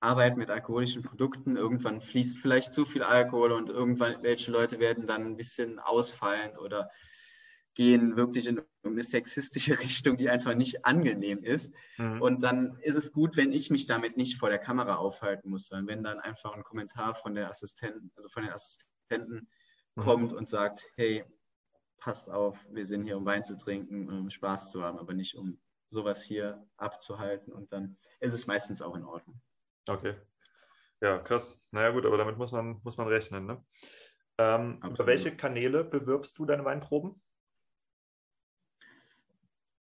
arbeiten 0.01 0.39
mit 0.39 0.51
alkoholischen 0.51 1.03
Produkten. 1.03 1.57
Irgendwann 1.57 2.01
fließt 2.01 2.39
vielleicht 2.39 2.73
zu 2.73 2.85
viel 2.85 3.03
Alkohol 3.03 3.53
und 3.53 3.71
irgendwann 3.71 4.23
welche 4.23 4.51
Leute 4.51 4.79
werden 4.79 5.07
dann 5.07 5.23
ein 5.23 5.37
bisschen 5.37 5.79
ausfallend 5.79 6.59
oder 6.59 6.91
gehen 7.75 8.17
wirklich 8.17 8.47
in 8.47 8.63
eine 8.85 9.03
sexistische 9.03 9.79
Richtung, 9.81 10.17
die 10.17 10.31
einfach 10.31 10.55
nicht 10.55 10.85
angenehm 10.85 11.43
ist. 11.43 11.73
Mhm. 11.99 12.23
Und 12.23 12.43
dann 12.43 12.79
ist 12.83 12.97
es 12.97 13.13
gut, 13.13 13.37
wenn 13.37 13.53
ich 13.53 13.71
mich 13.71 13.87
damit 13.87 14.17
nicht 14.17 14.39
vor 14.39 14.49
der 14.49 14.59
Kamera 14.59 14.97
aufhalten 14.97 15.51
muss, 15.51 15.69
sondern 15.69 15.89
wenn 15.89 16.05
dann 16.05 16.21
einfach 16.21 16.55
ein 16.55 16.63
Kommentar 16.63 17.15
von 17.15 17.35
der 17.35 17.49
Assistenten, 17.49 18.13
also 18.15 18.29
von 18.29 18.45
den 18.45 18.53
Assistenten. 18.53 19.49
Kommt 19.97 20.33
und 20.33 20.49
sagt, 20.49 20.83
hey, 20.97 21.25
passt 21.99 22.31
auf, 22.31 22.67
wir 22.71 22.87
sind 22.87 23.05
hier, 23.05 23.17
um 23.17 23.25
Wein 23.25 23.43
zu 23.43 23.57
trinken, 23.57 24.09
um 24.11 24.29
Spaß 24.31 24.71
zu 24.71 24.83
haben, 24.83 24.99
aber 24.99 25.15
nicht 25.15 25.37
um 25.37 25.59
sowas 25.91 26.23
hier 26.23 26.67
abzuhalten. 26.77 27.53
Und 27.53 27.73
dann 27.73 27.97
ist 28.21 28.35
es 28.35 28.47
meistens 28.47 28.83
auch 28.83 28.95
in 28.95 29.05
Ordnung. 29.05 29.41
Okay. 29.87 30.15
Ja, 31.01 31.19
krass. 31.19 31.65
Naja 31.71 31.91
gut, 31.91 32.07
aber 32.07 32.17
damit 32.17 32.39
muss 32.39 32.53
man, 32.53 32.81
muss 32.83 32.97
man 32.97 33.09
rechnen. 33.09 33.47
Ne? 33.47 33.65
Ähm, 34.39 34.81
über 34.83 35.07
welche 35.07 35.37
Kanäle 35.37 35.85
bewirbst 35.85 36.39
du 36.39 36.45
deine 36.45 36.65
Weinproben? 36.65 37.21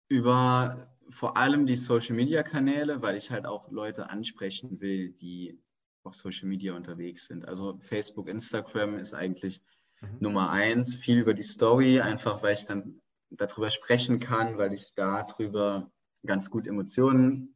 Über 0.08 0.92
vor 1.10 1.38
allem 1.38 1.66
die 1.66 1.76
Social 1.76 2.16
Media 2.16 2.44
Kanäle, 2.44 3.02
weil 3.02 3.18
ich 3.18 3.32
halt 3.32 3.46
auch 3.46 3.70
Leute 3.70 4.10
ansprechen 4.10 4.80
will, 4.80 5.12
die 5.12 5.62
auf 6.04 6.14
Social 6.14 6.48
Media 6.48 6.74
unterwegs 6.76 7.28
sind. 7.28 7.48
Also 7.48 7.78
Facebook, 7.82 8.28
Instagram 8.28 8.98
ist 8.98 9.14
eigentlich 9.14 9.62
mhm. 10.02 10.18
Nummer 10.20 10.50
eins. 10.50 10.96
Viel 10.96 11.20
über 11.20 11.34
die 11.34 11.44
Story, 11.44 12.02
einfach 12.02 12.44
weil 12.44 12.54
ich 12.54 12.66
dann 12.66 13.02
darüber 13.30 13.70
sprechen 13.70 14.20
kann, 14.20 14.58
weil 14.58 14.74
ich 14.74 14.94
darüber 14.96 15.90
ganz 16.26 16.50
gut 16.50 16.68
Emotionen 16.68 17.56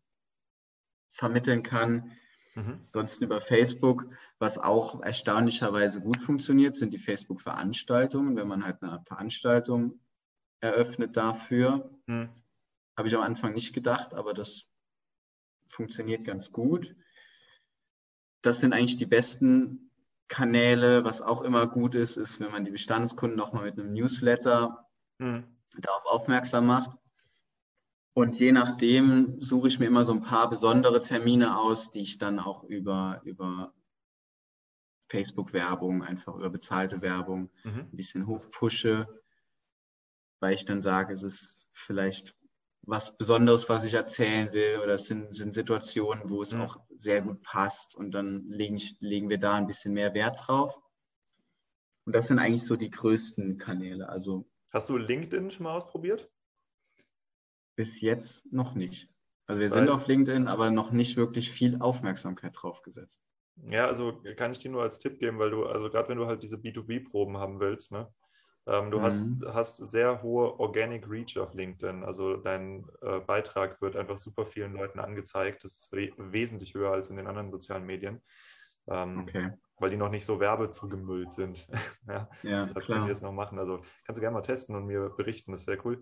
vermitteln 1.09 1.63
kann. 1.63 2.11
Mhm. 2.55 2.79
Ansonsten 2.87 3.25
über 3.25 3.41
Facebook, 3.41 4.07
was 4.39 4.57
auch 4.57 5.01
erstaunlicherweise 5.01 6.01
gut 6.01 6.21
funktioniert, 6.21 6.75
sind 6.75 6.93
die 6.93 6.99
Facebook-Veranstaltungen. 6.99 8.35
Wenn 8.35 8.47
man 8.47 8.65
halt 8.65 8.81
eine 8.81 9.01
Veranstaltung 9.05 9.99
eröffnet 10.61 11.17
dafür, 11.17 11.89
mhm. 12.07 12.29
habe 12.97 13.07
ich 13.07 13.15
am 13.15 13.21
Anfang 13.21 13.53
nicht 13.53 13.73
gedacht, 13.73 14.13
aber 14.13 14.33
das 14.33 14.65
funktioniert 15.67 16.23
ganz 16.23 16.51
gut. 16.51 16.95
Das 18.41 18.61
sind 18.61 18.73
eigentlich 18.73 18.95
die 18.95 19.05
besten 19.05 19.91
Kanäle. 20.27 21.03
Was 21.03 21.21
auch 21.21 21.41
immer 21.41 21.67
gut 21.67 21.95
ist, 21.95 22.17
ist, 22.17 22.39
wenn 22.39 22.51
man 22.51 22.65
die 22.65 22.71
Bestandskunden 22.71 23.37
nochmal 23.37 23.65
mit 23.65 23.79
einem 23.79 23.93
Newsletter 23.93 24.87
mhm. 25.19 25.45
darauf 25.77 26.05
aufmerksam 26.05 26.67
macht. 26.67 26.97
Und 28.13 28.39
je 28.39 28.53
nachdem 28.53 29.41
suche 29.41 29.67
ich 29.67 29.79
mir 29.79 29.87
immer 29.87 30.05
so 30.05 30.13
ein 30.13 30.21
paar 30.21 30.49
besondere 30.49 31.01
Termine 31.01 31.57
aus, 31.57 31.91
die 31.91 32.01
ich 32.01 32.17
dann 32.17 32.39
auch 32.39 32.63
über, 32.63 33.21
über 33.25 33.73
Facebook-Werbung, 35.09 36.01
einfach 36.01 36.35
über 36.35 36.49
bezahlte 36.49 37.01
Werbung 37.01 37.51
mhm. 37.63 37.79
ein 37.91 37.95
bisschen 37.95 38.25
hochpushe, 38.25 39.07
weil 40.39 40.53
ich 40.53 40.65
dann 40.65 40.81
sage, 40.81 41.11
es 41.11 41.23
ist 41.23 41.67
vielleicht 41.73 42.35
was 42.87 43.17
Besonderes, 43.17 43.69
was 43.69 43.85
ich 43.85 43.93
erzählen 43.93 44.51
will, 44.53 44.79
oder 44.83 44.93
es 44.93 45.05
sind, 45.05 45.33
sind 45.35 45.53
Situationen, 45.53 46.29
wo 46.29 46.41
es 46.41 46.53
mhm. 46.53 46.61
auch 46.61 46.77
sehr 46.97 47.21
gut 47.21 47.41
passt 47.41 47.95
und 47.95 48.11
dann 48.11 48.45
legen, 48.47 48.81
legen 48.99 49.29
wir 49.29 49.39
da 49.39 49.55
ein 49.55 49.67
bisschen 49.67 49.93
mehr 49.93 50.13
Wert 50.13 50.39
drauf. 50.45 50.79
Und 52.05 52.15
das 52.15 52.27
sind 52.27 52.39
eigentlich 52.39 52.65
so 52.65 52.75
die 52.75 52.89
größten 52.89 53.57
Kanäle. 53.57 54.09
Also, 54.09 54.47
Hast 54.71 54.89
du 54.89 54.97
LinkedIn 54.97 55.51
schon 55.51 55.63
mal 55.63 55.75
ausprobiert? 55.75 56.29
Bis 57.75 58.01
jetzt 58.01 58.51
noch 58.51 58.75
nicht. 58.75 59.09
Also 59.47 59.61
wir 59.61 59.69
Weil, 59.69 59.79
sind 59.79 59.89
auf 59.89 60.07
LinkedIn, 60.07 60.47
aber 60.47 60.71
noch 60.71 60.91
nicht 60.91 61.17
wirklich 61.17 61.51
viel 61.51 61.81
Aufmerksamkeit 61.81 62.53
drauf 62.55 62.81
gesetzt. 62.81 63.21
Ja, 63.69 63.87
also 63.87 64.21
kann 64.35 64.51
ich 64.51 64.59
dir 64.59 64.71
nur 64.71 64.83
als 64.83 64.99
Tipp 64.99 65.19
geben, 65.19 65.39
weil 65.39 65.51
du, 65.51 65.65
also 65.65 65.89
gerade 65.89 66.09
wenn 66.09 66.17
du 66.17 66.25
halt 66.25 66.43
diese 66.43 66.57
B2B-Proben 66.57 67.37
haben 67.37 67.59
willst, 67.59 67.91
ne? 67.91 68.11
Ähm, 68.67 68.89
du 68.89 68.97
mhm. 68.97 69.03
hast, 69.03 69.45
hast 69.45 69.77
sehr 69.77 70.23
hohe 70.23 70.59
Organic 70.59 71.07
Reach 71.09 71.37
auf 71.37 71.53
LinkedIn. 71.53 72.03
Also 72.03 72.37
dein 72.37 72.85
äh, 73.01 73.19
Beitrag 73.19 73.81
wird 73.81 73.95
einfach 73.95 74.17
super 74.17 74.45
vielen 74.45 74.73
Leuten 74.73 74.99
angezeigt. 74.99 75.63
Das 75.63 75.73
ist 75.73 75.91
wesentlich 75.91 76.73
höher 76.73 76.91
als 76.91 77.09
in 77.09 77.17
den 77.17 77.27
anderen 77.27 77.51
sozialen 77.51 77.85
Medien. 77.85 78.21
Ähm, 78.87 79.21
okay. 79.21 79.51
Weil 79.77 79.89
die 79.89 79.97
noch 79.97 80.09
nicht 80.09 80.25
so 80.25 80.39
werbezugemüllt 80.39 81.33
sind. 81.33 81.67
ja, 82.07 82.29
ja 82.41 82.65
klar. 82.65 82.83
Können 82.83 83.05
wir 83.05 83.13
es 83.13 83.21
noch 83.21 83.33
machen. 83.33 83.59
Also 83.59 83.83
kannst 84.05 84.17
du 84.17 84.21
gerne 84.21 84.35
mal 84.35 84.41
testen 84.41 84.75
und 84.75 84.85
mir 84.85 85.09
berichten, 85.09 85.51
das 85.51 85.67
wäre 85.67 85.79
cool. 85.85 86.01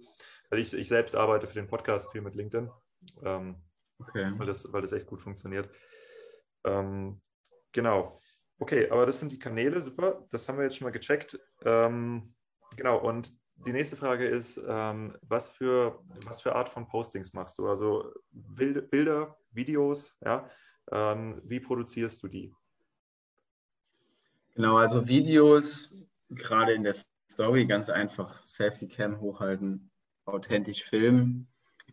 Weil 0.50 0.60
ich, 0.60 0.74
ich 0.74 0.88
selbst 0.88 1.16
arbeite 1.16 1.48
für 1.48 1.56
den 1.56 1.68
Podcast 1.68 2.12
viel 2.12 2.22
mit 2.22 2.36
LinkedIn, 2.36 2.70
ähm, 3.24 3.56
okay. 4.00 4.32
weil, 4.38 4.46
das, 4.46 4.72
weil 4.72 4.82
das 4.82 4.92
echt 4.92 5.08
gut 5.08 5.22
funktioniert. 5.22 5.70
Ähm, 6.64 7.22
genau. 7.72 8.22
Okay, 8.60 8.90
aber 8.90 9.06
das 9.06 9.20
sind 9.20 9.32
die 9.32 9.40
Kanäle, 9.40 9.82
super. 9.82 10.26
Das 10.30 10.48
haben 10.48 10.58
wir 10.58 10.64
jetzt 10.64 10.78
schon 10.78 10.86
mal 10.86 10.92
gecheckt. 10.92 11.40
Ähm, 11.64 12.36
genau, 12.76 12.98
und 12.98 13.34
die 13.66 13.72
nächste 13.72 13.96
Frage 13.96 14.28
ist, 14.28 14.62
ähm, 14.68 15.16
was, 15.22 15.50
für, 15.50 16.00
was 16.26 16.42
für 16.42 16.56
Art 16.56 16.70
von 16.70 16.88
Postings 16.88 17.34
machst 17.34 17.58
du? 17.60 17.68
Also 17.68 18.12
Bilder, 18.32 19.38
Videos, 19.52 20.16
ja? 20.24 20.50
Ähm, 20.92 21.42
wie 21.46 21.60
produzierst 21.60 22.22
du 22.24 22.28
die? 22.28 22.54
Genau, 24.56 24.78
also 24.78 25.08
Videos, 25.08 25.96
gerade 26.30 26.74
in 26.74 26.84
der 26.84 26.96
Story, 27.32 27.66
ganz 27.66 27.90
einfach 27.90 28.46
Selfie-Cam 28.46 29.20
hochhalten, 29.20 29.90
authentisch 30.26 30.84
filmen. 30.84 31.48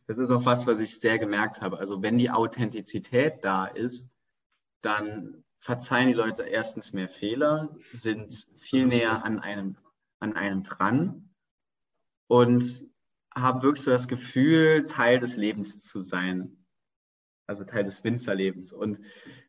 Das 0.07 0.19
ist 0.19 0.31
auch 0.31 0.45
was, 0.45 0.67
was 0.67 0.81
ich 0.81 0.99
sehr 0.99 1.19
gemerkt 1.19 1.63
habe. 1.63 1.79
Also 1.79 2.03
wenn 2.03 2.19
die 2.19 2.31
Authentizität 2.31 3.45
da 3.45 3.67
ist, 3.67 4.11
dann 4.83 5.45
verzeihen 5.61 6.09
die 6.09 6.15
Leute 6.15 6.43
erstens 6.43 6.93
mehr 6.93 7.09
Fehler, 7.09 7.75
sind 7.93 8.47
viel 8.57 8.87
näher 8.87 9.25
an 9.25 9.39
einem, 9.39 9.77
an 10.21 10.35
einem 10.35 10.63
dran 10.63 11.31
und 12.29 12.87
haben 13.35 13.63
wirklich 13.63 13.85
so 13.85 13.91
das 13.91 14.09
Gefühl, 14.09 14.87
Teil 14.87 15.19
des 15.19 15.37
Lebens 15.37 15.79
zu 15.85 16.01
sein. 16.01 16.65
Also 17.47 17.65
Teil 17.65 17.85
des 17.85 18.05
Winzerlebens. 18.05 18.73
Und 18.73 19.01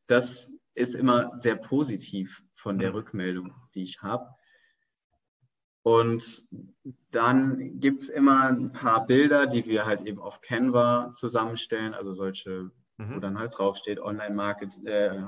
das 0.07 0.51
ist 0.73 0.95
immer 0.95 1.35
sehr 1.35 1.55
positiv 1.55 2.43
von 2.55 2.79
der 2.79 2.93
Rückmeldung, 2.93 3.53
die 3.75 3.83
ich 3.83 4.01
habe. 4.01 4.33
Und 5.83 6.47
dann 7.09 7.79
gibt 7.79 8.03
es 8.03 8.09
immer 8.09 8.49
ein 8.49 8.71
paar 8.71 9.05
Bilder, 9.05 9.47
die 9.47 9.65
wir 9.65 9.85
halt 9.85 10.01
eben 10.01 10.19
auf 10.19 10.41
Canva 10.41 11.13
zusammenstellen, 11.15 11.93
also 11.93 12.11
solche, 12.11 12.71
mhm. 12.97 13.15
wo 13.15 13.19
dann 13.19 13.39
halt 13.39 13.57
draufsteht 13.57 13.99
Online-Market, 13.99 14.85
äh, 14.85 15.23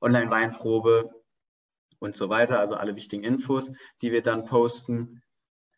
Online-Weinprobe 0.00 1.23
und 2.04 2.14
so 2.14 2.28
weiter, 2.28 2.60
also 2.60 2.76
alle 2.76 2.94
wichtigen 2.96 3.24
Infos, 3.24 3.72
die 4.02 4.12
wir 4.12 4.22
dann 4.22 4.44
posten. 4.44 5.22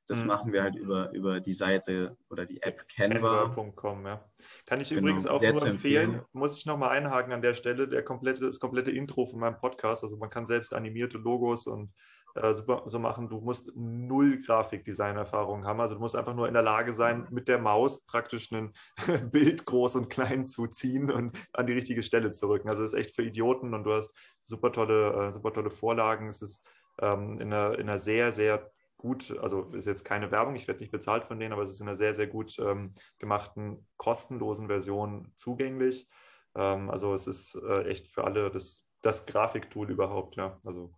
Das 0.08 0.20
mhm. 0.20 0.26
machen 0.26 0.52
wir 0.52 0.62
halt 0.62 0.76
über, 0.76 1.10
über 1.12 1.40
die 1.40 1.52
Seite 1.52 2.16
oder 2.30 2.46
die 2.46 2.62
App 2.62 2.86
Canva. 2.88 3.52
Canva.com, 3.54 4.06
ja. 4.06 4.24
Kann 4.66 4.80
ich 4.80 4.88
genau, 4.88 5.02
übrigens 5.02 5.26
auch 5.26 5.40
nur 5.40 5.50
empfehlen, 5.50 5.70
empfehlen, 5.72 6.22
muss 6.32 6.56
ich 6.56 6.66
nochmal 6.66 6.90
einhaken 6.90 7.32
an 7.32 7.42
der 7.42 7.54
Stelle, 7.54 7.88
der 7.88 8.04
komplette, 8.04 8.44
das 8.44 8.60
komplette 8.60 8.90
Intro 8.90 9.26
von 9.26 9.40
meinem 9.40 9.56
Podcast. 9.56 10.04
Also 10.04 10.16
man 10.16 10.30
kann 10.30 10.46
selbst 10.46 10.74
animierte 10.74 11.18
Logos 11.18 11.66
und 11.66 11.92
äh, 12.36 12.54
super, 12.54 12.82
so 12.86 12.98
machen. 12.98 13.28
Du 13.28 13.40
musst 13.40 13.72
null 13.74 14.40
Grafikdesign-Erfahrung 14.42 15.64
haben. 15.64 15.80
Also 15.80 15.94
du 15.94 16.00
musst 16.00 16.16
einfach 16.16 16.34
nur 16.34 16.48
in 16.48 16.54
der 16.54 16.62
Lage 16.62 16.92
sein, 16.92 17.26
mit 17.30 17.48
der 17.48 17.58
Maus 17.58 18.04
praktisch 18.04 18.50
ein 18.52 18.72
Bild 19.30 19.64
groß 19.66 19.96
und 19.96 20.10
klein 20.10 20.46
zu 20.46 20.66
ziehen 20.66 21.10
und 21.10 21.36
an 21.52 21.66
die 21.66 21.72
richtige 21.72 22.02
Stelle 22.02 22.32
zu 22.32 22.48
rücken. 22.48 22.68
Also 22.68 22.84
es 22.84 22.92
ist 22.92 22.98
echt 22.98 23.16
für 23.16 23.22
Idioten 23.22 23.74
und 23.74 23.84
du 23.84 23.92
hast 23.92 24.14
super 24.44 24.72
tolle, 24.72 25.28
äh, 25.28 25.32
super 25.32 25.52
tolle 25.52 25.70
Vorlagen. 25.70 26.28
Es 26.28 26.42
ist 26.42 26.66
ähm, 27.00 27.40
in, 27.40 27.52
einer, 27.52 27.74
in 27.74 27.88
einer 27.88 27.98
sehr, 27.98 28.30
sehr 28.30 28.70
gut, 28.98 29.36
also 29.40 29.70
ist 29.72 29.86
jetzt 29.86 30.04
keine 30.04 30.30
Werbung, 30.30 30.56
ich 30.56 30.66
werde 30.68 30.80
nicht 30.80 30.92
bezahlt 30.92 31.24
von 31.24 31.38
denen, 31.38 31.52
aber 31.52 31.62
es 31.62 31.70
ist 31.70 31.80
in 31.80 31.88
einer 31.88 31.96
sehr, 31.96 32.14
sehr 32.14 32.26
gut 32.26 32.58
ähm, 32.58 32.94
gemachten, 33.18 33.86
kostenlosen 33.96 34.68
Version 34.68 35.32
zugänglich. 35.36 36.08
Ähm, 36.54 36.90
also 36.90 37.12
es 37.14 37.26
ist 37.26 37.54
äh, 37.56 37.84
echt 37.88 38.08
für 38.08 38.24
alle 38.24 38.50
das, 38.50 38.88
das 39.02 39.26
Grafiktool 39.26 39.90
überhaupt, 39.90 40.36
ja. 40.36 40.58
Also 40.64 40.92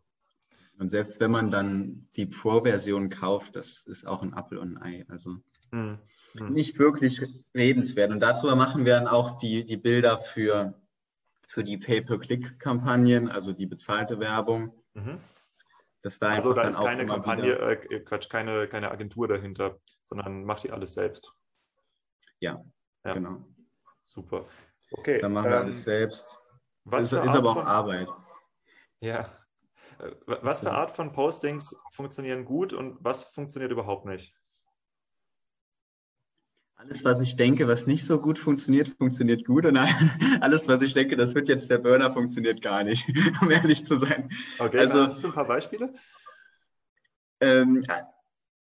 und 0.79 0.89
selbst 0.89 1.21
wenn 1.21 1.31
man 1.31 1.51
dann 1.51 2.09
die 2.15 2.27
Pro-Version 2.27 3.11
kauft, 3.11 3.57
das 3.57 3.83
ist 3.83 4.07
auch 4.07 4.23
ein 4.23 4.35
Apfel 4.35 4.59
und 4.59 4.77
ein 4.77 4.83
Ei. 4.83 5.05
Also 5.09 5.37
mhm. 5.73 5.99
nicht 6.51 6.79
wirklich 6.79 7.21
redenswert. 7.55 8.13
Und 8.13 8.21
darüber 8.21 8.55
machen 8.55 8.85
wir 8.85 8.95
dann 8.95 9.09
auch 9.09 9.39
die, 9.39 9.65
die 9.65 9.77
Bilder 9.77 10.19
für, 10.19 10.81
für 11.49 11.65
die 11.65 11.79
Pay-per-Click-Kampagnen, 11.79 13.29
also 13.29 13.53
die 13.53 13.67
bezahlte 13.67 14.21
Werbung. 14.21 14.73
Mhm. 14.95 15.21
Dass 16.03 16.21
da 16.21 16.29
also 16.29 16.53
da 16.53 16.69
ist 16.69 16.79
keine 16.79 17.07
Kampagne, 17.07 17.59
äh, 17.59 18.01
Quatsch, 18.01 18.29
keine, 18.29 18.69
keine 18.69 18.93
Agentur 18.93 19.27
dahinter, 19.27 19.81
sondern 20.03 20.45
macht 20.45 20.63
die 20.63 20.71
alles 20.71 20.95
selbst. 20.95 21.33
Ja, 22.39 22.65
ja. 23.05 23.13
genau. 23.15 23.45
Super. 24.05 24.47
Okay. 24.93 25.21
Dann 25.21 25.33
machen 25.33 25.51
wir 25.51 25.57
ähm, 25.57 25.63
alles 25.65 25.83
selbst. 25.83 26.39
Was 26.85 27.03
ist, 27.03 27.13
ist 27.13 27.37
aber 27.37 27.51
auch. 27.51 27.65
Arbeit. 27.65 28.09
Ja. 29.01 29.29
Äh, 29.99 30.11
was 30.27 30.61
für 30.61 30.73
Art 30.73 30.97
von 30.97 31.13
Postings 31.13 31.77
funktionieren 31.93 32.45
gut 32.45 32.73
und 32.73 32.99
was 33.01 33.25
funktioniert 33.25 33.73
überhaupt 33.73 34.07
nicht? 34.07 34.35
Alles, 36.77 37.05
was 37.05 37.21
ich 37.21 37.35
denke, 37.35 37.67
was 37.67 37.89
nicht 37.89 38.05
so 38.05 38.21
gut 38.21 38.39
funktioniert, 38.39 38.89
funktioniert 38.89 39.45
gut. 39.45 39.67
Und 39.67 39.77
alles, 40.41 40.69
was 40.69 40.81
ich 40.83 40.95
denke, 40.95 41.17
das 41.17 41.35
wird 41.35 41.49
jetzt 41.49 41.69
der 41.71 41.79
Burner, 41.79 42.13
funktioniert 42.13 42.63
gar 42.63 42.85
nicht, 42.85 43.09
um 43.43 43.51
ehrlich 43.51 43.85
zu 43.85 43.97
sein. 43.97 44.31
Okay, 44.59 44.79
also, 44.79 45.09
hast 45.09 45.25
du 45.25 45.29
ein 45.29 45.35
paar 45.35 45.47
Beispiele? 45.47 45.93
Ähm, 47.41 47.85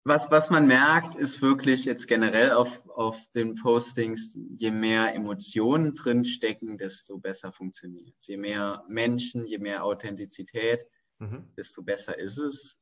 was, 0.05 0.31
was 0.31 0.49
man 0.49 0.65
merkt, 0.65 1.15
ist 1.15 1.41
wirklich 1.41 1.83
jetzt 1.83 2.07
generell 2.07 2.51
auf, 2.51 2.87
auf 2.89 3.25
den 3.33 3.55
Postings, 3.55 4.37
je 4.57 4.71
mehr 4.71 5.13
Emotionen 5.13 5.93
drinstecken, 5.93 6.77
desto 6.77 7.17
besser 7.17 7.51
funktioniert 7.51 8.13
es. 8.17 8.27
Je 8.27 8.37
mehr 8.37 8.83
Menschen, 8.87 9.45
je 9.45 9.57
mehr 9.57 9.83
Authentizität, 9.83 10.85
mhm. 11.19 11.51
desto 11.57 11.83
besser 11.83 12.17
ist 12.17 12.37
es. 12.37 12.81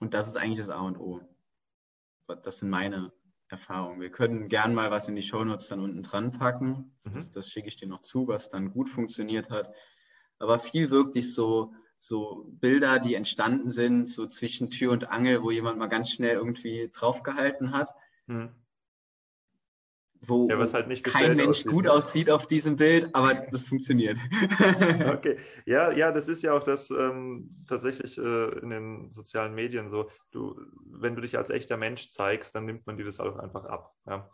Und 0.00 0.14
das 0.14 0.28
ist 0.28 0.36
eigentlich 0.36 0.58
das 0.58 0.70
A 0.70 0.80
und 0.80 0.98
O. 0.98 1.20
Das 2.42 2.58
sind 2.58 2.70
meine 2.70 3.12
Erfahrung. 3.48 4.00
Wir 4.00 4.10
können 4.10 4.48
gern 4.48 4.74
mal 4.74 4.90
was 4.90 5.08
in 5.08 5.16
die 5.16 5.22
Shownotes 5.22 5.68
dann 5.68 5.80
unten 5.80 6.02
dran 6.02 6.32
packen. 6.32 6.96
Mhm. 7.04 7.12
Das, 7.12 7.30
das 7.30 7.48
schicke 7.50 7.68
ich 7.68 7.76
dir 7.76 7.88
noch 7.88 8.02
zu, 8.02 8.28
was 8.28 8.48
dann 8.48 8.72
gut 8.72 8.88
funktioniert 8.88 9.50
hat. 9.50 9.74
Aber 10.38 10.58
viel 10.58 10.90
wirklich 10.90 11.34
so, 11.34 11.74
so 11.98 12.46
Bilder, 12.48 12.98
die 12.98 13.14
entstanden 13.14 13.70
sind, 13.70 14.08
so 14.08 14.26
zwischen 14.26 14.70
Tür 14.70 14.92
und 14.92 15.10
Angel, 15.10 15.42
wo 15.42 15.50
jemand 15.50 15.78
mal 15.78 15.88
ganz 15.88 16.10
schnell 16.10 16.36
irgendwie 16.36 16.90
draufgehalten 16.92 17.72
hat. 17.72 17.94
Mhm 18.26 18.59
wo 20.22 20.48
ja, 20.48 20.58
halt 20.58 21.04
kein 21.04 21.36
Mensch 21.36 21.48
aussieht. 21.48 21.70
gut 21.70 21.88
aussieht 21.88 22.30
auf 22.30 22.46
diesem 22.46 22.76
Bild, 22.76 23.14
aber 23.14 23.34
das 23.50 23.68
funktioniert. 23.68 24.18
okay, 25.08 25.36
ja, 25.66 25.90
ja, 25.92 26.12
das 26.12 26.28
ist 26.28 26.42
ja 26.42 26.52
auch 26.52 26.62
das 26.62 26.90
ähm, 26.90 27.64
tatsächlich 27.66 28.18
äh, 28.18 28.58
in 28.60 28.70
den 28.70 29.10
sozialen 29.10 29.54
Medien 29.54 29.88
so. 29.88 30.10
Du, 30.30 30.60
wenn 30.84 31.14
du 31.14 31.22
dich 31.22 31.38
als 31.38 31.50
echter 31.50 31.76
Mensch 31.76 32.10
zeigst, 32.10 32.54
dann 32.54 32.66
nimmt 32.66 32.86
man 32.86 32.96
dir 32.96 33.04
das 33.04 33.20
auch 33.20 33.36
einfach 33.36 33.64
ab. 33.64 33.94
Ja? 34.06 34.28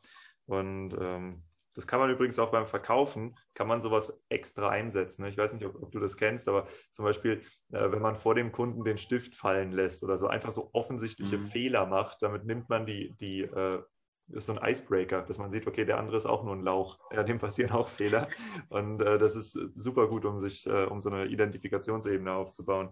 Und 0.46 0.94
ähm, 1.00 1.42
das 1.74 1.86
kann 1.86 2.00
man 2.00 2.10
übrigens 2.10 2.38
auch 2.38 2.50
beim 2.50 2.66
Verkaufen, 2.66 3.36
kann 3.52 3.68
man 3.68 3.82
sowas 3.82 4.22
extra 4.30 4.70
einsetzen. 4.70 5.22
Ne? 5.22 5.28
Ich 5.28 5.36
weiß 5.36 5.52
nicht, 5.52 5.66
ob, 5.66 5.80
ob 5.82 5.92
du 5.92 6.00
das 6.00 6.16
kennst, 6.16 6.48
aber 6.48 6.66
zum 6.90 7.04
Beispiel, 7.04 7.42
äh, 7.70 7.92
wenn 7.92 8.00
man 8.00 8.16
vor 8.16 8.34
dem 8.34 8.50
Kunden 8.50 8.82
den 8.82 8.98
Stift 8.98 9.36
fallen 9.36 9.72
lässt 9.72 10.02
oder 10.02 10.16
so, 10.16 10.26
einfach 10.26 10.52
so 10.52 10.70
offensichtliche 10.72 11.36
mhm. 11.36 11.48
Fehler 11.48 11.86
macht, 11.86 12.22
damit 12.22 12.44
nimmt 12.44 12.70
man 12.70 12.86
die, 12.86 13.14
die 13.20 13.42
äh, 13.42 13.82
ist 14.28 14.46
so 14.46 14.58
ein 14.58 14.70
Icebreaker, 14.70 15.22
dass 15.22 15.38
man 15.38 15.52
sieht, 15.52 15.66
okay, 15.66 15.84
der 15.84 15.98
andere 15.98 16.16
ist 16.16 16.26
auch 16.26 16.42
nur 16.42 16.54
ein 16.54 16.62
Lauch. 16.62 16.98
Ja, 17.12 17.22
dem 17.22 17.38
passieren 17.38 17.72
auch 17.72 17.88
Fehler. 17.88 18.26
Und 18.68 19.00
äh, 19.00 19.18
das 19.18 19.36
ist 19.36 19.52
super 19.76 20.08
gut, 20.08 20.24
um 20.24 20.38
sich, 20.38 20.66
äh, 20.66 20.84
um 20.84 21.00
so 21.00 21.10
eine 21.10 21.26
Identifikationsebene 21.26 22.32
aufzubauen. 22.32 22.90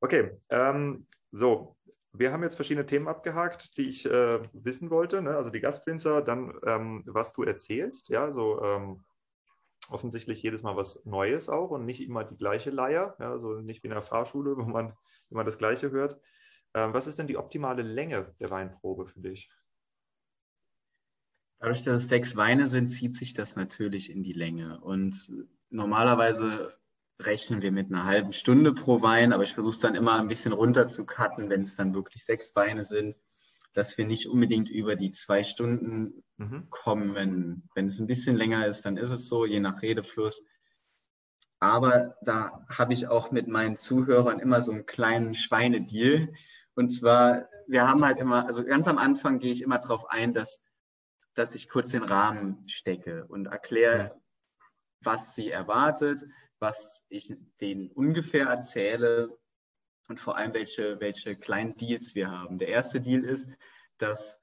Okay, 0.00 0.38
ähm, 0.50 1.06
so, 1.32 1.76
wir 2.12 2.32
haben 2.32 2.42
jetzt 2.42 2.54
verschiedene 2.54 2.86
Themen 2.86 3.08
abgehakt, 3.08 3.76
die 3.76 3.88
ich 3.88 4.06
äh, 4.06 4.40
wissen 4.52 4.90
wollte. 4.90 5.22
Ne? 5.22 5.36
Also 5.36 5.50
die 5.50 5.60
Gastwinzer, 5.60 6.22
dann 6.22 6.52
ähm, 6.64 7.02
was 7.06 7.32
du 7.32 7.42
erzählst, 7.42 8.08
ja, 8.08 8.30
so 8.30 8.62
ähm, 8.62 9.04
offensichtlich 9.90 10.42
jedes 10.42 10.62
Mal 10.62 10.76
was 10.76 11.04
Neues 11.04 11.48
auch 11.48 11.70
und 11.70 11.84
nicht 11.84 12.02
immer 12.02 12.24
die 12.24 12.36
gleiche 12.36 12.70
Leier, 12.70 13.16
ja, 13.18 13.30
also 13.30 13.60
nicht 13.60 13.82
wie 13.82 13.88
in 13.88 13.94
der 13.94 14.02
Fahrschule, 14.02 14.56
wo 14.56 14.62
man 14.62 14.94
immer 15.30 15.44
das 15.44 15.58
Gleiche 15.58 15.90
hört. 15.90 16.20
Ähm, 16.74 16.92
was 16.92 17.06
ist 17.06 17.18
denn 17.18 17.26
die 17.26 17.38
optimale 17.38 17.82
Länge 17.82 18.34
der 18.40 18.50
Weinprobe 18.50 19.06
für 19.06 19.20
dich? 19.20 19.50
Dadurch, 21.60 21.82
dass 21.82 22.02
es 22.02 22.08
sechs 22.08 22.36
Weine 22.36 22.66
sind, 22.66 22.88
zieht 22.88 23.14
sich 23.14 23.34
das 23.34 23.56
natürlich 23.56 24.10
in 24.10 24.22
die 24.22 24.32
Länge. 24.32 24.80
Und 24.80 25.28
normalerweise 25.70 26.78
rechnen 27.20 27.62
wir 27.62 27.72
mit 27.72 27.90
einer 27.90 28.04
halben 28.04 28.32
Stunde 28.32 28.72
pro 28.72 29.02
Wein, 29.02 29.32
aber 29.32 29.42
ich 29.42 29.54
versuche 29.54 29.72
es 29.72 29.80
dann 29.80 29.96
immer 29.96 30.18
ein 30.20 30.28
bisschen 30.28 30.52
runter 30.52 30.86
zu 30.86 31.04
cutten, 31.04 31.50
wenn 31.50 31.62
es 31.62 31.76
dann 31.76 31.94
wirklich 31.94 32.24
sechs 32.24 32.54
Weine 32.54 32.84
sind, 32.84 33.16
dass 33.72 33.98
wir 33.98 34.06
nicht 34.06 34.28
unbedingt 34.28 34.70
über 34.70 34.94
die 34.94 35.10
zwei 35.10 35.42
Stunden 35.42 36.22
mhm. 36.36 36.68
kommen. 36.70 37.14
Wenn 37.74 37.86
es 37.86 37.98
ein 37.98 38.06
bisschen 38.06 38.36
länger 38.36 38.66
ist, 38.66 38.86
dann 38.86 38.96
ist 38.96 39.10
es 39.10 39.28
so, 39.28 39.44
je 39.44 39.60
nach 39.60 39.82
Redefluss. 39.82 40.44
Aber 41.60 42.16
da 42.22 42.64
habe 42.68 42.92
ich 42.92 43.08
auch 43.08 43.32
mit 43.32 43.48
meinen 43.48 43.74
Zuhörern 43.74 44.38
immer 44.38 44.60
so 44.60 44.70
einen 44.70 44.86
kleinen 44.86 45.34
Schweinedeal. 45.34 46.32
Und 46.76 46.90
zwar, 46.90 47.48
wir 47.66 47.88
haben 47.88 48.04
halt 48.04 48.18
immer, 48.18 48.46
also 48.46 48.64
ganz 48.64 48.86
am 48.86 48.98
Anfang 48.98 49.40
gehe 49.40 49.52
ich 49.52 49.62
immer 49.62 49.78
darauf 49.78 50.08
ein, 50.08 50.34
dass 50.34 50.62
dass 51.38 51.54
ich 51.54 51.68
kurz 51.68 51.92
den 51.92 52.02
Rahmen 52.02 52.68
stecke 52.68 53.24
und 53.26 53.46
erkläre, 53.46 54.20
was 55.00 55.36
sie 55.36 55.50
erwartet, 55.50 56.24
was 56.58 57.04
ich 57.08 57.32
denen 57.60 57.92
ungefähr 57.92 58.46
erzähle 58.46 59.38
und 60.08 60.18
vor 60.18 60.36
allem, 60.36 60.52
welche, 60.52 60.98
welche 60.98 61.36
kleinen 61.36 61.76
Deals 61.76 62.16
wir 62.16 62.30
haben. 62.30 62.58
Der 62.58 62.68
erste 62.68 63.00
Deal 63.00 63.22
ist, 63.22 63.48
dass 63.98 64.42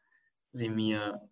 sie 0.53 0.69
mir 0.69 1.27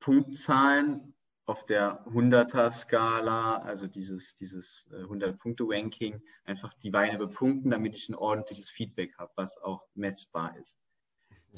Punktzahlen 0.00 1.14
auf 1.46 1.64
der 1.66 2.04
100er-Skala, 2.06 3.58
also 3.58 3.86
dieses, 3.86 4.34
dieses 4.34 4.88
100-Punkte-Ranking, 4.90 6.20
einfach 6.44 6.74
die 6.74 6.92
Weine 6.92 7.18
bepunkten, 7.18 7.70
damit 7.70 7.94
ich 7.94 8.08
ein 8.08 8.16
ordentliches 8.16 8.70
Feedback 8.70 9.16
habe, 9.18 9.30
was 9.36 9.56
auch 9.58 9.86
messbar 9.94 10.56
ist. 10.58 10.80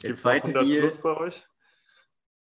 Der 0.02 0.14
zweite 0.14 0.52
Deal. 0.52 0.80
Plus 0.80 1.00
bei 1.00 1.16
euch? 1.16 1.46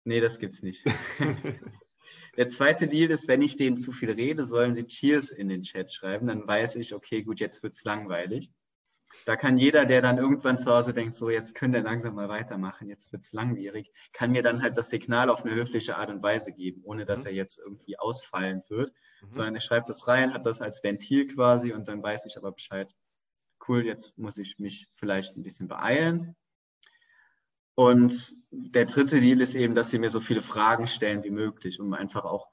Nee, 0.07 0.21
das 0.21 0.39
gibt's 0.39 0.63
nicht. 0.63 0.85
Der 2.37 2.47
zweite 2.47 2.87
Deal 2.87 3.11
ist, 3.11 3.27
wenn 3.27 3.41
ich 3.41 3.57
denen 3.57 3.77
zu 3.77 3.91
viel 3.91 4.11
rede, 4.11 4.45
sollen 4.45 4.73
sie 4.73 4.85
Cheers 4.85 5.31
in 5.31 5.49
den 5.49 5.63
Chat 5.63 5.91
schreiben. 5.91 6.27
Dann 6.27 6.47
weiß 6.47 6.77
ich, 6.77 6.95
okay, 6.95 7.23
gut, 7.23 7.41
jetzt 7.41 7.61
wird's 7.61 7.83
langweilig. 7.83 8.49
Da 9.25 9.35
kann 9.35 9.57
jeder, 9.57 9.85
der 9.85 10.01
dann 10.01 10.17
irgendwann 10.17 10.57
zu 10.57 10.73
Hause 10.73 10.93
denkt, 10.93 11.13
so 11.13 11.29
jetzt 11.29 11.55
könnt 11.55 11.75
ihr 11.75 11.81
langsam 11.81 12.15
mal 12.15 12.29
weitermachen, 12.29 12.87
jetzt 12.87 13.11
wird's 13.11 13.33
langwierig, 13.33 13.91
kann 14.13 14.31
mir 14.31 14.43
dann 14.43 14.61
halt 14.61 14.77
das 14.77 14.89
Signal 14.89 15.29
auf 15.29 15.43
eine 15.43 15.53
höfliche 15.53 15.97
Art 15.97 16.09
und 16.09 16.23
Weise 16.23 16.53
geben, 16.53 16.83
ohne 16.85 17.05
dass 17.05 17.23
mhm. 17.23 17.27
er 17.27 17.33
jetzt 17.33 17.59
irgendwie 17.59 17.99
ausfallen 17.99 18.63
wird, 18.69 18.93
mhm. 19.21 19.33
sondern 19.33 19.55
er 19.55 19.61
schreibt 19.61 19.89
das 19.89 20.07
rein, 20.07 20.33
hat 20.33 20.45
das 20.45 20.61
als 20.61 20.81
Ventil 20.83 21.27
quasi 21.27 21.73
und 21.73 21.89
dann 21.89 22.01
weiß 22.01 22.27
ich 22.27 22.37
aber 22.37 22.53
Bescheid. 22.53 22.93
Cool, 23.67 23.85
jetzt 23.85 24.17
muss 24.17 24.37
ich 24.37 24.57
mich 24.57 24.87
vielleicht 24.95 25.35
ein 25.35 25.43
bisschen 25.43 25.67
beeilen 25.67 26.37
und 27.77 28.33
der 28.49 28.85
dritte 28.85 29.21
Deal 29.21 29.39
ist 29.39 29.53
eben, 29.53 29.75
dass 29.75 29.91
sie 29.91 29.99
mir 29.99 30.09
so 30.09 30.19
viele 30.19 30.41
Fragen 30.41 30.87
stellen 30.87 31.23
wie 31.23 31.29
möglich, 31.29 31.79
um 31.79 31.93
einfach 31.93 32.25
auch 32.25 32.47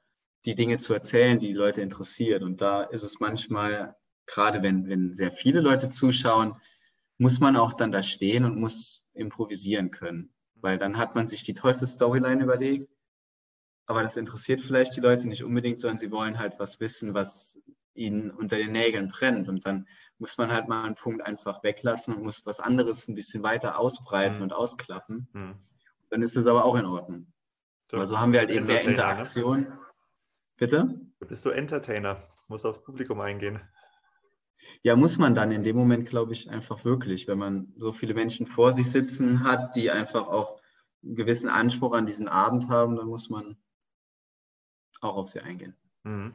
die 0.45 0.55
Dinge 0.55 0.77
zu 0.77 0.93
erzählen, 0.93 1.39
die, 1.41 1.47
die 1.47 1.55
Leute 1.55 1.81
interessieren. 1.81 2.43
Und 2.43 2.61
da 2.61 2.83
ist 2.83 3.05
es 3.05 3.21
manchmal, 3.21 3.97
gerade 4.27 4.63
wenn, 4.63 4.87
wenn 4.87 5.15
sehr 5.15 5.31
viele 5.31 5.61
Leute 5.61 5.89
zuschauen, 5.89 6.61
muss 7.17 7.41
man 7.41 7.57
auch 7.57 7.73
dann 7.73 7.91
da 7.91 8.03
stehen 8.03 8.45
und 8.45 8.61
muss 8.61 9.03
improvisieren 9.15 9.91
können. 9.91 10.35
Weil 10.57 10.77
dann 10.77 10.99
hat 10.99 11.15
man 11.15 11.27
sich 11.27 11.43
die 11.43 11.55
tollste 11.55 11.87
Storyline 11.87 12.43
überlegt, 12.43 12.91
aber 13.87 14.03
das 14.03 14.19
interessiert 14.19 14.61
vielleicht 14.61 14.95
die 14.95 15.01
Leute 15.01 15.27
nicht 15.27 15.43
unbedingt, 15.43 15.81
sondern 15.81 15.97
sie 15.97 16.11
wollen 16.11 16.39
halt 16.39 16.59
was 16.59 16.81
wissen, 16.81 17.15
was 17.15 17.59
ihnen 17.95 18.31
unter 18.31 18.57
den 18.57 18.73
Nägeln 18.73 19.09
brennt. 19.09 19.49
Und 19.49 19.67
dann 19.67 19.87
muss 20.19 20.39
man 20.39 20.53
halt 20.53 20.69
mal 20.69 20.85
einen 20.85 20.95
Punkt 20.95 21.23
einfach 21.23 21.63
weglassen 21.63 22.15
und 22.15 22.23
muss 22.23 22.47
was 22.47 22.61
anderes 22.61 23.09
ein 23.09 23.15
bisschen 23.15 23.43
weiter 23.43 23.79
ausbreiten 23.79 24.37
mhm. 24.37 24.43
und 24.43 24.53
ausklappen. 24.53 25.29
Mhm. 25.33 25.55
Dann 26.11 26.23
ist 26.23 26.37
das 26.37 26.47
aber 26.47 26.65
auch 26.65 26.77
in 26.77 26.87
Ordnung. 26.87 27.33
So, 27.91 27.99
also 27.99 28.19
haben 28.19 28.33
wir 28.33 28.41
halt 28.41 28.51
eben 28.51 28.67
mehr? 28.67 28.85
Interaktion. 28.85 29.63
Ne? 29.63 29.79
Bitte? 30.57 31.01
Bist 31.21 31.45
du 31.45 31.51
Entertainer? 31.51 32.29
Muss 32.49 32.65
aufs 32.65 32.83
Publikum 32.83 33.21
eingehen. 33.21 33.61
Ja, 34.83 34.97
muss 34.97 35.19
man 35.19 35.35
dann 35.35 35.51
in 35.51 35.63
dem 35.63 35.77
Moment, 35.77 36.09
glaube 36.09 36.33
ich, 36.33 36.51
einfach 36.51 36.85
wirklich, 36.85 37.27
wenn 37.27 37.39
man 37.39 37.73
so 37.77 37.93
viele 37.93 38.15
Menschen 38.15 38.47
vor 38.47 38.73
sich 38.73 38.91
sitzen 38.91 39.45
hat, 39.45 39.75
die 39.77 39.91
einfach 39.91 40.29
auch 40.29 40.61
einen 41.03 41.17
gewissen 41.17 41.49
Anspruch 41.49 41.93
an 41.93 42.07
diesen 42.07 42.29
Abend 42.29 42.69
haben, 42.69 42.97
dann 42.97 43.07
muss 43.07 43.31
man 43.31 43.57
auch 45.01 45.17
auf 45.17 45.29
sie 45.29 45.41
eingehen. 45.41 45.77
Mhm. 46.05 46.35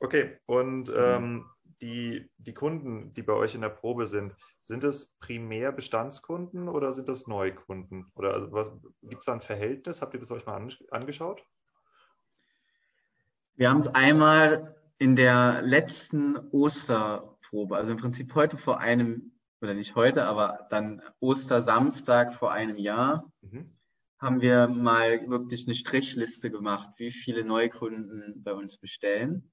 Okay, 0.00 0.38
und 0.46 0.88
mhm. 0.88 0.94
ähm, 0.96 1.44
die, 1.80 2.30
die 2.38 2.54
Kunden, 2.54 3.12
die 3.14 3.22
bei 3.22 3.32
euch 3.32 3.54
in 3.54 3.60
der 3.60 3.68
Probe 3.68 4.06
sind, 4.06 4.34
sind 4.62 4.84
es 4.84 5.16
primär 5.20 5.72
Bestandskunden 5.72 6.68
oder 6.68 6.92
sind 6.92 7.08
das 7.08 7.26
Neukunden? 7.26 8.10
Oder 8.14 8.34
also 8.34 8.50
gibt 9.02 9.20
es 9.20 9.26
da 9.26 9.34
ein 9.34 9.40
Verhältnis? 9.40 10.02
Habt 10.02 10.14
ihr 10.14 10.20
das 10.20 10.30
euch 10.30 10.46
mal 10.46 10.68
angeschaut? 10.90 11.44
Wir 13.54 13.70
haben 13.70 13.78
es 13.78 13.88
einmal 13.88 14.76
in 14.98 15.16
der 15.16 15.62
letzten 15.62 16.36
Osterprobe, 16.50 17.76
also 17.76 17.92
im 17.92 17.98
Prinzip 17.98 18.34
heute 18.34 18.56
vor 18.56 18.80
einem, 18.80 19.32
oder 19.60 19.74
nicht 19.74 19.94
heute, 19.94 20.26
aber 20.26 20.66
dann 20.70 21.02
Ostersamstag 21.20 22.34
vor 22.34 22.52
einem 22.52 22.76
Jahr, 22.76 23.30
mhm. 23.40 23.76
haben 24.18 24.40
wir 24.40 24.68
mal 24.68 25.28
wirklich 25.28 25.66
eine 25.66 25.74
Strichliste 25.74 26.50
gemacht, 26.50 26.88
wie 26.98 27.10
viele 27.10 27.44
Neukunden 27.44 28.42
bei 28.42 28.52
uns 28.52 28.76
bestellen. 28.76 29.50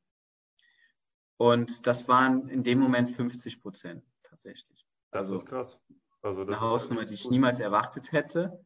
Und 1.37 1.85
das 1.85 2.07
waren 2.07 2.47
in 2.47 2.63
dem 2.63 2.79
Moment 2.79 3.09
50 3.11 3.61
Prozent 3.61 4.03
tatsächlich. 4.23 4.85
Das 5.11 5.21
also 5.21 5.35
ist 5.35 5.45
krass. 5.45 5.77
Also 6.21 6.43
das 6.43 6.57
eine 6.57 6.69
Hausnummer, 6.69 7.05
die 7.05 7.13
ich 7.13 7.29
niemals 7.29 7.59
erwartet 7.59 8.11
hätte. 8.11 8.65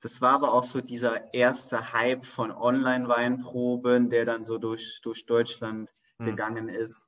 Das 0.00 0.20
war 0.20 0.32
aber 0.32 0.52
auch 0.52 0.64
so 0.64 0.80
dieser 0.80 1.32
erste 1.34 1.92
Hype 1.92 2.24
von 2.24 2.50
Online-Weinproben, 2.52 4.10
der 4.10 4.24
dann 4.24 4.44
so 4.44 4.58
durch, 4.58 5.00
durch 5.02 5.26
Deutschland 5.26 5.90
hm. 6.18 6.26
gegangen 6.26 6.68
ist. 6.68 7.00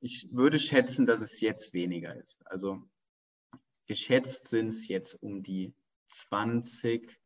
ich 0.00 0.34
würde 0.34 0.58
schätzen, 0.58 1.06
dass 1.06 1.22
es 1.22 1.40
jetzt 1.40 1.72
weniger 1.72 2.14
ist. 2.14 2.38
Also 2.46 2.82
geschätzt 3.86 4.48
sind 4.48 4.68
es 4.68 4.88
jetzt 4.88 5.14
um 5.22 5.42
die 5.42 5.74
20 6.08 7.18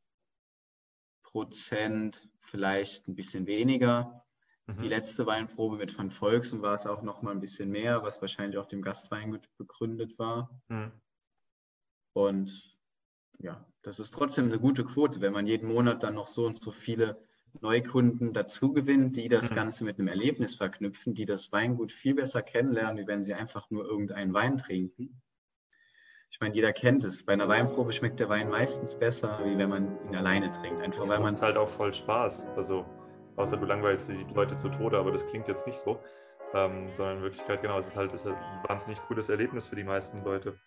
Prozent, 1.23 2.29
vielleicht 2.39 3.09
ein 3.09 3.15
bisschen 3.15 3.47
weniger. 3.47 4.25
Mhm. 4.77 4.83
Die 4.83 4.89
letzte 4.89 5.27
Weinprobe 5.27 5.77
mit 5.77 5.97
Van 5.97 6.11
Volksen 6.11 6.63
war 6.63 6.75
es 6.75 6.87
auch 6.87 7.03
noch 7.03 7.23
mal 7.23 7.33
ein 7.33 7.41
bisschen 7.41 7.71
mehr, 7.71 8.03
was 8.03 8.21
wahrscheinlich 8.21 8.59
auch 8.59 8.67
dem 8.67 8.83
Gastweingut 8.83 9.49
begründet 9.57 10.19
war. 10.19 10.61
Mhm. 10.69 10.93
Und 12.13 12.77
ja, 13.39 13.65
das 13.83 13.99
ist 13.99 14.13
trotzdem 14.13 14.47
eine 14.47 14.59
gute 14.59 14.85
Quote, 14.85 15.21
wenn 15.21 15.33
man 15.33 15.47
jeden 15.47 15.73
Monat 15.73 16.03
dann 16.03 16.15
noch 16.15 16.27
so 16.27 16.47
und 16.47 16.63
so 16.63 16.71
viele 16.71 17.23
Neukunden 17.61 18.33
dazu 18.33 18.73
gewinnt, 18.73 19.17
die 19.17 19.29
das 19.29 19.51
mhm. 19.51 19.55
Ganze 19.55 19.85
mit 19.85 19.99
einem 19.99 20.09
Erlebnis 20.09 20.55
verknüpfen, 20.55 21.15
die 21.15 21.27
das 21.27 21.51
Weingut 21.53 21.93
viel 21.93 22.15
besser 22.15 22.43
kennenlernen, 22.43 22.99
wie 22.99 23.07
wenn 23.07 23.23
sie 23.23 23.35
einfach 23.35 23.71
nur 23.71 23.85
irgendeinen 23.85 24.35
Wein 24.35 24.57
trinken. 24.57 25.21
Ich 26.31 26.39
meine, 26.41 26.55
jeder 26.55 26.73
kennt 26.73 27.05
es. 27.05 27.25
Bei 27.25 27.33
einer 27.33 27.49
Weinprobe 27.49 27.93
schmeckt 27.93 28.21
der 28.21 28.29
Wein 28.29 28.49
meistens 28.49 28.97
besser, 28.97 29.41
wie 29.45 29.59
wenn 29.59 29.69
man 29.69 29.99
ihn 30.07 30.15
alleine 30.15 30.51
trinkt. 30.53 30.81
Einfach 30.81 31.09
weil 31.09 31.19
man. 31.19 31.33
Es 31.33 31.43
halt 31.43 31.57
auch 31.57 31.69
voll 31.69 31.93
Spaß. 31.93 32.47
Also, 32.57 32.87
außer 33.37 33.57
du 33.57 33.67
langweilst 33.67 34.09
die 34.09 34.27
Leute 34.35 34.57
zu 34.57 34.69
Tode, 34.69 34.99
aber 34.99 35.13
das 35.13 35.27
klingt 35.27 35.49
jetzt 35.49 35.67
nicht 35.67 35.79
so. 35.79 36.01
Ähm, 36.53 36.91
sondern 36.91 37.19
in 37.19 37.23
Wirklichkeit, 37.23 37.63
genau, 37.63 37.79
es 37.79 37.87
ist 37.87 37.97
halt 37.97 38.13
ist 38.13 38.27
ein 38.27 38.35
wahnsinnig 38.67 39.01
cooles 39.03 39.29
Erlebnis 39.29 39.67
für 39.67 39.77
die 39.77 39.85
meisten 39.85 40.25
Leute. 40.25 40.59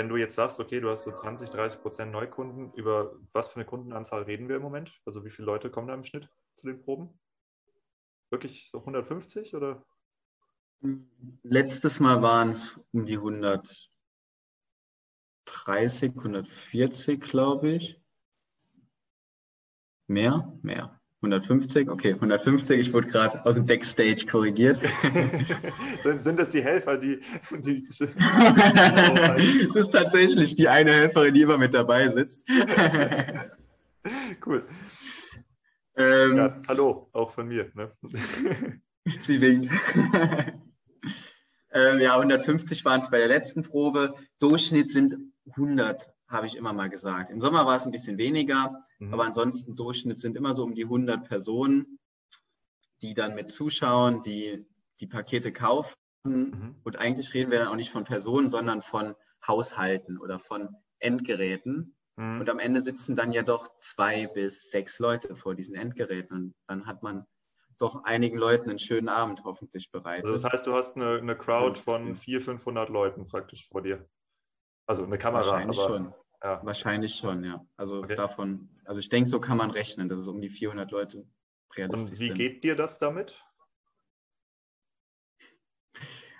Wenn 0.00 0.08
du 0.08 0.16
jetzt 0.16 0.34
sagst, 0.34 0.58
okay, 0.60 0.80
du 0.80 0.88
hast 0.88 1.02
so 1.02 1.12
20, 1.12 1.50
30 1.50 1.82
Prozent 1.82 2.10
Neukunden, 2.10 2.72
über 2.72 3.14
was 3.34 3.48
für 3.48 3.56
eine 3.56 3.66
Kundenanzahl 3.66 4.22
reden 4.22 4.48
wir 4.48 4.56
im 4.56 4.62
Moment? 4.62 4.98
Also 5.04 5.26
wie 5.26 5.30
viele 5.30 5.44
Leute 5.44 5.70
kommen 5.70 5.88
da 5.88 5.94
im 5.94 6.04
Schnitt 6.04 6.26
zu 6.56 6.66
den 6.66 6.80
Proben? 6.80 7.20
Wirklich 8.30 8.70
so 8.72 8.78
150 8.78 9.54
oder? 9.54 9.84
Letztes 11.42 12.00
Mal 12.00 12.22
waren 12.22 12.48
es 12.48 12.82
um 12.92 13.04
die 13.04 13.18
130, 13.18 14.00
140, 16.16 17.20
glaube 17.20 17.68
ich. 17.68 18.00
Mehr? 20.06 20.58
Mehr. 20.62 20.98
150, 21.22 21.90
okay, 21.90 22.14
150, 22.14 22.78
ich 22.78 22.92
wurde 22.94 23.08
gerade 23.08 23.44
aus 23.44 23.56
dem 23.56 23.66
Backstage 23.66 24.24
korrigiert. 24.24 24.80
sind, 26.02 26.22
sind 26.22 26.40
das 26.40 26.48
die 26.48 26.62
Helfer, 26.62 26.96
die. 26.96 27.20
die 27.50 27.82
es 27.82 28.00
ist 29.76 29.90
tatsächlich 29.90 30.56
die 30.56 30.66
eine 30.66 30.92
Helferin, 30.92 31.34
die 31.34 31.42
immer 31.42 31.58
mit 31.58 31.74
dabei 31.74 32.08
sitzt. 32.08 32.48
cool. 34.46 34.66
Ähm, 35.96 36.36
ja, 36.38 36.58
hallo, 36.68 37.10
auch 37.12 37.32
von 37.32 37.48
mir. 37.48 37.70
Ne? 37.74 37.92
Sie 39.26 39.42
winkt. 39.42 39.70
ähm, 41.72 42.00
ja, 42.00 42.16
150 42.16 42.82
waren 42.86 43.00
es 43.00 43.10
bei 43.10 43.18
der 43.18 43.28
letzten 43.28 43.62
Probe. 43.62 44.14
Durchschnitt 44.38 44.88
sind 44.90 45.16
100 45.50 46.10
habe 46.30 46.46
ich 46.46 46.56
immer 46.56 46.72
mal 46.72 46.88
gesagt. 46.88 47.30
Im 47.30 47.40
Sommer 47.40 47.66
war 47.66 47.76
es 47.76 47.84
ein 47.84 47.90
bisschen 47.90 48.16
weniger, 48.16 48.84
mhm. 48.98 49.12
aber 49.12 49.24
ansonsten 49.24 49.74
Durchschnitt 49.74 50.18
sind 50.18 50.36
immer 50.36 50.54
so 50.54 50.64
um 50.64 50.74
die 50.74 50.84
100 50.84 51.28
Personen. 51.28 51.98
die 53.02 53.14
dann 53.14 53.34
mit 53.34 53.50
zuschauen, 53.50 54.20
die 54.20 54.66
die 55.00 55.06
Pakete 55.06 55.52
kaufen. 55.52 55.96
Mhm. 56.24 56.76
Und 56.84 56.98
eigentlich 56.98 57.32
reden 57.32 57.50
wir 57.50 57.58
dann 57.58 57.68
auch 57.68 57.76
nicht 57.76 57.90
von 57.90 58.04
Personen, 58.04 58.50
sondern 58.50 58.82
von 58.82 59.14
Haushalten 59.46 60.18
oder 60.18 60.38
von 60.38 60.76
Endgeräten. 60.98 61.96
Mhm. 62.16 62.40
Und 62.40 62.50
am 62.50 62.58
Ende 62.58 62.82
sitzen 62.82 63.16
dann 63.16 63.32
ja 63.32 63.42
doch 63.42 63.78
zwei 63.78 64.26
bis 64.26 64.70
sechs 64.70 64.98
Leute 64.98 65.34
vor 65.34 65.54
diesen 65.54 65.74
Endgeräten. 65.74 66.36
Und 66.36 66.54
dann 66.66 66.86
hat 66.86 67.02
man 67.02 67.26
doch 67.78 68.04
einigen 68.04 68.36
Leuten 68.36 68.68
einen 68.68 68.78
schönen 68.78 69.08
Abend 69.08 69.44
hoffentlich 69.44 69.90
bereitet. 69.90 70.26
Also 70.26 70.42
das 70.42 70.52
heißt, 70.52 70.66
du 70.66 70.74
hast 70.74 70.96
eine, 70.96 71.16
eine 71.16 71.36
Crowd 71.36 71.80
von 71.80 72.14
400, 72.14 72.44
500 72.44 72.88
Leuten 72.90 73.26
praktisch 73.26 73.66
vor 73.66 73.80
dir. 73.80 74.06
Also 74.90 75.04
eine 75.04 75.18
Kamera. 75.18 75.46
Wahrscheinlich 75.46 75.78
aber, 75.78 75.88
schon. 75.88 76.14
Ja. 76.42 76.60
Wahrscheinlich 76.64 77.14
schon, 77.14 77.44
ja. 77.44 77.64
Also 77.76 77.98
okay. 77.98 78.16
davon, 78.16 78.68
also 78.84 78.98
ich 78.98 79.08
denke, 79.08 79.28
so 79.30 79.38
kann 79.38 79.56
man 79.56 79.70
rechnen, 79.70 80.08
dass 80.08 80.18
es 80.18 80.26
um 80.26 80.40
die 80.40 80.48
400 80.50 80.90
Leute 80.90 81.28
realistisch 81.76 82.18
sind. 82.18 82.18
Und 82.18 82.20
wie 82.20 82.24
sind. 82.24 82.34
geht 82.34 82.64
dir 82.64 82.74
das 82.74 82.98
damit? 82.98 83.40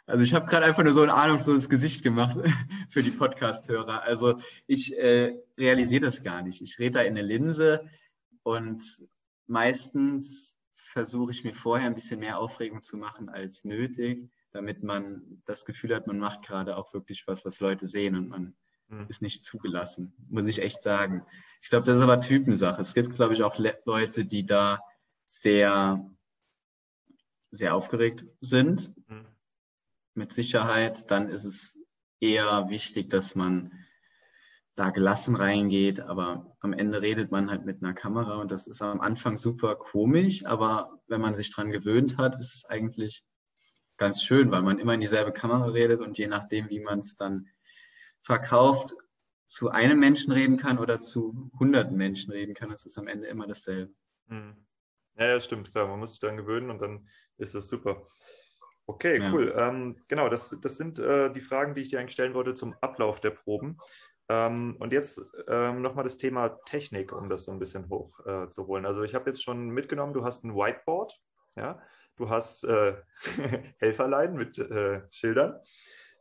Also 0.05 0.25
ich 0.25 0.35
habe 0.35 0.47
gerade 0.47 0.67
einfach 0.67 0.83
nur 0.83 0.93
so 0.93 1.03
ein 1.03 1.11
ahnungsloses 1.11 1.69
Gesicht 1.69 2.03
gemacht 2.03 2.39
für 2.91 3.05
die 3.05 3.13
Podcast-Hörer. 3.13 4.03
Also 4.03 4.41
ich 4.67 4.99
äh, 4.99 5.39
realisiere 5.57 6.07
das 6.07 6.25
gar 6.25 6.43
nicht. 6.43 6.61
Ich 6.61 6.81
rede 6.81 6.95
da 6.95 7.03
in 7.03 7.17
eine 7.17 7.23
Linse 7.23 7.89
und 8.43 8.83
meistens 9.47 10.59
versuche 10.73 11.31
ich 11.31 11.45
mir 11.45 11.55
vorher 11.55 11.87
ein 11.87 11.95
bisschen 11.95 12.19
mehr 12.19 12.41
Aufregung 12.41 12.83
zu 12.83 12.97
machen 12.97 13.29
als 13.29 13.63
nötig, 13.63 14.29
damit 14.53 14.83
man 14.83 15.43
das 15.45 15.65
Gefühl 15.65 15.95
hat, 15.95 16.07
man 16.07 16.19
macht 16.19 16.43
gerade 16.43 16.77
auch 16.77 16.93
wirklich 16.93 17.27
was, 17.27 17.45
was 17.45 17.61
Leute 17.61 17.87
sehen 17.87 18.17
und 18.17 18.29
man 18.29 18.57
mhm. 18.89 19.07
ist 19.09 19.23
nicht 19.23 19.45
zugelassen, 19.45 20.15
muss 20.29 20.47
ich 20.47 20.61
echt 20.61 20.83
sagen. 20.83 21.25
Ich 21.63 21.71
glaube, 21.71 21.87
das 21.87 21.99
ist 21.99 22.03
aber 22.03 22.21
Typensache. 22.21 22.81
Es 22.81 22.95
gibt, 22.95 23.15
glaube 23.15 23.35
ich, 23.35 23.43
auch 23.43 23.59
Le 23.59 23.79
Leute, 23.85 24.25
die 24.25 24.45
da 24.45 24.81
sehr, 25.25 26.05
sehr 27.51 27.75
aufgeregt 27.75 28.25
sind. 28.41 28.95
Mhm. 29.09 29.27
Mit 30.15 30.33
Sicherheit. 30.33 31.11
Dann 31.11 31.29
ist 31.29 31.45
es 31.45 31.79
eher 32.21 32.69
wichtig, 32.69 33.11
dass 33.11 33.35
man 33.35 33.73
da 34.75 34.91
gelassen 34.91 35.37
reingeht, 35.37 36.01
aber 36.01 36.57
am 36.61 36.73
Ende 36.73 37.03
redet 37.03 37.31
man 37.31 37.51
halt 37.51 37.65
mit 37.67 37.83
einer 37.83 37.93
Kamera 37.93 38.37
und 38.37 38.51
das 38.51 38.67
ist 38.67 38.81
am 38.83 39.01
Anfang 39.01 39.37
super 39.37 39.77
komisch, 39.77 40.47
aber 40.47 41.01
wenn 41.07 41.21
man 41.21 41.35
sich 41.35 41.53
dran 41.53 41.71
gewöhnt 41.71 42.17
hat, 42.17 42.39
ist 42.39 42.55
es 42.55 42.65
eigentlich 42.65 43.25
ganz 44.01 44.25
schön, 44.25 44.51
weil 44.51 44.63
man 44.63 44.79
immer 44.79 44.95
in 44.95 45.01
dieselbe 45.01 45.31
Kamera 45.31 45.67
redet 45.67 46.01
und 46.01 46.17
je 46.17 46.27
nachdem, 46.27 46.71
wie 46.71 46.81
man 46.81 47.01
es 47.01 47.17
dann 47.17 47.49
verkauft, 48.23 48.95
zu 49.47 49.69
einem 49.71 50.01
Menschen 50.01 50.33
reden 50.33 50.57
kann 50.57 50.79
oder 50.79 50.99
zu 50.99 51.51
hunderten 51.59 51.97
Menschen 51.97 52.33
reden 52.33 52.55
kann, 52.55 52.73
ist 52.73 52.87
es 52.87 52.97
am 52.97 53.09
Ende 53.09 53.27
immer 53.27 53.47
dasselbe. 53.47 53.93
Hm. 54.29 54.57
Ja, 55.17 55.27
ja, 55.27 55.41
stimmt, 55.41 55.71
klar. 55.71 55.87
Man 55.87 55.99
muss 55.99 56.13
sich 56.13 56.21
dann 56.21 56.39
gewöhnen 56.39 56.71
und 56.71 56.81
dann 56.81 57.09
ist 57.37 57.55
das 57.55 57.69
super. 57.69 58.09
Okay, 58.87 59.19
ja. 59.19 59.33
cool. 59.33 59.55
Ähm, 59.55 60.03
genau, 60.09 60.31
das, 60.31 60.57
das 60.63 60.79
sind 60.79 60.99
äh, 60.99 61.31
die 61.31 61.43
Fragen, 61.43 61.75
die 61.75 61.83
ich 61.83 61.91
dir 61.91 62.01
eigentlich 62.01 62.15
stellen 62.15 62.35
wollte 62.35 62.55
zum 62.55 62.75
Ablauf 62.81 63.21
der 63.21 63.31
Proben. 63.31 63.77
Ähm, 64.31 64.77
und 64.79 64.95
jetzt 64.95 65.21
ähm, 65.47 65.83
nochmal 65.83 66.05
das 66.05 66.17
Thema 66.17 66.49
Technik, 66.65 67.13
um 67.13 67.29
das 67.29 67.45
so 67.45 67.53
ein 67.53 67.59
bisschen 67.59 67.91
hochzuholen. 67.91 68.85
Äh, 68.85 68.89
also 68.89 69.03
ich 69.03 69.15
habe 69.15 69.29
jetzt 69.29 69.43
schon 69.43 69.69
mitgenommen, 69.69 70.15
du 70.15 70.25
hast 70.25 70.45
ein 70.45 70.55
Whiteboard, 70.55 71.21
ja, 71.57 71.83
du 72.21 72.29
hast 72.29 72.65
äh, 72.65 72.95
Helferlein 73.79 74.35
mit 74.35 74.59
äh, 74.59 75.03
Schildern, 75.11 75.59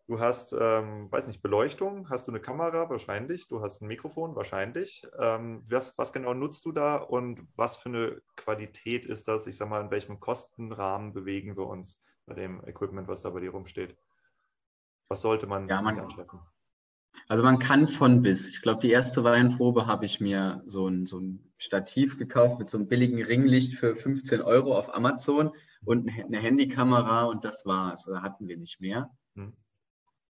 du 0.07 0.19
hast, 0.19 0.55
ähm, 0.57 1.11
weiß 1.11 1.27
nicht, 1.27 1.41
Beleuchtung, 1.41 2.09
hast 2.09 2.27
du 2.27 2.31
eine 2.31 2.39
Kamera 2.39 2.89
wahrscheinlich, 2.89 3.47
du 3.47 3.61
hast 3.61 3.81
ein 3.81 3.87
Mikrofon 3.87 4.35
wahrscheinlich. 4.35 5.05
Ähm, 5.19 5.63
was, 5.69 5.97
was 5.97 6.13
genau 6.13 6.33
nutzt 6.33 6.65
du 6.65 6.71
da 6.71 6.95
und 6.95 7.47
was 7.55 7.77
für 7.77 7.89
eine 7.89 8.21
Qualität 8.37 9.05
ist 9.05 9.27
das? 9.27 9.45
Ich 9.45 9.57
sag 9.57 9.69
mal, 9.69 9.81
in 9.81 9.91
welchem 9.91 10.19
Kostenrahmen 10.19 11.13
bewegen 11.13 11.57
wir 11.57 11.67
uns 11.67 12.01
bei 12.25 12.33
dem 12.33 12.65
Equipment, 12.65 13.07
was 13.07 13.21
da 13.21 13.29
bei 13.29 13.41
dir 13.41 13.51
rumsteht? 13.51 13.95
Was 15.09 15.21
sollte 15.21 15.47
man 15.47 15.67
ja, 15.67 15.81
sich 15.81 15.89
anschaffen? 15.89 16.39
Also 17.27 17.43
man 17.43 17.59
kann 17.59 17.87
von 17.87 18.21
bis. 18.21 18.49
Ich 18.49 18.61
glaube, 18.61 18.81
die 18.81 18.91
erste 18.91 19.23
Weinprobe 19.23 19.85
habe 19.85 20.05
ich 20.05 20.21
mir 20.21 20.63
so 20.65 20.87
ein, 20.87 21.05
so 21.05 21.19
ein 21.19 21.51
Stativ 21.57 22.17
gekauft 22.17 22.57
mit 22.57 22.69
so 22.69 22.77
einem 22.77 22.87
billigen 22.87 23.21
Ringlicht 23.21 23.75
für 23.75 23.95
15 23.95 24.41
Euro 24.41 24.77
auf 24.77 24.95
Amazon 24.95 25.51
und 25.85 26.09
eine 26.09 26.39
Handykamera 26.39 27.23
und 27.23 27.45
das 27.45 27.65
war's. 27.65 28.05
Da 28.05 28.21
hatten 28.21 28.47
wir 28.47 28.57
nicht 28.57 28.79
mehr. 28.79 29.09
Hm. 29.35 29.53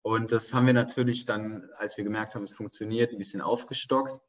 Und 0.02 0.32
das 0.32 0.52
haben 0.52 0.66
wir 0.66 0.74
natürlich 0.74 1.24
dann, 1.24 1.68
als 1.78 1.96
wir 1.96 2.04
gemerkt 2.04 2.34
haben, 2.34 2.42
es 2.42 2.52
funktioniert, 2.52 3.12
ein 3.12 3.18
bisschen 3.18 3.40
aufgestockt. 3.40 4.20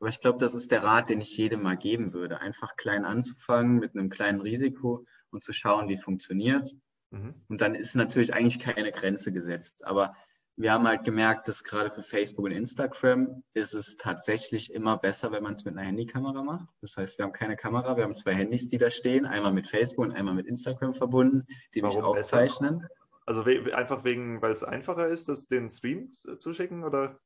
Aber 0.00 0.08
ich 0.08 0.20
glaube, 0.20 0.38
das 0.38 0.54
ist 0.54 0.72
der 0.72 0.82
Rat, 0.82 1.10
den 1.10 1.20
ich 1.20 1.36
jedem 1.36 1.62
mal 1.62 1.76
geben 1.76 2.12
würde. 2.12 2.40
Einfach 2.40 2.74
klein 2.76 3.04
anzufangen 3.04 3.78
mit 3.78 3.94
einem 3.94 4.10
kleinen 4.10 4.40
Risiko 4.40 5.06
und 5.30 5.44
zu 5.44 5.52
schauen, 5.52 5.88
wie 5.88 5.96
funktioniert. 5.96 6.68
Mhm. 7.10 7.34
Und 7.48 7.60
dann 7.60 7.76
ist 7.76 7.94
natürlich 7.94 8.34
eigentlich 8.34 8.58
keine 8.58 8.90
Grenze 8.90 9.32
gesetzt. 9.32 9.86
Aber 9.86 10.16
wir 10.62 10.72
haben 10.72 10.86
halt 10.86 11.04
gemerkt, 11.04 11.48
dass 11.48 11.64
gerade 11.64 11.90
für 11.90 12.02
Facebook 12.02 12.46
und 12.46 12.52
Instagram 12.52 13.42
ist 13.52 13.74
es 13.74 13.96
tatsächlich 13.96 14.72
immer 14.72 14.96
besser, 14.96 15.32
wenn 15.32 15.42
man 15.42 15.54
es 15.54 15.64
mit 15.64 15.76
einer 15.76 15.86
Handykamera 15.86 16.42
macht. 16.42 16.68
Das 16.80 16.96
heißt, 16.96 17.18
wir 17.18 17.24
haben 17.24 17.32
keine 17.32 17.56
Kamera, 17.56 17.96
wir 17.96 18.04
haben 18.04 18.14
zwei 18.14 18.34
Handys, 18.34 18.68
die 18.68 18.78
da 18.78 18.90
stehen, 18.90 19.26
einmal 19.26 19.52
mit 19.52 19.66
Facebook 19.66 20.06
und 20.06 20.12
einmal 20.12 20.34
mit 20.34 20.46
Instagram 20.46 20.94
verbunden, 20.94 21.46
die 21.74 21.82
Warum 21.82 21.96
mich 21.96 22.04
aufzeichnen. 22.04 22.80
Besser? 22.80 22.92
Also 23.24 23.46
we 23.46 23.76
einfach 23.76 24.04
wegen, 24.04 24.42
weil 24.42 24.52
es 24.52 24.64
einfacher 24.64 25.08
ist, 25.08 25.28
das 25.28 25.46
den 25.46 25.70
Stream 25.70 26.12
zu 26.38 26.52
schicken 26.52 26.84
oder? 26.84 27.20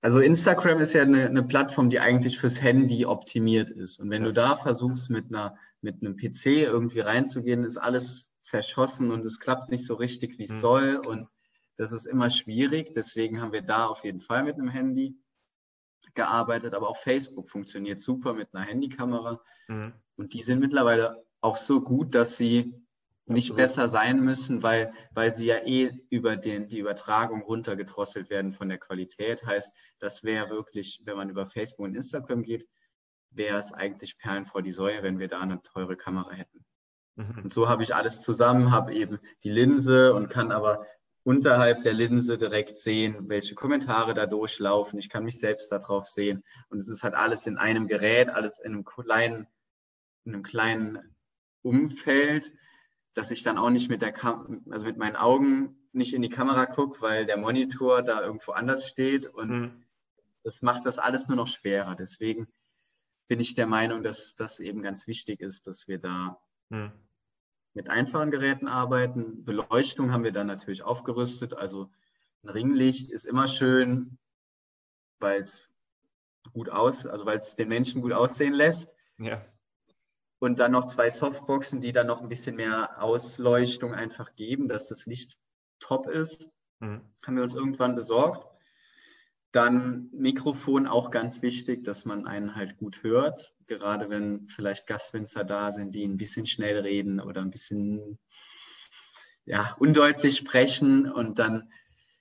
Also 0.00 0.20
Instagram 0.20 0.80
ist 0.80 0.92
ja 0.92 1.02
eine, 1.02 1.26
eine, 1.26 1.42
Plattform, 1.42 1.90
die 1.90 2.00
eigentlich 2.00 2.38
fürs 2.38 2.62
Handy 2.62 3.06
optimiert 3.06 3.70
ist. 3.70 3.98
Und 3.98 4.10
wenn 4.10 4.22
ja. 4.22 4.28
du 4.28 4.34
da 4.34 4.56
versuchst, 4.56 5.10
mit, 5.10 5.26
einer, 5.28 5.56
mit 5.80 6.02
einem 6.02 6.16
PC 6.16 6.46
irgendwie 6.46 7.00
reinzugehen, 7.00 7.64
ist 7.64 7.78
alles 7.78 8.32
zerschossen 8.40 9.10
und 9.10 9.24
es 9.24 9.40
klappt 9.40 9.70
nicht 9.70 9.86
so 9.86 9.94
richtig, 9.94 10.38
wie 10.38 10.44
es 10.44 10.50
hm. 10.50 10.60
soll. 10.60 10.96
Und 10.96 11.28
das 11.76 11.92
ist 11.92 12.06
immer 12.06 12.30
schwierig, 12.30 12.92
deswegen 12.94 13.40
haben 13.40 13.52
wir 13.52 13.62
da 13.62 13.86
auf 13.86 14.04
jeden 14.04 14.20
Fall 14.20 14.44
mit 14.44 14.54
einem 14.54 14.68
Handy 14.68 15.16
gearbeitet, 16.14 16.74
aber 16.74 16.88
auch 16.88 16.96
Facebook 16.96 17.48
funktioniert 17.48 18.00
super 18.00 18.32
mit 18.32 18.54
einer 18.54 18.64
Handykamera. 18.64 19.40
Mhm. 19.68 19.92
Und 20.16 20.32
die 20.32 20.42
sind 20.42 20.60
mittlerweile 20.60 21.24
auch 21.40 21.56
so 21.56 21.82
gut, 21.82 22.14
dass 22.14 22.36
sie 22.36 22.74
nicht 23.26 23.50
Absolut. 23.50 23.56
besser 23.56 23.88
sein 23.88 24.20
müssen, 24.20 24.62
weil, 24.62 24.92
weil 25.12 25.34
sie 25.34 25.46
ja 25.46 25.56
eh 25.64 25.92
über 26.10 26.36
den, 26.36 26.68
die 26.68 26.78
Übertragung 26.78 27.42
runtergedrosselt 27.42 28.30
werden 28.30 28.52
von 28.52 28.68
der 28.68 28.78
Qualität. 28.78 29.44
Heißt, 29.44 29.74
das 29.98 30.22
wäre 30.22 30.48
wirklich, 30.50 31.02
wenn 31.04 31.16
man 31.16 31.28
über 31.28 31.46
Facebook 31.46 31.86
und 31.86 31.96
Instagram 31.96 32.44
geht, 32.44 32.68
wäre 33.30 33.58
es 33.58 33.72
eigentlich 33.72 34.16
Perlen 34.18 34.46
vor 34.46 34.62
die 34.62 34.72
Säue, 34.72 35.02
wenn 35.02 35.18
wir 35.18 35.28
da 35.28 35.40
eine 35.40 35.60
teure 35.60 35.96
Kamera 35.96 36.32
hätten. 36.32 36.64
Mhm. 37.16 37.44
Und 37.44 37.52
so 37.52 37.68
habe 37.68 37.82
ich 37.82 37.94
alles 37.94 38.20
zusammen, 38.20 38.70
habe 38.70 38.94
eben 38.94 39.18
die 39.42 39.50
Linse 39.50 40.14
und 40.14 40.28
kann 40.28 40.52
aber 40.52 40.86
unterhalb 41.26 41.82
der 41.82 41.92
Linse 41.92 42.38
direkt 42.38 42.78
sehen, 42.78 43.28
welche 43.28 43.56
Kommentare 43.56 44.14
da 44.14 44.26
durchlaufen. 44.26 44.96
Ich 45.00 45.08
kann 45.08 45.24
mich 45.24 45.40
selbst 45.40 45.72
darauf 45.72 46.04
sehen. 46.04 46.44
Und 46.68 46.78
es 46.78 46.88
ist 46.88 47.02
halt 47.02 47.14
alles 47.14 47.48
in 47.48 47.58
einem 47.58 47.88
Gerät, 47.88 48.28
alles 48.28 48.60
in 48.60 48.72
einem 48.72 48.84
kleinen, 48.84 49.48
in 50.24 50.34
einem 50.34 50.44
kleinen 50.44 51.16
Umfeld, 51.62 52.52
dass 53.12 53.32
ich 53.32 53.42
dann 53.42 53.58
auch 53.58 53.70
nicht 53.70 53.90
mit 53.90 54.02
der 54.02 54.12
Kam 54.12 54.64
also 54.70 54.86
mit 54.86 54.98
meinen 54.98 55.16
Augen 55.16 55.88
nicht 55.90 56.14
in 56.14 56.22
die 56.22 56.28
Kamera 56.28 56.64
gucke, 56.64 57.02
weil 57.02 57.26
der 57.26 57.38
Monitor 57.38 58.02
da 58.02 58.22
irgendwo 58.22 58.52
anders 58.52 58.86
steht. 58.88 59.26
Und 59.26 59.50
mhm. 59.50 59.84
das 60.44 60.62
macht 60.62 60.86
das 60.86 61.00
alles 61.00 61.26
nur 61.26 61.36
noch 61.36 61.48
schwerer. 61.48 61.96
Deswegen 61.96 62.46
bin 63.26 63.40
ich 63.40 63.56
der 63.56 63.66
Meinung, 63.66 64.04
dass 64.04 64.36
das 64.36 64.60
eben 64.60 64.80
ganz 64.80 65.08
wichtig 65.08 65.40
ist, 65.40 65.66
dass 65.66 65.88
wir 65.88 65.98
da 65.98 66.38
mhm 66.68 66.92
mit 67.76 67.90
einfachen 67.90 68.30
Geräten 68.30 68.68
arbeiten. 68.68 69.44
Beleuchtung 69.44 70.10
haben 70.10 70.24
wir 70.24 70.32
dann 70.32 70.46
natürlich 70.46 70.82
aufgerüstet. 70.82 71.52
Also 71.52 71.90
ein 72.42 72.48
Ringlicht 72.48 73.10
ist 73.10 73.26
immer 73.26 73.46
schön, 73.46 74.16
weil 75.20 75.42
es 75.42 75.68
gut 76.54 76.70
aus, 76.70 77.06
also 77.06 77.26
weil 77.26 77.36
es 77.36 77.54
den 77.54 77.68
Menschen 77.68 78.00
gut 78.00 78.12
aussehen 78.12 78.54
lässt. 78.54 78.90
Ja. 79.18 79.44
Und 80.38 80.58
dann 80.58 80.72
noch 80.72 80.86
zwei 80.86 81.10
Softboxen, 81.10 81.82
die 81.82 81.92
dann 81.92 82.06
noch 82.06 82.22
ein 82.22 82.30
bisschen 82.30 82.56
mehr 82.56 83.02
Ausleuchtung 83.02 83.92
einfach 83.92 84.34
geben, 84.36 84.68
dass 84.68 84.88
das 84.88 85.04
Licht 85.04 85.36
top 85.78 86.06
ist. 86.06 86.50
Mhm. 86.80 87.02
Haben 87.26 87.36
wir 87.36 87.42
uns 87.42 87.54
irgendwann 87.54 87.94
besorgt. 87.94 88.46
Dann 89.56 90.10
Mikrofon 90.12 90.86
auch 90.86 91.10
ganz 91.10 91.40
wichtig, 91.40 91.82
dass 91.82 92.04
man 92.04 92.26
einen 92.26 92.56
halt 92.56 92.76
gut 92.76 93.02
hört. 93.02 93.54
Gerade 93.66 94.10
wenn 94.10 94.50
vielleicht 94.50 94.86
Gastwinzer 94.86 95.44
da 95.44 95.72
sind, 95.72 95.94
die 95.94 96.04
ein 96.04 96.18
bisschen 96.18 96.44
schnell 96.44 96.80
reden 96.80 97.20
oder 97.20 97.40
ein 97.40 97.50
bisschen 97.50 98.18
ja, 99.46 99.74
undeutlich 99.78 100.36
sprechen. 100.36 101.10
Und 101.10 101.38
dann 101.38 101.72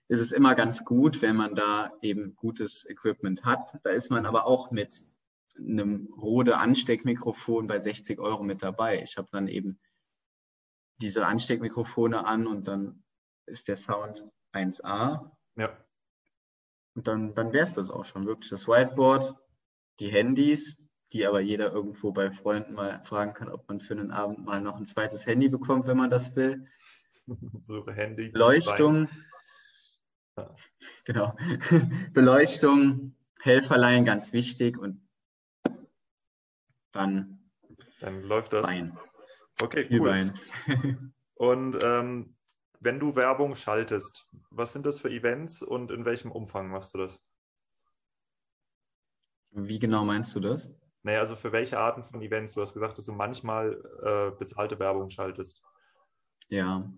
ist 0.08 0.22
es 0.22 0.32
immer 0.32 0.56
ganz 0.56 0.86
gut, 0.86 1.22
wenn 1.22 1.36
man 1.36 1.56
da 1.56 1.92
eben 2.02 2.38
gutes 2.38 2.90
Equipment 2.90 3.44
hat. 3.44 3.80
Da 3.84 3.90
ist 3.90 4.10
man 4.10 4.26
aber 4.26 4.46
auch 4.46 4.72
mit 4.72 5.04
einem 5.58 6.08
Rode 6.18 6.58
Ansteckmikrofon 6.58 7.68
bei 7.68 7.80
60 7.80 8.18
Euro 8.18 8.44
mit 8.44 8.64
dabei. 8.64 9.02
Ich 9.02 9.18
habe 9.18 9.28
dann 9.34 9.50
eben 9.50 9.78
diese 11.02 11.26
Ansteckmikrofone 11.26 12.26
an 12.26 12.48
und 12.48 12.70
dann 12.70 13.04
ist 13.46 13.68
der 13.68 13.76
Sound 13.76 14.24
1A. 14.54 15.32
Ja. 15.58 15.85
Und 16.96 17.08
dann, 17.08 17.36
dann 17.36 17.54
wäre 17.54 17.64
es 17.64 17.74
das 17.74 17.90
auch 17.90 18.06
schon. 18.06 18.26
Wirklich 18.26 18.50
das 18.50 18.68
Whiteboard, 18.68 19.36
die 20.00 20.10
Handys 20.10 20.78
die 21.16 21.26
aber 21.26 21.40
jeder 21.40 21.72
irgendwo 21.72 22.12
bei 22.12 22.32
Freunden 22.32 22.74
mal 22.74 23.02
fragen 23.04 23.34
kann, 23.34 23.50
ob 23.50 23.68
man 23.70 23.80
für 23.80 23.94
einen 23.94 24.12
Abend 24.12 24.44
mal 24.44 24.62
noch 24.62 24.76
ein 24.76 24.86
zweites 24.86 25.26
Handy 25.26 25.50
bekommt, 25.50 25.88
wenn 25.88 25.98
man 25.98 26.10
das 26.10 26.36
will. 26.36 26.68
Suche 27.64 27.94
Handy. 27.94 28.30
Beleuchtung. 28.30 29.10
Ja. 30.38 30.54
Genau. 31.06 31.38
Beleuchtung, 32.14 33.16
Helferlein, 33.40 34.04
ganz 34.04 34.34
wichtig 34.34 34.78
und 34.78 35.08
dann, 36.92 37.50
dann 38.02 38.22
läuft 38.24 38.54
das. 38.54 38.68
Wein. 38.68 38.98
Okay, 39.62 39.86
Viel 39.86 40.02
cool. 40.02 40.10
Wein. 40.10 41.14
und 41.36 41.78
ähm, 41.82 42.36
wenn 42.80 43.00
du 43.00 43.16
Werbung 43.16 43.56
schaltest, 43.56 44.28
was 44.50 44.74
sind 44.74 44.86
das 44.86 45.00
für 45.00 45.10
Events 45.10 45.62
und 45.62 45.92
in 45.92 46.06
welchem 46.06 46.32
Umfang 46.32 46.70
machst 46.70 46.94
du 46.94 47.00
das? 47.00 47.24
Wie 49.52 49.80
genau 49.80 50.04
meinst 50.04 50.36
du 50.36 50.40
das? 50.40 50.74
Naja, 51.04 51.20
also 51.20 51.36
für 51.36 51.52
welche 51.52 51.80
Arten 51.80 52.04
von 52.04 52.22
Events? 52.22 52.54
Du 52.54 52.62
hast 52.62 52.74
gesagt, 52.74 52.98
dass 52.98 53.06
du 53.06 53.14
manchmal 53.14 53.82
äh, 54.04 54.38
bezahlte 54.38 54.80
Werbung 54.80 55.10
schaltest. 55.10 55.62
Ja. 56.50 56.92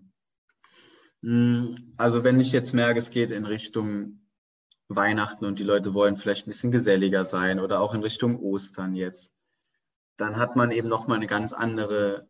Hm, 1.22 1.94
also 1.96 2.24
wenn 2.24 2.40
ich 2.40 2.52
jetzt 2.52 2.72
merke, 2.72 2.98
es 2.98 3.10
geht 3.10 3.30
in 3.30 3.44
Richtung 3.44 4.20
Weihnachten 4.88 5.44
und 5.44 5.58
die 5.58 5.64
Leute 5.64 5.94
wollen 5.94 6.16
vielleicht 6.16 6.46
ein 6.46 6.50
bisschen 6.50 6.72
geselliger 6.72 7.24
sein 7.24 7.60
oder 7.60 7.80
auch 7.80 7.94
in 7.94 8.02
Richtung 8.02 8.40
Ostern 8.40 8.94
jetzt, 8.94 9.32
dann 10.16 10.36
hat 10.36 10.56
man 10.56 10.70
eben 10.70 10.88
nochmal 10.88 11.18
eine 11.18 11.26
ganz 11.26 11.52
andere 11.52 12.28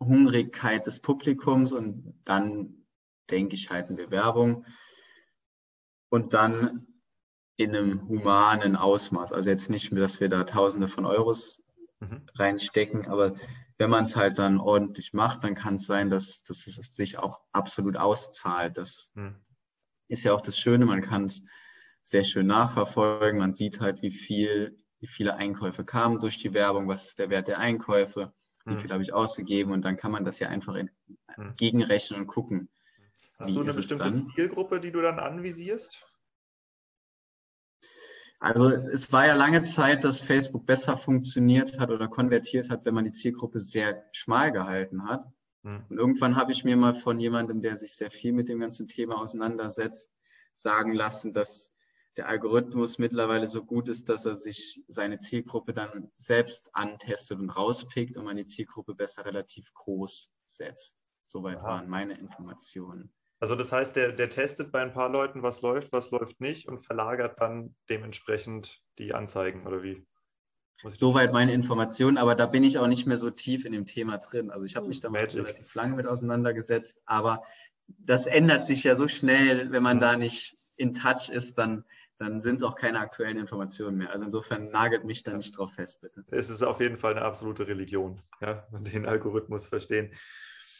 Hungrigkeit 0.00 0.86
des 0.86 1.00
Publikums 1.00 1.72
und 1.72 2.14
dann 2.24 2.86
denke 3.30 3.54
ich, 3.54 3.70
halten 3.70 3.96
wir 3.96 4.10
Werbung. 4.10 4.64
Und 6.10 6.34
dann 6.34 6.86
in 7.56 7.74
einem 7.74 8.08
humanen 8.08 8.76
Ausmaß. 8.76 9.32
Also 9.32 9.50
jetzt 9.50 9.68
nicht, 9.68 9.92
dass 9.92 10.20
wir 10.20 10.28
da 10.28 10.44
Tausende 10.44 10.88
von 10.88 11.04
Euros 11.04 11.62
mhm. 12.00 12.22
reinstecken, 12.36 13.06
aber 13.06 13.34
wenn 13.78 13.90
man 13.90 14.04
es 14.04 14.16
halt 14.16 14.38
dann 14.38 14.58
ordentlich 14.58 15.12
macht, 15.12 15.44
dann 15.44 15.54
kann 15.54 15.74
es 15.74 15.86
sein, 15.86 16.08
dass, 16.08 16.42
dass 16.42 16.66
es 16.66 16.94
sich 16.94 17.18
auch 17.18 17.40
absolut 17.52 17.96
auszahlt. 17.96 18.78
Das 18.78 19.10
mhm. 19.14 19.36
ist 20.08 20.24
ja 20.24 20.32
auch 20.32 20.40
das 20.40 20.58
Schöne, 20.58 20.86
man 20.86 21.02
kann 21.02 21.24
es 21.24 21.42
sehr 22.02 22.24
schön 22.24 22.46
nachverfolgen. 22.46 23.38
Man 23.38 23.52
sieht 23.52 23.80
halt, 23.80 24.02
wie 24.02 24.10
viel, 24.10 24.82
wie 25.00 25.06
viele 25.06 25.34
Einkäufe 25.34 25.84
kamen 25.84 26.18
durch 26.18 26.38
die 26.38 26.54
Werbung, 26.54 26.88
was 26.88 27.06
ist 27.06 27.18
der 27.18 27.28
Wert 27.28 27.48
der 27.48 27.58
Einkäufe, 27.58 28.32
wie 28.64 28.74
mhm. 28.74 28.78
viel 28.78 28.90
habe 28.90 29.02
ich 29.02 29.12
ausgegeben 29.12 29.72
und 29.72 29.82
dann 29.82 29.96
kann 29.96 30.12
man 30.12 30.24
das 30.24 30.38
ja 30.38 30.48
einfach 30.48 30.74
in, 30.74 30.90
mhm. 31.36 31.54
gegenrechnen 31.56 32.20
und 32.20 32.26
gucken. 32.26 32.68
Hast 33.38 33.54
du 33.54 33.60
eine 33.60 33.72
bestimmte 33.72 34.14
Zielgruppe, 34.34 34.80
die 34.80 34.90
du 34.90 35.00
dann 35.00 35.18
anvisierst? 35.18 36.04
Also 38.40 38.68
es 38.68 39.12
war 39.12 39.26
ja 39.26 39.34
lange 39.34 39.64
Zeit, 39.64 40.04
dass 40.04 40.20
Facebook 40.20 40.64
besser 40.64 40.96
funktioniert 40.96 41.78
hat 41.78 41.90
oder 41.90 42.08
konvertiert 42.08 42.70
hat, 42.70 42.84
wenn 42.84 42.94
man 42.94 43.04
die 43.04 43.12
Zielgruppe 43.12 43.58
sehr 43.58 44.04
schmal 44.12 44.52
gehalten 44.52 45.08
hat. 45.08 45.26
Mhm. 45.62 45.84
Und 45.88 45.98
irgendwann 45.98 46.36
habe 46.36 46.52
ich 46.52 46.64
mir 46.64 46.76
mal 46.76 46.94
von 46.94 47.18
jemandem, 47.18 47.62
der 47.62 47.76
sich 47.76 47.94
sehr 47.94 48.10
viel 48.10 48.32
mit 48.32 48.48
dem 48.48 48.60
ganzen 48.60 48.86
Thema 48.86 49.20
auseinandersetzt, 49.20 50.12
sagen 50.52 50.94
lassen, 50.94 51.32
dass 51.32 51.72
der 52.18 52.28
Algorithmus 52.28 52.98
mittlerweile 52.98 53.46
so 53.46 53.64
gut 53.64 53.88
ist, 53.88 54.08
dass 54.08 54.26
er 54.26 54.34
sich 54.34 54.82
seine 54.88 55.18
Zielgruppe 55.18 55.72
dann 55.72 56.10
selbst 56.16 56.70
antestet 56.74 57.38
und 57.38 57.50
rauspickt 57.50 58.16
und 58.16 58.24
man 58.24 58.36
die 58.36 58.44
Zielgruppe 58.44 58.94
besser 58.94 59.24
relativ 59.24 59.72
groß 59.72 60.28
setzt. 60.46 60.96
Soweit 61.22 61.62
waren 61.62 61.88
meine 61.88 62.18
Informationen. 62.18 63.12
Also 63.38 63.54
das 63.54 63.70
heißt, 63.70 63.94
der, 63.94 64.12
der 64.12 64.30
testet 64.30 64.72
bei 64.72 64.82
ein 64.82 64.92
paar 64.92 65.08
Leuten, 65.08 65.44
was 65.44 65.62
läuft, 65.62 65.92
was 65.92 66.10
läuft 66.10 66.40
nicht 66.40 66.66
und 66.66 66.80
verlagert 66.80 67.40
dann 67.40 67.76
dementsprechend 67.88 68.82
die 68.98 69.14
Anzeigen 69.14 69.64
oder 69.64 69.84
wie? 69.84 70.04
Soweit 70.82 71.32
meine 71.32 71.52
Informationen, 71.52 72.18
aber 72.18 72.34
da 72.34 72.46
bin 72.46 72.64
ich 72.64 72.78
auch 72.78 72.88
nicht 72.88 73.06
mehr 73.06 73.16
so 73.16 73.30
tief 73.30 73.64
in 73.64 73.72
dem 73.72 73.84
Thema 73.84 74.18
drin. 74.18 74.50
Also 74.50 74.64
ich 74.64 74.74
habe 74.74 74.88
mich 74.88 74.98
da 74.98 75.08
relativ 75.10 75.72
lange 75.74 75.94
mit 75.94 76.06
auseinandergesetzt, 76.06 77.02
aber 77.06 77.44
das 77.86 78.26
ändert 78.26 78.66
sich 78.66 78.82
ja 78.82 78.96
so 78.96 79.06
schnell, 79.06 79.70
wenn 79.70 79.82
man 79.84 79.96
mhm. 79.96 80.00
da 80.00 80.16
nicht 80.16 80.58
in 80.78 80.94
Touch 80.94 81.28
ist, 81.28 81.58
dann, 81.58 81.84
dann 82.18 82.40
sind 82.40 82.56
es 82.56 82.62
auch 82.62 82.76
keine 82.76 82.98
aktuellen 82.98 83.38
Informationen 83.38 83.98
mehr. 83.98 84.10
Also 84.10 84.24
insofern 84.24 84.70
nagelt 84.70 85.04
mich 85.04 85.22
da 85.22 85.32
nicht 85.32 85.56
drauf 85.56 85.74
fest, 85.74 86.00
bitte. 86.00 86.24
Es 86.30 86.50
ist 86.50 86.62
auf 86.62 86.80
jeden 86.80 86.98
Fall 86.98 87.12
eine 87.12 87.24
absolute 87.24 87.66
Religion, 87.66 88.20
ja, 88.40 88.66
den 88.72 89.06
Algorithmus 89.06 89.66
verstehen. 89.66 90.12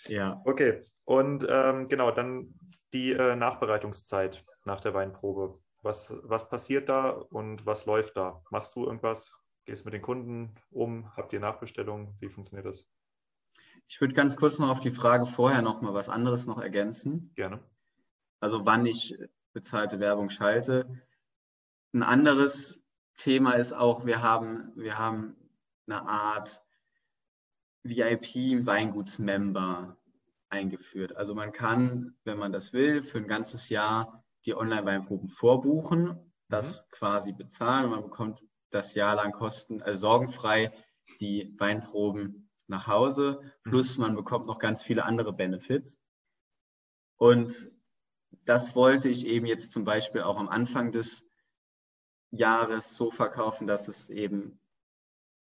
Ja. 0.06 0.40
Okay, 0.44 0.84
und 1.04 1.46
ähm, 1.48 1.88
genau, 1.88 2.10
dann 2.10 2.54
die 2.92 3.12
äh, 3.12 3.36
Nachbereitungszeit 3.36 4.44
nach 4.64 4.80
der 4.80 4.94
Weinprobe. 4.94 5.58
Was, 5.82 6.14
was 6.22 6.48
passiert 6.48 6.88
da 6.88 7.10
und 7.10 7.64
was 7.64 7.86
läuft 7.86 8.16
da? 8.16 8.42
Machst 8.50 8.74
du 8.74 8.84
irgendwas? 8.84 9.32
Gehst 9.64 9.84
mit 9.84 9.94
den 9.94 10.02
Kunden 10.02 10.54
um? 10.70 11.14
Habt 11.16 11.32
ihr 11.32 11.40
Nachbestellungen? 11.40 12.16
Wie 12.20 12.28
funktioniert 12.28 12.66
das? 12.66 12.86
Ich 13.86 14.00
würde 14.00 14.14
ganz 14.14 14.36
kurz 14.36 14.58
noch 14.58 14.70
auf 14.70 14.80
die 14.80 14.90
Frage 14.90 15.26
vorher 15.26 15.62
noch 15.62 15.80
mal 15.82 15.94
was 15.94 16.08
anderes 16.08 16.46
noch 16.46 16.60
ergänzen. 16.60 17.32
Gerne. 17.34 17.60
Also 18.40 18.66
wann 18.66 18.86
ich 18.86 19.16
bezahlte 19.52 20.00
Werbung 20.00 20.30
schalte. 20.30 20.86
Ein 21.92 22.02
anderes 22.02 22.82
Thema 23.14 23.52
ist 23.52 23.72
auch, 23.72 24.04
wir 24.04 24.22
haben, 24.22 24.72
wir 24.76 24.98
haben 24.98 25.36
eine 25.86 26.06
Art 26.06 26.62
VIP-Weingutsmember 27.82 29.96
eingeführt. 30.50 31.16
Also 31.16 31.34
man 31.34 31.52
kann, 31.52 32.14
wenn 32.24 32.38
man 32.38 32.52
das 32.52 32.72
will, 32.72 33.02
für 33.02 33.18
ein 33.18 33.28
ganzes 33.28 33.70
Jahr 33.70 34.24
die 34.44 34.54
Online-Weinproben 34.54 35.28
vorbuchen, 35.28 36.32
das 36.48 36.82
mhm. 36.82 36.90
quasi 36.90 37.32
bezahlen 37.32 37.86
und 37.86 37.90
man 37.90 38.02
bekommt 38.02 38.44
das 38.70 38.94
Jahr 38.94 39.14
lang 39.14 39.32
kosten, 39.32 39.82
also 39.82 39.98
sorgenfrei 39.98 40.72
die 41.20 41.54
Weinproben 41.58 42.50
nach 42.66 42.86
Hause, 42.86 43.40
mhm. 43.64 43.70
plus 43.70 43.98
man 43.98 44.14
bekommt 44.14 44.46
noch 44.46 44.58
ganz 44.58 44.82
viele 44.82 45.04
andere 45.04 45.32
Benefits. 45.32 45.98
Und 47.16 47.72
das 48.44 48.76
wollte 48.76 49.08
ich 49.08 49.26
eben 49.26 49.46
jetzt 49.46 49.72
zum 49.72 49.84
Beispiel 49.84 50.22
auch 50.22 50.38
am 50.38 50.48
Anfang 50.48 50.92
des 50.92 51.27
Jahres 52.30 52.94
so 52.94 53.10
verkaufen, 53.10 53.66
dass 53.66 53.88
es 53.88 54.10
eben 54.10 54.58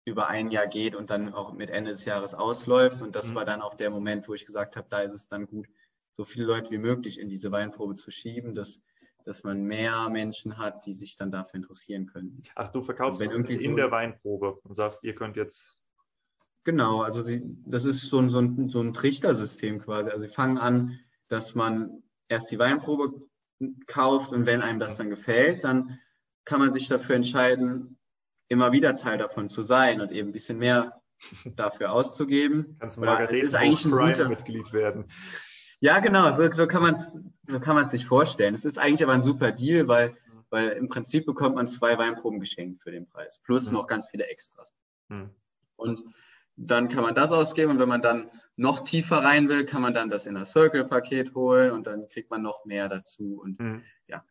über 0.05 0.29
ein 0.29 0.51
Jahr 0.51 0.66
geht 0.66 0.95
und 0.95 1.11
dann 1.11 1.33
auch 1.33 1.53
mit 1.53 1.71
Ende 1.71 1.91
des 1.91 2.05
Jahres 2.05 2.35
ausläuft. 2.35 3.03
Und 3.03 3.14
das 3.14 3.31
mhm. 3.31 3.35
war 3.37 3.45
dann 3.45 3.62
auch 3.62 3.75
der 3.75 3.91
Moment, 3.91 4.29
wo 4.29 4.35
ich 4.35 4.47
gesagt 4.47 4.77
habe, 4.77 4.87
da 4.89 5.01
ist 5.01 5.14
es 5.14 5.29
dann 5.29 5.47
gut, 5.47 5.66
so 6.12 6.25
viele 6.25 6.47
Leute 6.47 6.71
wie 6.71 6.79
möglich 6.79 7.18
in 7.18 7.29
diese 7.29 7.53
Weinprobe 7.53 7.95
zu 7.95 8.11
schieben, 8.11 8.55
dass, 8.55 8.81
dass 9.25 9.45
man 9.45 9.62
mehr 9.62 10.09
Menschen 10.09 10.59
hat, 10.59 10.87
die 10.87 10.93
sich 10.93 11.16
dann 11.16 11.31
dafür 11.31 11.57
interessieren 11.57 12.07
können. 12.07 12.43
Ach, 12.57 12.71
du 12.71 12.83
verkaufst 12.83 13.23
also 13.23 13.41
es 13.41 13.49
in 13.49 13.71
so, 13.71 13.77
der 13.77 13.91
Weinprobe 13.91 14.59
und 14.62 14.75
sagst, 14.75 15.05
ihr 15.05 15.14
könnt 15.14 15.37
jetzt. 15.37 15.79
Genau, 16.64 17.03
also 17.03 17.23
sie, 17.23 17.43
das 17.66 17.85
ist 17.85 18.03
so 18.09 18.18
ein, 18.18 18.29
so, 18.31 18.41
ein, 18.41 18.68
so 18.68 18.81
ein 18.81 18.93
Trichtersystem 18.93 19.79
quasi. 19.79 20.11
Also 20.11 20.27
sie 20.27 20.33
fangen 20.33 20.59
an, 20.59 20.99
dass 21.29 21.55
man 21.55 22.03
erst 22.29 22.51
die 22.51 22.59
Weinprobe 22.59 23.29
kauft 23.87 24.33
und 24.33 24.47
wenn 24.47 24.62
einem 24.62 24.81
das 24.81 24.97
dann 24.97 25.11
gefällt, 25.11 25.64
dann 25.64 25.99
kann 26.45 26.61
man 26.61 26.72
sich 26.72 26.88
dafür 26.88 27.16
entscheiden, 27.16 27.99
immer 28.49 28.72
wieder 28.72 28.97
Teil 28.97 29.18
davon 29.18 29.49
zu 29.49 29.62
sein 29.62 30.01
und 30.01 30.12
eben 30.12 30.30
ein 30.30 30.32
bisschen 30.32 30.59
mehr 30.59 31.01
dafür 31.57 31.93
auszugeben. 31.93 32.76
Kannst 32.78 32.99
Margarete 32.99 33.38
es 33.38 33.43
ist 33.43 33.55
eigentlich 33.55 33.84
ein 33.84 33.91
guter 33.91 34.28
Mitglied 34.28 34.72
werden. 34.72 35.11
Ja, 35.80 36.01
genau, 36.01 36.30
so, 36.30 36.51
so 36.53 36.66
kann 36.66 36.82
man 36.82 36.95
es 36.95 37.38
so 37.47 37.84
sich 37.84 38.05
vorstellen. 38.05 38.55
Es 38.55 38.64
ist 38.64 38.78
eigentlich 38.78 39.03
aber 39.03 39.14
ein 39.14 39.22
super 39.22 39.51
Deal, 39.51 39.88
weil, 39.88 40.14
weil 40.51 40.70
im 40.70 40.88
Prinzip 40.88 41.24
bekommt 41.24 41.57
man 41.57 41.66
zwei 41.66 41.97
Weinproben 41.97 42.38
geschenkt 42.38 42.82
für 42.82 42.91
den 42.91 43.09
Preis, 43.09 43.41
plus 43.43 43.70
mhm. 43.70 43.78
noch 43.78 43.86
ganz 43.86 44.07
viele 44.09 44.26
Extras. 44.26 44.74
Mhm. 45.09 45.30
Und 45.76 46.05
dann 46.57 46.91
kann 46.91 47.03
man 47.03 47.14
das 47.14 47.32
ausgeben 47.32 47.70
und 47.72 47.78
wenn 47.78 47.88
man 47.88 48.03
dann 48.03 48.30
noch 48.57 48.80
tiefer 48.80 49.24
rein 49.24 49.49
will, 49.49 49.64
kann 49.64 49.80
man 49.80 49.95
dann 49.95 50.11
das 50.11 50.26
in 50.26 50.34
das 50.34 50.51
Circle-Paket 50.51 51.34
holen 51.34 51.70
und 51.70 51.86
dann 51.86 52.09
kriegt 52.09 52.30
man 52.30 52.43
noch 52.43 52.66
mehr 52.66 52.91
dazu. 52.91 53.41
Und 53.43 53.59
mhm. 53.59 53.82
ja, 54.07 54.22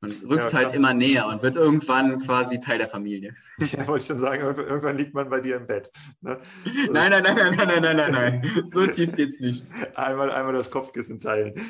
man 0.00 0.10
rückt 0.28 0.52
ja, 0.52 0.58
halt 0.58 0.74
immer 0.74 0.92
näher 0.92 1.26
und 1.26 1.42
wird 1.42 1.56
irgendwann 1.56 2.20
quasi 2.20 2.60
Teil 2.60 2.78
der 2.78 2.88
Familie. 2.88 3.34
Ja, 3.58 3.86
wollte 3.86 4.02
ich 4.02 4.08
schon 4.08 4.18
sagen, 4.18 4.42
irgendwann 4.42 4.96
liegt 4.96 5.14
man 5.14 5.28
bei 5.28 5.40
dir 5.40 5.56
im 5.56 5.66
Bett. 5.66 5.90
Ne? 6.20 6.38
Nein, 6.90 7.10
nein, 7.10 7.22
nein, 7.22 7.34
nein, 7.34 7.56
nein, 7.56 7.82
nein, 7.82 7.96
nein, 7.96 8.12
nein. 8.12 8.64
So 8.68 8.86
tief 8.86 9.14
geht's 9.16 9.40
nicht. 9.40 9.64
Einmal, 9.94 10.30
einmal 10.30 10.52
das 10.52 10.70
Kopfkissen 10.70 11.20
teilen. 11.20 11.54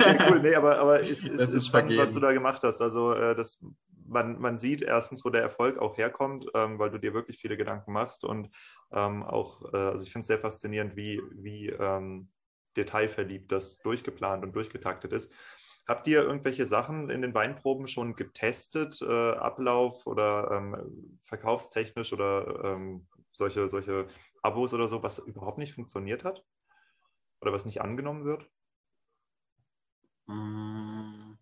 Okay, 0.00 0.16
cool, 0.30 0.40
nee, 0.40 0.54
aber, 0.54 0.78
aber 0.78 1.02
es, 1.02 1.10
es 1.10 1.26
ist, 1.26 1.52
ist 1.52 1.66
spannend, 1.66 1.96
was 1.98 2.14
du 2.14 2.20
da 2.20 2.32
gemacht 2.32 2.62
hast. 2.62 2.80
Also 2.80 3.12
äh, 3.12 3.34
das, 3.34 3.62
man, 4.06 4.40
man 4.40 4.56
sieht 4.56 4.80
erstens, 4.80 5.24
wo 5.24 5.30
der 5.30 5.42
Erfolg 5.42 5.78
auch 5.78 5.98
herkommt, 5.98 6.46
ähm, 6.54 6.78
weil 6.78 6.90
du 6.90 6.98
dir 6.98 7.12
wirklich 7.12 7.38
viele 7.38 7.58
Gedanken 7.58 7.92
machst 7.92 8.24
und 8.24 8.48
ähm, 8.92 9.22
auch, 9.22 9.72
äh, 9.74 9.76
also 9.76 10.04
ich 10.04 10.10
finde 10.10 10.22
es 10.22 10.26
sehr 10.28 10.38
faszinierend, 10.38 10.96
wie, 10.96 11.20
wie 11.32 11.68
ähm, 11.68 12.30
detailverliebt 12.76 13.52
das 13.52 13.78
durchgeplant 13.80 14.42
und 14.44 14.54
durchgetaktet 14.54 15.12
ist. 15.12 15.34
Habt 15.86 16.06
ihr 16.06 16.22
irgendwelche 16.22 16.66
Sachen 16.66 17.10
in 17.10 17.22
den 17.22 17.34
Weinproben 17.34 17.86
schon 17.88 18.14
getestet, 18.14 19.00
äh, 19.02 19.32
Ablauf 19.32 20.06
oder 20.06 20.50
ähm, 20.52 21.18
verkaufstechnisch 21.22 22.12
oder 22.12 22.64
ähm, 22.64 23.08
solche, 23.32 23.68
solche 23.68 24.08
Abos 24.42 24.72
oder 24.72 24.88
so, 24.88 25.02
was 25.02 25.18
überhaupt 25.18 25.58
nicht 25.58 25.74
funktioniert 25.74 26.24
hat? 26.24 26.44
Oder 27.40 27.52
was 27.52 27.64
nicht 27.64 27.80
angenommen 27.80 28.24
wird? 28.24 28.48
Hm, 30.28 31.38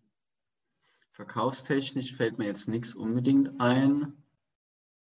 verkaufstechnisch 1.11 2.15
fällt 2.15 2.37
mir 2.39 2.45
jetzt 2.47 2.67
nichts 2.67 2.95
unbedingt 2.95 3.59
ein. 3.61 4.15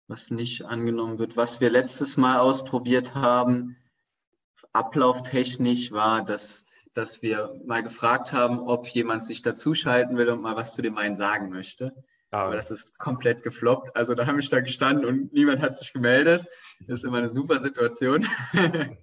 was 0.07 0.31
nicht 0.31 0.65
angenommen 0.65 1.19
wird. 1.19 1.37
Was 1.37 1.59
wir 1.61 1.69
letztes 1.69 2.17
Mal 2.17 2.39
ausprobiert 2.39 3.15
haben, 3.15 3.77
ablauftechnisch, 4.73 5.91
war, 5.91 6.23
dass, 6.23 6.66
dass 6.97 7.21
wir 7.21 7.61
mal 7.63 7.83
gefragt 7.83 8.33
haben, 8.33 8.57
ob 8.57 8.87
jemand 8.87 9.23
sich 9.23 9.43
dazuschalten 9.43 10.17
will 10.17 10.29
und 10.29 10.41
mal 10.41 10.55
was 10.55 10.73
zu 10.73 10.81
dem 10.81 10.97
einen 10.97 11.15
sagen 11.15 11.49
möchte. 11.49 11.93
Ah. 12.31 12.45
Aber 12.45 12.55
das 12.55 12.71
ist 12.71 12.97
komplett 12.97 13.43
gefloppt. 13.43 13.95
Also 13.95 14.15
da 14.15 14.25
habe 14.25 14.39
ich 14.39 14.49
da 14.49 14.61
gestanden 14.61 15.05
und 15.05 15.31
niemand 15.31 15.61
hat 15.61 15.77
sich 15.77 15.93
gemeldet. 15.93 16.47
Das 16.87 16.99
ist 16.99 17.05
immer 17.05 17.19
eine 17.19 17.29
super 17.29 17.59
Situation. 17.59 18.25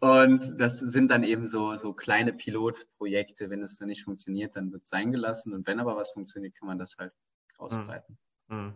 und 0.00 0.60
das 0.60 0.76
sind 0.76 1.10
dann 1.10 1.24
eben 1.24 1.46
so, 1.46 1.74
so 1.74 1.94
kleine 1.94 2.34
Pilotprojekte. 2.34 3.48
Wenn 3.48 3.62
es 3.62 3.78
dann 3.78 3.88
nicht 3.88 4.04
funktioniert, 4.04 4.54
dann 4.54 4.70
wird 4.70 4.82
es 4.82 4.90
sein 4.90 5.10
gelassen. 5.10 5.54
Und 5.54 5.66
wenn 5.66 5.80
aber 5.80 5.96
was 5.96 6.12
funktioniert, 6.12 6.54
kann 6.54 6.68
man 6.68 6.78
das 6.78 6.98
halt 6.98 7.14
ausbreiten. 7.56 8.18
Hm. 8.50 8.74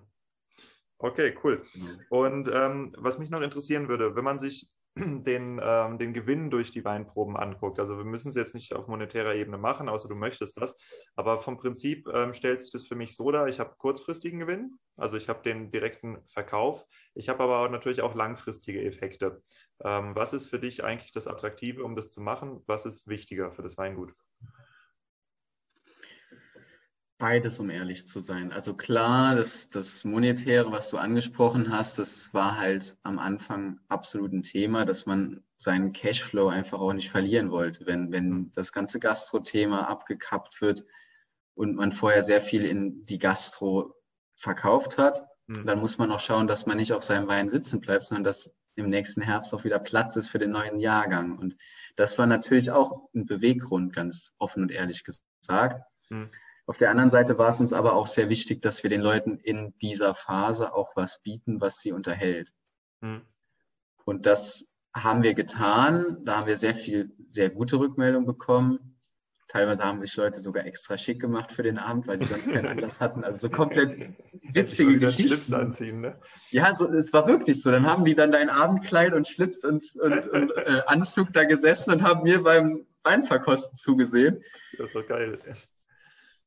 Okay, 0.97 1.37
cool. 1.45 1.63
Und 2.09 2.49
ähm, 2.51 2.95
was 2.97 3.19
mich 3.19 3.29
noch 3.29 3.43
interessieren 3.43 3.89
würde, 3.89 4.17
wenn 4.17 4.25
man 4.25 4.39
sich 4.39 4.73
den, 4.97 5.61
ähm, 5.63 5.99
den 5.99 6.13
Gewinn 6.13 6.51
durch 6.51 6.71
die 6.71 6.85
Weinproben 6.85 7.37
anguckt. 7.37 7.81
Also 7.81 7.97
wir 7.97 8.05
müssen 8.05 8.29
es 8.29 8.37
jetzt 8.37 8.55
nicht 8.55 8.75
auf 8.75 8.87
monetärer 8.87 9.35
Ebene 9.35 9.59
machen, 9.59 9.89
außer 9.89 10.09
du 10.09 10.15
möchtest 10.15 10.61
das. 10.61 10.79
Aber 11.17 11.39
vom 11.39 11.57
Prinzip 11.57 12.09
ähm, 12.13 12.33
stellt 12.33 12.61
sich 12.61 12.71
das 12.71 12.87
für 12.87 12.95
mich 12.95 13.17
so 13.17 13.31
dar, 13.31 13.49
ich 13.49 13.59
habe 13.59 13.75
kurzfristigen 13.77 14.39
Gewinn, 14.39 14.79
also 14.97 15.17
ich 15.17 15.29
habe 15.29 15.43
den 15.43 15.71
direkten 15.71 16.19
Verkauf. 16.29 16.87
Ich 17.15 17.29
habe 17.29 17.43
aber 17.43 17.69
natürlich 17.69 18.03
auch 18.03 18.15
langfristige 18.15 18.85
Effekte. 18.85 19.43
Ähm, 19.83 20.15
was 20.15 20.33
ist 20.33 20.47
für 20.47 20.61
dich 20.61 20.85
eigentlich 20.85 21.13
das 21.13 21.27
Attraktive, 21.27 21.85
um 21.85 21.97
das 21.97 22.11
zu 22.11 22.21
machen? 22.21 22.63
Was 22.67 22.87
ist 22.87 23.07
wichtiger 23.09 23.51
für 23.51 23.63
das 23.63 23.77
Weingut? 23.77 24.13
Beides, 27.25 27.59
um 27.59 27.71
ehrlich 27.71 28.07
zu 28.07 28.21
sein. 28.21 28.53
Also 28.53 28.75
klar, 28.75 29.35
das, 29.35 29.71
das 29.71 30.05
Monetäre, 30.05 30.71
was 30.73 30.91
du 30.91 30.99
angesprochen 30.99 31.73
hast, 31.73 31.99
das 31.99 32.35
war 32.35 32.59
halt 32.59 32.99
am 33.03 33.19
Anfang 33.19 33.81
absolut 33.89 34.35
ein 34.35 34.43
Thema, 34.43 34.85
dass 34.85 35.07
man 35.07 35.43
seinen 35.57 35.95
Cashflow 35.95 36.49
einfach 36.49 36.81
auch 36.81 36.93
nicht 36.93 37.09
verlieren 37.09 37.51
wollte. 37.51 37.87
Wenn, 37.87 38.13
wenn 38.13 38.29
mhm. 38.29 38.53
das 38.55 38.75
ganze 38.75 39.01
Gastro-Thema 39.01 39.89
abgekappt 39.89 40.61
wird 40.61 40.85
und 41.55 41.77
man 41.77 41.93
vorher 41.93 42.23
sehr 42.23 42.43
viel 42.43 42.67
in 42.67 43.07
die 43.07 43.19
Gastro 43.19 43.95
verkauft 44.37 44.99
hat, 44.99 45.27
mhm. 45.47 45.65
dann 45.65 45.81
muss 45.81 45.97
man 45.97 46.13
auch 46.13 46.21
schauen, 46.21 46.47
dass 46.47 46.67
man 46.67 46.77
nicht 46.77 46.93
auf 46.93 47.05
seinem 47.05 47.27
Wein 47.27 47.49
sitzen 47.49 47.81
bleibt, 47.81 48.03
sondern 48.03 48.25
dass 48.25 48.55
im 48.75 48.91
nächsten 48.91 49.23
Herbst 49.23 49.55
auch 49.55 49.65
wieder 49.65 49.79
Platz 49.79 50.17
ist 50.17 50.29
für 50.29 50.39
den 50.39 50.51
neuen 50.51 50.79
Jahrgang. 50.79 51.39
Und 51.39 51.57
das 51.97 52.19
war 52.19 52.27
natürlich 52.27 52.71
auch 52.71 53.09
ein 53.15 53.25
Beweggrund, 53.25 53.95
ganz 53.95 54.35
offen 54.37 54.65
und 54.65 54.71
ehrlich 54.71 55.05
gesagt. 55.05 55.81
Mhm. 56.11 56.29
Auf 56.67 56.79
der 56.79 56.91
anderen 56.91 57.11
Seite 57.11 57.37
war 57.39 57.51
es 57.51 57.61
uns 57.61 57.73
aber 57.73 57.95
auch 57.95 58.07
sehr 58.07 58.29
wichtig, 58.29 58.63
dass 58.63 58.83
wir 58.83 58.91
den 58.91 59.03
Leuten 59.03 59.39
in 59.39 59.75
dieser 59.83 60.15
Phase 60.15 60.73
auch 60.75 60.97
was 60.97 61.21
bieten, 61.23 61.61
was 61.61 61.79
sie 61.81 61.93
unterhält. 61.93 62.53
Mhm. 63.01 63.23
Und 64.05 64.27
das 64.27 64.67
haben 64.95 65.23
wir 65.23 65.35
getan. 65.35 66.25
Da 66.25 66.39
haben 66.39 66.47
wir 66.47 66.57
sehr 66.57 66.75
viel, 66.75 67.13
sehr 67.29 67.51
gute 67.51 67.79
Rückmeldungen 67.79 68.27
bekommen. 68.27 68.95
Teilweise 69.49 69.85
haben 69.85 70.01
sich 70.01 70.17
Leute 70.17 70.41
sogar 70.41 70.65
extra 70.65 70.97
schick 70.97 71.21
gemacht 71.21 71.53
für 71.53 71.63
den 71.63 71.79
Abend, 71.79 72.07
weil 72.07 72.19
sie 72.19 72.25
sonst 72.25 72.51
keinen 72.51 72.67
Anlass 72.67 73.01
hatten. 73.01 73.25
Also 73.25 73.49
so 73.49 73.51
komplett 73.51 74.15
witzige 74.53 74.99
Geschichten. 74.99 75.29
Schlips 75.29 75.53
anziehen, 75.53 76.01
ne? 76.01 76.19
Ja, 76.51 76.75
so, 76.75 76.91
es 76.91 77.13
war 77.13 77.27
wirklich 77.27 77.61
so. 77.61 77.71
Dann 77.71 77.87
haben 77.87 78.07
die 78.07 78.15
dann 78.15 78.33
dein 78.33 78.49
Abendkleid 78.49 79.13
und 79.13 79.29
Schlips 79.29 79.63
und, 79.63 79.85
und, 79.97 80.27
und 80.29 80.51
äh, 80.57 80.83
Anzug 80.87 81.33
da 81.35 81.45
gesessen 81.45 81.93
und 81.93 82.03
haben 82.03 82.23
mir 82.23 82.43
beim 82.43 82.87
Weinverkosten 83.03 83.77
zugesehen. 83.77 84.43
Das 84.79 84.93
doch 84.93 85.07
geil 85.07 85.39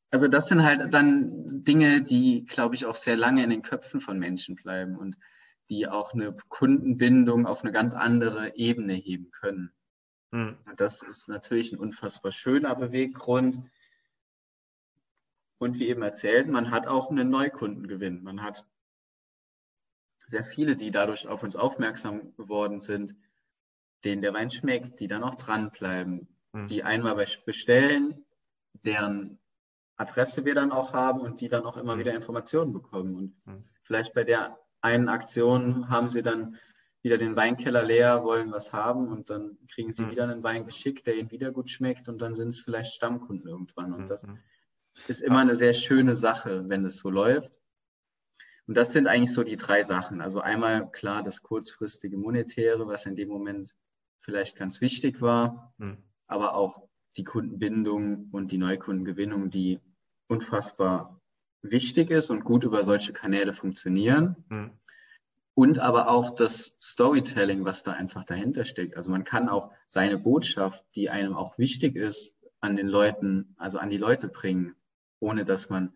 also 0.10 0.28
das 0.28 0.48
sind 0.48 0.64
halt 0.64 0.94
dann 0.94 1.64
Dinge, 1.64 2.02
die, 2.02 2.46
glaube 2.46 2.76
ich, 2.76 2.86
auch 2.86 2.96
sehr 2.96 3.18
lange 3.18 3.44
in 3.44 3.50
den 3.50 3.62
Köpfen 3.62 4.00
von 4.00 4.18
Menschen 4.18 4.56
bleiben 4.56 4.96
und 4.96 5.18
die 5.70 5.88
auch 5.88 6.14
eine 6.14 6.36
Kundenbindung 6.48 7.46
auf 7.46 7.64
eine 7.64 7.74
ganz 7.74 7.94
andere 7.94 8.56
Ebene 8.56 8.94
heben 8.94 9.32
können. 9.32 9.74
Mhm. 10.32 10.58
Und 10.66 10.80
das 10.80 11.02
ist 11.02 11.28
natürlich 11.28 11.74
ein 11.74 11.80
unfassbar 11.80 12.32
schöner 12.32 12.76
Beweggrund. 12.76 13.70
Und 15.58 15.80
wie 15.80 15.90
eben 15.90 16.04
erzählt, 16.04 16.48
man 16.48 16.72
hat 16.72 16.88
auch 16.88 17.10
einen 17.10 17.30
Neukundengewinn. 17.30 18.24
Man 18.24 18.44
hat 18.44 18.66
sehr 20.26 20.46
viele, 20.46 20.76
die 20.76 20.92
dadurch 20.92 21.28
auf 21.28 21.44
uns 21.44 21.56
aufmerksam 21.56 22.36
geworden 22.36 22.80
sind, 22.80 23.16
denen 24.04 24.22
der 24.22 24.34
Wein 24.34 24.52
schmeckt, 24.52 25.00
die 25.00 25.08
dann 25.08 25.24
auch 25.24 25.36
dranbleiben, 25.36 26.28
mhm. 26.54 26.68
die 26.68 26.84
einmal 26.84 27.16
bestellen, 27.46 28.26
deren 28.84 29.40
Adresse 29.98 30.46
wir 30.46 30.56
dann 30.56 30.72
auch 30.72 30.94
haben 30.94 31.22
und 31.22 31.42
die 31.42 31.50
dann 31.50 31.66
auch 31.66 31.76
immer 31.76 31.96
mhm. 31.96 32.00
wieder 32.00 32.14
Informationen 32.14 32.72
bekommen. 32.72 33.16
Und 33.16 33.46
mhm. 33.46 33.64
vielleicht 33.84 34.14
bei 34.14 34.24
der 34.24 34.58
einen 34.82 35.10
Aktion 35.10 35.90
haben 35.90 36.08
sie 36.08 36.22
dann 36.22 36.58
wieder 37.02 37.18
den 37.18 37.36
Weinkeller 37.36 37.84
leer, 37.84 38.24
wollen 38.24 38.52
was 38.52 38.74
haben 38.74 39.08
und 39.12 39.30
dann 39.30 39.58
kriegen 39.72 39.92
sie 39.92 40.04
mhm. 40.04 40.12
wieder 40.12 40.24
einen 40.24 40.44
Wein 40.44 40.66
geschickt, 40.66 41.08
der 41.08 41.16
ihnen 41.16 41.32
wieder 41.32 41.52
gut 41.52 41.70
schmeckt 41.70 42.10
und 42.10 42.22
dann 42.22 42.36
sind 42.36 42.50
es 42.50 42.62
vielleicht 42.62 42.94
Stammkunden 42.94 43.48
irgendwann. 43.48 43.94
Und 43.94 44.10
das 44.10 44.24
mhm. 44.24 44.40
ist 45.08 45.22
immer 45.22 45.40
eine 45.40 45.56
sehr 45.56 45.74
schöne 45.74 46.16
Sache, 46.16 46.70
wenn 46.70 46.86
es 46.86 46.98
so 46.98 47.10
läuft. 47.10 47.52
Und 48.68 48.76
das 48.76 48.92
sind 48.92 49.08
eigentlich 49.08 49.34
so 49.34 49.44
die 49.44 49.56
drei 49.56 49.84
Sachen. 49.84 50.22
Also 50.22 50.42
einmal 50.42 50.92
klar 50.92 51.24
das 51.24 51.42
kurzfristige 51.42 52.18
Monetäre, 52.18 52.86
was 52.88 53.06
in 53.06 53.16
dem 53.16 53.30
Moment 53.30 53.76
vielleicht 54.20 54.58
ganz 54.58 54.82
wichtig 54.82 55.22
war, 55.22 55.74
mhm. 55.78 56.04
aber 56.28 56.56
auch 56.56 56.87
die 57.18 57.24
Kundenbindung 57.24 58.30
und 58.32 58.52
die 58.52 58.58
Neukundengewinnung, 58.58 59.50
die 59.50 59.80
unfassbar 60.28 61.20
wichtig 61.62 62.12
ist 62.12 62.30
und 62.30 62.44
gut 62.44 62.64
über 62.64 62.84
solche 62.84 63.14
Kanäle 63.14 63.54
funktionieren. 63.54 64.36
Mhm. 64.50 64.72
Und 65.56 65.80
aber 65.80 66.10
auch 66.10 66.36
das 66.36 66.78
Storytelling, 66.80 67.66
was 67.66 67.82
da 67.82 67.94
einfach 67.94 68.24
dahinter 68.24 68.64
steckt. 68.64 68.96
Also 68.96 69.10
man 69.10 69.24
kann 69.24 69.50
auch 69.50 69.72
seine 69.88 70.20
Botschaft, 70.20 70.86
die 70.94 71.10
einem 71.10 71.34
auch 71.34 71.58
wichtig 71.58 71.96
ist, 71.96 72.36
an 72.60 72.76
den 72.76 72.88
Leuten, 72.88 73.56
also 73.58 73.80
an 73.80 73.90
die 73.90 73.98
Leute 73.98 74.28
bringen, 74.28 74.76
ohne 75.20 75.46
dass 75.46 75.70
man, 75.70 75.94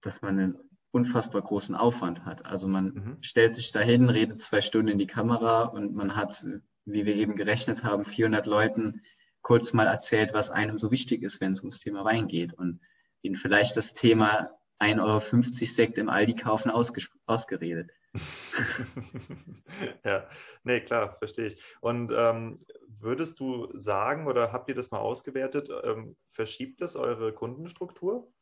dass 0.00 0.22
man 0.22 0.38
einen 0.38 0.58
unfassbar 0.92 1.42
großen 1.42 1.74
Aufwand 1.74 2.24
hat. 2.24 2.46
Also 2.46 2.66
man 2.68 2.84
mhm. 2.84 3.16
stellt 3.20 3.54
sich 3.54 3.70
dahin, 3.70 4.08
redet 4.08 4.40
zwei 4.40 4.62
Stunden 4.62 4.88
in 4.88 4.98
die 4.98 5.06
Kamera 5.06 5.64
und 5.64 5.94
man 5.94 6.16
hat, 6.16 6.44
wie 6.86 7.04
wir 7.04 7.14
eben 7.14 7.36
gerechnet 7.36 7.84
haben, 7.84 8.06
400 8.06 8.46
Leuten 8.46 9.02
kurz 9.42 9.72
mal 9.72 9.86
erzählt, 9.86 10.34
was 10.34 10.50
einem 10.50 10.76
so 10.76 10.90
wichtig 10.90 11.22
ist, 11.22 11.40
wenn 11.40 11.52
es 11.52 11.60
ums 11.60 11.80
Thema 11.80 12.04
Wein 12.04 12.28
geht 12.28 12.52
und 12.54 12.80
ihnen 13.22 13.36
vielleicht 13.36 13.76
das 13.76 13.94
Thema 13.94 14.50
1,50 14.80 15.00
Euro 15.02 15.20
Sekt 15.66 15.98
im 15.98 16.08
Aldi 16.08 16.34
kaufen 16.34 16.70
ausgeredet. 16.70 17.90
ja, 20.04 20.28
nee, 20.64 20.80
klar, 20.80 21.16
verstehe 21.18 21.48
ich. 21.48 21.62
Und 21.80 22.12
ähm, 22.14 22.64
würdest 22.98 23.38
du 23.40 23.68
sagen 23.76 24.26
oder 24.26 24.52
habt 24.52 24.68
ihr 24.68 24.74
das 24.74 24.90
mal 24.90 24.98
ausgewertet, 24.98 25.68
ähm, 25.84 26.16
verschiebt 26.30 26.80
es 26.80 26.96
eure 26.96 27.32
Kundenstruktur? 27.32 28.32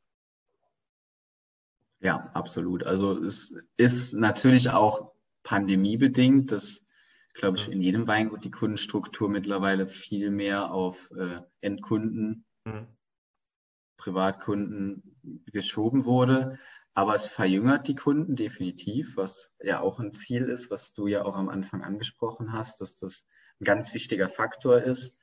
Ja, 2.00 2.30
absolut. 2.34 2.84
Also 2.84 3.18
es 3.18 3.52
ist 3.76 4.14
natürlich 4.14 4.70
auch 4.70 5.12
pandemiebedingt, 5.42 6.52
dass 6.52 6.84
glaube 7.38 7.56
ich, 7.56 7.68
in 7.68 7.80
jedem 7.80 8.06
Weingut 8.06 8.44
die 8.44 8.50
Kundenstruktur 8.50 9.28
mittlerweile 9.28 9.88
viel 9.88 10.30
mehr 10.30 10.72
auf 10.72 11.10
äh, 11.12 11.40
Endkunden, 11.60 12.44
mhm. 12.64 12.88
Privatkunden 13.96 15.16
geschoben 15.46 16.04
wurde. 16.04 16.58
Aber 16.94 17.14
es 17.14 17.28
verjüngert 17.28 17.86
die 17.86 17.94
Kunden 17.94 18.34
definitiv, 18.34 19.16
was 19.16 19.52
ja 19.62 19.80
auch 19.80 20.00
ein 20.00 20.14
Ziel 20.14 20.48
ist, 20.48 20.70
was 20.70 20.92
du 20.94 21.06
ja 21.06 21.24
auch 21.24 21.36
am 21.36 21.48
Anfang 21.48 21.82
angesprochen 21.82 22.52
hast, 22.52 22.80
dass 22.80 22.96
das 22.96 23.24
ein 23.60 23.64
ganz 23.64 23.94
wichtiger 23.94 24.28
Faktor 24.28 24.82
ist. 24.82 25.16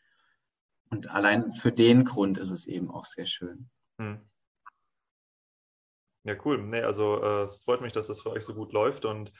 Und 0.89 1.09
allein 1.09 1.51
für 1.51 1.73
den 1.73 2.05
Grund 2.05 2.37
ist 2.37 2.51
es 2.51 2.65
eben 2.65 2.89
auch 2.89 3.03
sehr 3.03 3.25
schön. 3.25 3.69
Mhm. 3.97 4.21
Ja, 6.23 6.35
cool. 6.45 6.63
Nee, 6.63 6.81
also 6.81 7.21
äh, 7.21 7.43
es 7.43 7.57
freut 7.57 7.81
mich, 7.81 7.91
dass 7.93 8.07
das 8.07 8.21
für 8.21 8.31
euch 8.31 8.43
so 8.43 8.55
gut 8.55 8.71
läuft 8.73 9.05
und 9.05 9.31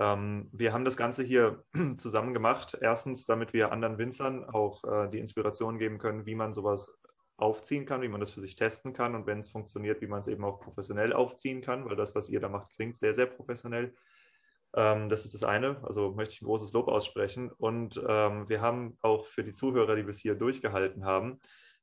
wir 0.00 0.72
haben 0.72 0.84
das 0.86 0.96
Ganze 0.96 1.22
hier 1.22 1.62
zusammen 1.98 2.32
gemacht. 2.32 2.78
Erstens, 2.80 3.26
damit 3.26 3.52
wir 3.52 3.70
anderen 3.70 3.98
Winzern 3.98 4.44
auch 4.44 4.82
äh, 4.84 5.10
die 5.10 5.18
Inspiration 5.18 5.78
geben 5.78 5.98
können, 5.98 6.24
wie 6.24 6.34
man 6.34 6.54
sowas 6.54 6.90
aufziehen 7.36 7.86
kann, 7.86 8.02
wie 8.02 8.08
man 8.08 8.20
das 8.20 8.30
für 8.30 8.40
sich 8.40 8.56
testen 8.56 8.92
kann 8.92 9.14
und 9.14 9.26
wenn 9.26 9.38
es 9.38 9.50
funktioniert, 9.50 10.00
wie 10.00 10.06
man 10.06 10.20
es 10.20 10.28
eben 10.28 10.44
auch 10.44 10.60
professionell 10.60 11.12
aufziehen 11.12 11.62
kann, 11.62 11.84
weil 11.86 11.96
das, 11.96 12.14
was 12.14 12.28
ihr 12.28 12.40
da 12.40 12.48
macht, 12.48 12.70
klingt 12.70 12.96
sehr, 12.96 13.14
sehr 13.14 13.26
professionell. 13.26 13.94
Ähm, 14.74 15.08
das 15.08 15.24
ist 15.24 15.34
das 15.34 15.44
eine, 15.44 15.82
also 15.84 16.12
möchte 16.12 16.34
ich 16.34 16.42
ein 16.42 16.46
großes 16.46 16.72
Lob 16.72 16.88
aussprechen. 16.88 17.50
Und 17.50 18.00
ähm, 18.06 18.48
wir 18.48 18.60
haben 18.60 18.96
auch 19.02 19.26
für 19.26 19.44
die 19.44 19.52
Zuhörer, 19.52 19.96
die 19.96 20.02
bis 20.02 20.18
hier 20.18 20.34
durchgehalten 20.34 21.04
haben, 21.04 21.40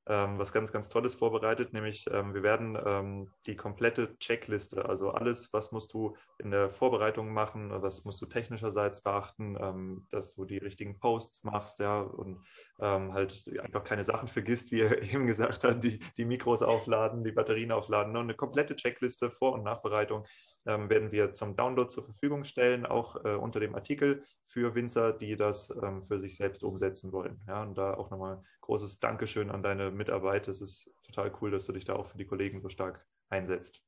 ähm, 0.09 0.39
was 0.39 0.53
ganz, 0.53 0.71
ganz 0.71 0.89
Tolles 0.89 1.15
vorbereitet, 1.15 1.73
nämlich 1.73 2.05
ähm, 2.11 2.33
wir 2.33 2.43
werden 2.43 2.77
ähm, 2.85 3.29
die 3.45 3.55
komplette 3.55 4.17
Checkliste, 4.19 4.85
also 4.87 5.11
alles, 5.11 5.51
was 5.51 5.71
musst 5.71 5.93
du 5.93 6.15
in 6.39 6.51
der 6.51 6.69
Vorbereitung 6.69 7.33
machen, 7.33 7.71
was 7.81 8.05
musst 8.05 8.21
du 8.21 8.25
technischerseits 8.25 9.03
beachten, 9.03 9.57
ähm, 9.59 10.07
dass 10.11 10.35
du 10.35 10.45
die 10.45 10.57
richtigen 10.57 10.97
Posts 10.99 11.43
machst, 11.43 11.79
ja, 11.79 11.99
und 11.99 12.41
ähm, 12.79 13.13
halt 13.13 13.49
einfach 13.61 13.83
keine 13.83 14.03
Sachen 14.03 14.27
vergisst, 14.27 14.71
wie 14.71 14.81
er 14.81 15.01
eben 15.13 15.27
gesagt 15.27 15.63
hat, 15.63 15.83
die, 15.83 15.99
die 16.17 16.25
Mikros 16.25 16.61
aufladen, 16.61 17.23
die 17.23 17.31
Batterien 17.31 17.71
aufladen, 17.71 18.13
ne? 18.13 18.19
eine 18.19 18.35
komplette 18.35 18.75
Checkliste, 18.75 19.29
Vor- 19.29 19.53
und 19.53 19.63
Nachbereitung 19.63 20.25
ähm, 20.65 20.89
werden 20.89 21.11
wir 21.11 21.33
zum 21.33 21.55
Download 21.55 21.89
zur 21.89 22.05
Verfügung 22.05 22.43
stellen, 22.43 22.85
auch 22.85 23.23
äh, 23.25 23.35
unter 23.35 23.59
dem 23.59 23.75
Artikel 23.75 24.23
für 24.45 24.75
Winzer, 24.75 25.11
die 25.11 25.35
das 25.35 25.73
für 26.07 26.19
sich 26.21 26.37
selbst 26.37 26.63
umsetzen 26.63 27.11
wollen. 27.11 27.41
Ja, 27.47 27.63
und 27.63 27.77
da 27.77 27.95
auch 27.95 28.09
nochmal 28.09 28.41
großes 28.68 28.99
Dankeschön 28.99 29.49
an 29.49 29.63
deine 29.63 29.91
Mitarbeit. 29.91 30.49
Es 30.49 30.59
ist 30.59 30.93
total 31.03 31.32
cool, 31.41 31.51
dass 31.51 31.65
du 31.65 31.72
dich 31.72 31.86
da 31.86 31.95
auch 31.95 32.05
für 32.05 32.18
die 32.18 32.28
Kollegen 32.28 32.59
so 32.59 32.68
stark 32.68 33.05
einsetzt. 33.30 33.82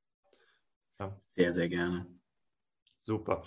Ja. 1.00 1.20
Sehr, 1.26 1.52
sehr 1.52 1.68
gerne. 1.68 2.08
Super. 2.98 3.44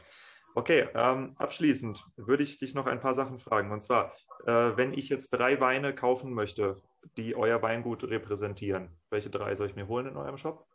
Okay, 0.54 0.88
ähm, 0.94 1.34
abschließend 1.38 2.04
würde 2.16 2.42
ich 2.42 2.58
dich 2.58 2.74
noch 2.74 2.86
ein 2.86 3.00
paar 3.00 3.14
Sachen 3.14 3.38
fragen. 3.38 3.72
Und 3.72 3.80
zwar, 3.80 4.12
äh, 4.46 4.76
wenn 4.76 4.92
ich 4.92 5.08
jetzt 5.08 5.30
drei 5.30 5.58
Weine 5.58 5.94
kaufen 5.94 6.34
möchte, 6.34 6.76
die 7.16 7.34
euer 7.34 7.62
Weingut 7.62 8.04
repräsentieren, 8.04 8.90
welche 9.08 9.30
drei 9.30 9.54
soll 9.54 9.68
ich 9.68 9.74
mir 9.76 9.88
holen 9.88 10.06
in 10.06 10.16
eurem 10.18 10.36
Shop? 10.36 10.66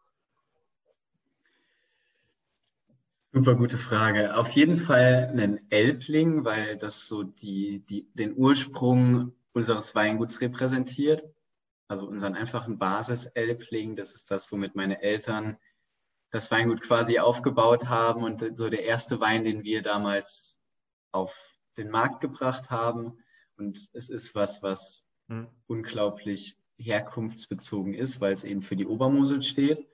Super 3.32 3.54
gute 3.54 3.78
Frage. 3.78 4.36
Auf 4.36 4.50
jeden 4.54 4.78
Fall 4.78 5.30
einen 5.32 5.70
Elbling, 5.70 6.44
weil 6.44 6.78
das 6.78 7.08
so 7.08 7.22
die, 7.22 7.86
die, 7.86 8.10
den 8.16 8.36
Ursprung 8.36 9.34
unseres 9.58 9.96
Weinguts 9.96 10.40
repräsentiert. 10.40 11.26
Also 11.88 12.08
unseren 12.08 12.36
einfachen 12.36 12.78
Basis-Elbling. 12.78 13.96
Das 13.96 14.14
ist 14.14 14.30
das, 14.30 14.52
womit 14.52 14.76
meine 14.76 15.02
Eltern 15.02 15.58
das 16.32 16.52
Weingut 16.52 16.82
quasi 16.82 17.20
aufgebaut 17.20 17.88
haben 17.88 18.24
und 18.24 18.58
so 18.58 18.70
der 18.70 18.84
erste 18.84 19.20
Wein, 19.20 19.44
den 19.44 19.64
wir 19.64 19.82
damals 19.82 20.62
auf 21.12 21.56
den 21.78 21.90
Markt 21.90 22.22
gebracht 22.22 22.70
haben. 22.70 23.24
Und 23.58 23.90
es 23.94 24.10
ist 24.10 24.36
was, 24.36 24.62
was 24.62 25.06
hm. 25.28 25.48
unglaublich 25.66 26.58
herkunftsbezogen 26.78 27.94
ist, 27.94 28.22
weil 28.22 28.34
es 28.34 28.44
eben 28.44 28.62
für 28.62 28.76
die 28.76 28.86
Obermosel 28.86 29.42
steht. 29.42 29.88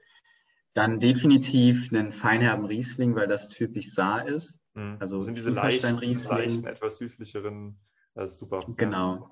Dann 0.74 1.00
definitiv 1.00 1.94
einen 1.94 2.12
feinherben 2.12 2.66
Riesling, 2.66 3.16
weil 3.16 3.28
das 3.28 3.48
typisch 3.48 3.94
Saar 3.94 4.28
ist. 4.28 4.60
Hm. 4.74 4.98
Also 5.00 5.22
sind 5.22 5.38
diese 5.38 5.52
leichten, 5.52 6.00
leichten, 6.00 6.66
etwas 6.66 6.98
süßlicheren 6.98 7.80
das 8.16 8.34
ist 8.34 8.38
super. 8.40 8.66
Genau. 8.78 9.30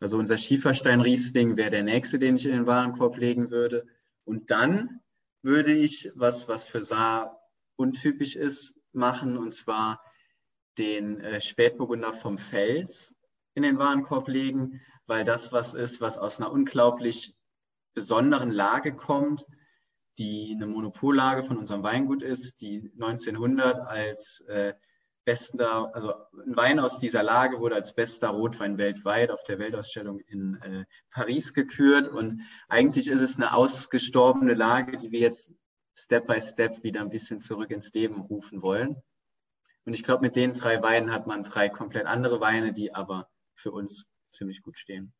Also 0.00 0.18
unser 0.18 0.36
Schieferstein-Riesling 0.36 1.56
wäre 1.56 1.70
der 1.70 1.82
nächste, 1.82 2.18
den 2.18 2.36
ich 2.36 2.44
in 2.44 2.52
den 2.52 2.66
Warenkorb 2.66 3.16
legen 3.16 3.50
würde. 3.50 3.86
Und 4.24 4.50
dann 4.50 5.00
würde 5.42 5.72
ich, 5.72 6.10
was, 6.14 6.48
was 6.48 6.64
für 6.64 6.82
Saar 6.82 7.40
untypisch 7.76 8.36
ist, 8.36 8.82
machen, 8.92 9.38
und 9.38 9.52
zwar 9.52 10.02
den 10.78 11.20
äh, 11.20 11.40
Spätburgunder 11.40 12.12
vom 12.12 12.38
Fels 12.38 13.14
in 13.54 13.62
den 13.62 13.78
Warenkorb 13.78 14.28
legen, 14.28 14.80
weil 15.06 15.24
das 15.24 15.52
was 15.52 15.74
ist, 15.74 16.00
was 16.00 16.18
aus 16.18 16.40
einer 16.40 16.50
unglaublich 16.50 17.34
besonderen 17.94 18.50
Lage 18.50 18.94
kommt, 18.94 19.46
die 20.18 20.52
eine 20.54 20.66
Monopollage 20.66 21.44
von 21.44 21.56
unserem 21.56 21.82
Weingut 21.82 22.22
ist, 22.22 22.60
die 22.60 22.90
1900 22.94 23.80
als 23.86 24.40
äh, 24.48 24.74
bester, 25.26 25.94
also 25.94 26.14
ein 26.46 26.56
Wein 26.56 26.78
aus 26.78 27.00
dieser 27.00 27.22
Lage 27.22 27.58
wurde 27.60 27.74
als 27.74 27.94
bester 27.94 28.28
Rotwein 28.28 28.78
weltweit 28.78 29.30
auf 29.30 29.42
der 29.42 29.58
Weltausstellung 29.58 30.20
in 30.20 30.54
äh, 30.62 30.84
Paris 31.10 31.52
gekürt. 31.52 32.08
Und 32.08 32.40
eigentlich 32.68 33.08
ist 33.08 33.20
es 33.20 33.36
eine 33.36 33.52
ausgestorbene 33.52 34.54
Lage, 34.54 34.96
die 34.96 35.10
wir 35.10 35.20
jetzt 35.20 35.52
Step 35.92 36.28
by 36.28 36.40
Step 36.40 36.82
wieder 36.84 37.00
ein 37.00 37.10
bisschen 37.10 37.40
zurück 37.40 37.70
ins 37.70 37.92
Leben 37.92 38.20
rufen 38.20 38.62
wollen. 38.62 39.02
Und 39.84 39.94
ich 39.94 40.04
glaube, 40.04 40.22
mit 40.22 40.36
den 40.36 40.52
drei 40.52 40.80
Weinen 40.82 41.12
hat 41.12 41.26
man 41.26 41.42
drei 41.42 41.68
komplett 41.68 42.06
andere 42.06 42.40
Weine, 42.40 42.72
die 42.72 42.94
aber 42.94 43.28
für 43.52 43.72
uns 43.72 44.06
ziemlich 44.30 44.62
gut 44.62 44.78
stehen. 44.78 45.12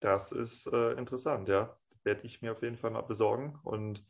Das 0.00 0.32
ist 0.32 0.66
äh, 0.66 0.92
interessant, 0.92 1.48
ja. 1.48 1.78
Werde 2.02 2.22
ich 2.24 2.42
mir 2.42 2.52
auf 2.52 2.62
jeden 2.62 2.76
Fall 2.76 2.90
mal 2.90 3.02
besorgen. 3.02 3.58
Und 3.62 4.04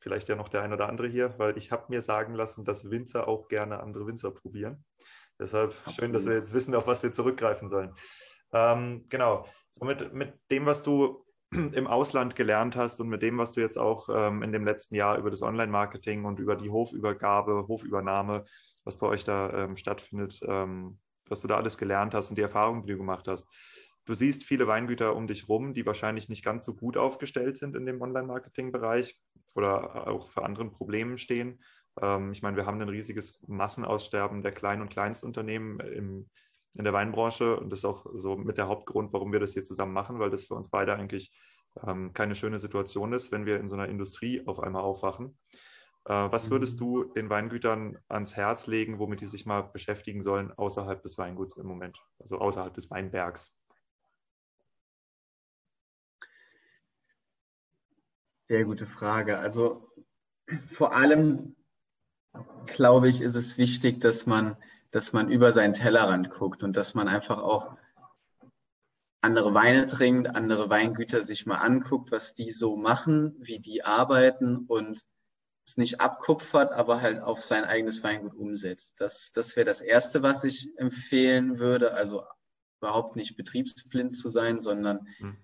vielleicht 0.00 0.28
ja 0.28 0.36
noch 0.36 0.48
der 0.48 0.62
ein 0.62 0.72
oder 0.72 0.88
andere 0.88 1.08
hier, 1.08 1.34
weil 1.38 1.56
ich 1.56 1.70
habe 1.70 1.84
mir 1.88 2.02
sagen 2.02 2.34
lassen, 2.34 2.64
dass 2.64 2.90
Winzer 2.90 3.28
auch 3.28 3.48
gerne 3.48 3.80
andere 3.80 4.06
Winzer 4.06 4.30
probieren. 4.30 4.84
Deshalb 5.38 5.70
Absolut. 5.70 5.94
schön, 5.94 6.12
dass 6.12 6.26
wir 6.26 6.34
jetzt 6.34 6.52
wissen, 6.52 6.74
auf 6.74 6.86
was 6.86 7.02
wir 7.02 7.12
zurückgreifen 7.12 7.68
sollen. 7.68 7.94
Ähm, 8.52 9.06
genau, 9.08 9.46
so 9.70 9.84
mit, 9.84 10.12
mit 10.12 10.34
dem, 10.50 10.66
was 10.66 10.82
du 10.82 11.24
im 11.50 11.86
Ausland 11.86 12.36
gelernt 12.36 12.76
hast 12.76 13.00
und 13.00 13.08
mit 13.08 13.22
dem, 13.22 13.38
was 13.38 13.52
du 13.52 13.60
jetzt 13.60 13.78
auch 13.78 14.08
ähm, 14.12 14.42
in 14.42 14.52
dem 14.52 14.64
letzten 14.64 14.94
Jahr 14.94 15.18
über 15.18 15.30
das 15.30 15.42
Online-Marketing 15.42 16.24
und 16.24 16.38
über 16.38 16.56
die 16.56 16.70
Hofübergabe, 16.70 17.66
Hofübernahme, 17.68 18.44
was 18.84 18.98
bei 18.98 19.06
euch 19.06 19.24
da 19.24 19.50
ähm, 19.52 19.76
stattfindet, 19.76 20.40
ähm, 20.46 20.98
was 21.28 21.40
du 21.40 21.48
da 21.48 21.56
alles 21.56 21.78
gelernt 21.78 22.14
hast 22.14 22.30
und 22.30 22.36
die 22.36 22.42
Erfahrungen, 22.42 22.82
die 22.82 22.92
du 22.92 22.98
gemacht 22.98 23.28
hast. 23.28 23.48
Du 24.10 24.16
siehst 24.16 24.42
viele 24.42 24.66
Weingüter 24.66 25.14
um 25.14 25.28
dich 25.28 25.48
rum, 25.48 25.72
die 25.72 25.86
wahrscheinlich 25.86 26.28
nicht 26.28 26.44
ganz 26.44 26.64
so 26.64 26.74
gut 26.74 26.96
aufgestellt 26.96 27.56
sind 27.56 27.76
in 27.76 27.86
dem 27.86 28.02
Online-Marketing-Bereich 28.02 29.16
oder 29.54 30.08
auch 30.08 30.30
vor 30.30 30.44
anderen 30.44 30.72
Problemen 30.72 31.16
stehen. 31.16 31.62
Ähm, 32.02 32.32
ich 32.32 32.42
meine, 32.42 32.56
wir 32.56 32.66
haben 32.66 32.80
ein 32.80 32.88
riesiges 32.88 33.40
Massenaussterben 33.46 34.42
der 34.42 34.50
Klein- 34.50 34.80
und 34.80 34.88
Kleinstunternehmen 34.88 35.78
im, 35.78 36.28
in 36.74 36.82
der 36.82 36.92
Weinbranche 36.92 37.56
und 37.56 37.70
das 37.70 37.78
ist 37.78 37.84
auch 37.84 38.04
so 38.16 38.36
mit 38.36 38.58
der 38.58 38.66
Hauptgrund, 38.66 39.12
warum 39.12 39.30
wir 39.30 39.38
das 39.38 39.52
hier 39.52 39.62
zusammen 39.62 39.92
machen, 39.92 40.18
weil 40.18 40.30
das 40.30 40.42
für 40.42 40.56
uns 40.56 40.70
beide 40.70 40.96
eigentlich 40.96 41.32
ähm, 41.86 42.12
keine 42.12 42.34
schöne 42.34 42.58
Situation 42.58 43.12
ist, 43.12 43.30
wenn 43.30 43.46
wir 43.46 43.60
in 43.60 43.68
so 43.68 43.76
einer 43.76 43.88
Industrie 43.88 44.44
auf 44.44 44.58
einmal 44.58 44.82
aufwachen. 44.82 45.38
Äh, 46.04 46.14
was 46.14 46.48
mhm. 46.48 46.50
würdest 46.50 46.80
du 46.80 47.04
den 47.04 47.30
Weingütern 47.30 47.96
ans 48.08 48.36
Herz 48.36 48.66
legen, 48.66 48.98
womit 48.98 49.20
die 49.20 49.26
sich 49.26 49.46
mal 49.46 49.70
beschäftigen 49.72 50.20
sollen 50.20 50.50
außerhalb 50.50 51.00
des 51.00 51.16
Weinguts 51.16 51.56
im 51.56 51.68
Moment, 51.68 51.96
also 52.18 52.38
außerhalb 52.38 52.74
des 52.74 52.90
Weinbergs? 52.90 53.54
Sehr 58.50 58.64
gute 58.64 58.86
Frage. 58.86 59.38
Also 59.38 59.92
vor 60.66 60.92
allem 60.92 61.54
glaube 62.66 63.08
ich, 63.08 63.20
ist 63.20 63.36
es 63.36 63.58
wichtig, 63.58 64.00
dass 64.00 64.26
man, 64.26 64.56
dass 64.90 65.12
man 65.12 65.30
über 65.30 65.52
seinen 65.52 65.72
Tellerrand 65.72 66.30
guckt 66.30 66.64
und 66.64 66.76
dass 66.76 66.94
man 66.94 67.06
einfach 67.06 67.38
auch 67.38 67.76
andere 69.20 69.54
Weine 69.54 69.86
trinkt, 69.86 70.34
andere 70.34 70.68
Weingüter 70.68 71.22
sich 71.22 71.46
mal 71.46 71.58
anguckt, 71.58 72.10
was 72.10 72.34
die 72.34 72.50
so 72.50 72.74
machen, 72.74 73.36
wie 73.38 73.60
die 73.60 73.84
arbeiten 73.84 74.66
und 74.66 75.06
es 75.64 75.76
nicht 75.76 76.00
abkupfert, 76.00 76.72
aber 76.72 77.00
halt 77.00 77.20
auf 77.20 77.44
sein 77.44 77.62
eigenes 77.62 78.02
Weingut 78.02 78.34
umsetzt. 78.34 78.94
Das, 78.98 79.30
das 79.30 79.54
wäre 79.54 79.66
das 79.66 79.80
Erste, 79.80 80.24
was 80.24 80.42
ich 80.42 80.76
empfehlen 80.76 81.60
würde. 81.60 81.94
Also 81.94 82.24
überhaupt 82.80 83.14
nicht 83.14 83.36
betriebsblind 83.36 84.16
zu 84.16 84.28
sein, 84.28 84.60
sondern 84.60 85.06
hm. 85.18 85.36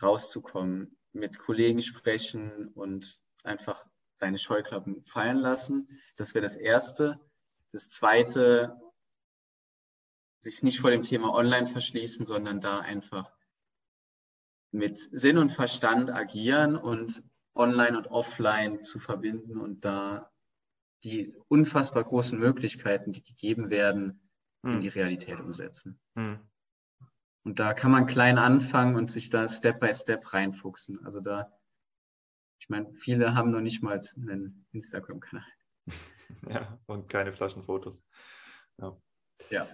rauszukommen 0.00 0.96
mit 1.12 1.38
Kollegen 1.38 1.82
sprechen 1.82 2.68
und 2.68 3.20
einfach 3.42 3.86
seine 4.16 4.38
Scheuklappen 4.38 5.02
fallen 5.04 5.38
lassen. 5.38 6.00
Das 6.16 6.34
wäre 6.34 6.42
das 6.42 6.56
Erste. 6.56 7.20
Das 7.72 7.88
Zweite, 7.88 8.80
sich 10.40 10.62
nicht 10.62 10.80
vor 10.80 10.90
dem 10.90 11.02
Thema 11.02 11.34
Online 11.34 11.66
verschließen, 11.66 12.26
sondern 12.26 12.60
da 12.60 12.80
einfach 12.80 13.30
mit 14.72 14.98
Sinn 14.98 15.38
und 15.38 15.50
Verstand 15.50 16.10
agieren 16.10 16.76
und 16.76 17.22
Online 17.54 17.96
und 17.96 18.06
Offline 18.08 18.82
zu 18.82 18.98
verbinden 18.98 19.58
und 19.58 19.84
da 19.84 20.30
die 21.02 21.34
unfassbar 21.48 22.04
großen 22.04 22.38
Möglichkeiten, 22.38 23.12
die 23.12 23.22
gegeben 23.22 23.70
werden, 23.70 24.28
hm. 24.62 24.74
in 24.74 24.80
die 24.80 24.88
Realität 24.88 25.40
umsetzen. 25.40 25.98
Hm. 26.14 26.40
Und 27.42 27.58
da 27.58 27.72
kann 27.72 27.90
man 27.90 28.06
klein 28.06 28.38
anfangen 28.38 28.96
und 28.96 29.10
sich 29.10 29.30
da 29.30 29.48
Step 29.48 29.80
by 29.80 29.94
Step 29.94 30.32
reinfuchsen. 30.32 31.04
Also 31.04 31.20
da, 31.20 31.52
ich 32.60 32.68
meine, 32.68 32.92
viele 32.94 33.34
haben 33.34 33.50
noch 33.50 33.60
nicht 33.60 33.82
mal 33.82 33.98
einen 34.16 34.66
Instagram-Kanal. 34.72 35.46
Ja, 36.48 36.78
und 36.86 37.08
keine 37.08 37.32
Flaschenfotos. 37.32 38.04
Ja. 38.78 38.96
ja. 39.50 39.66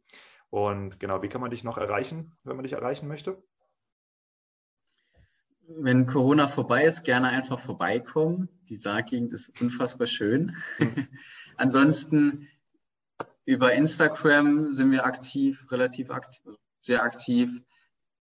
Und 0.50 1.00
genau, 1.00 1.22
wie 1.22 1.30
kann 1.30 1.42
man 1.42 1.52
dich 1.52 1.64
noch 1.64 1.78
erreichen, 1.78 2.34
wenn 2.44 2.56
man 2.56 2.64
dich 2.64 2.74
erreichen 2.74 3.08
möchte? 3.08 3.38
Wenn 5.70 6.06
Corona 6.06 6.48
vorbei 6.48 6.86
ist, 6.86 7.04
gerne 7.04 7.28
einfach 7.30 7.60
vorbeikommen. 7.60 8.50
Die 8.70 8.76
Saargegend 8.76 9.34
ist 9.34 9.62
unfassbar 9.62 10.08
schön. 10.08 10.56
Ansonsten 11.58 12.48
über 13.46 13.74
Instagram 13.74 14.72
sind 14.72 14.92
wir 14.92 15.06
aktiv, 15.06 15.70
relativ 15.72 16.10
aktiv, 16.10 16.56
sehr 16.82 17.04
aktiv. 17.04 17.62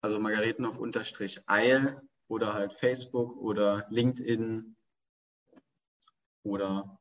Also 0.02 0.20
Margareten 0.20 0.66
auf 0.66 0.78
Unterstrich 0.78 1.42
Eil 1.48 2.02
oder 2.28 2.54
halt 2.54 2.74
Facebook 2.74 3.38
oder 3.38 3.86
LinkedIn 3.90 4.76
oder 6.44 7.00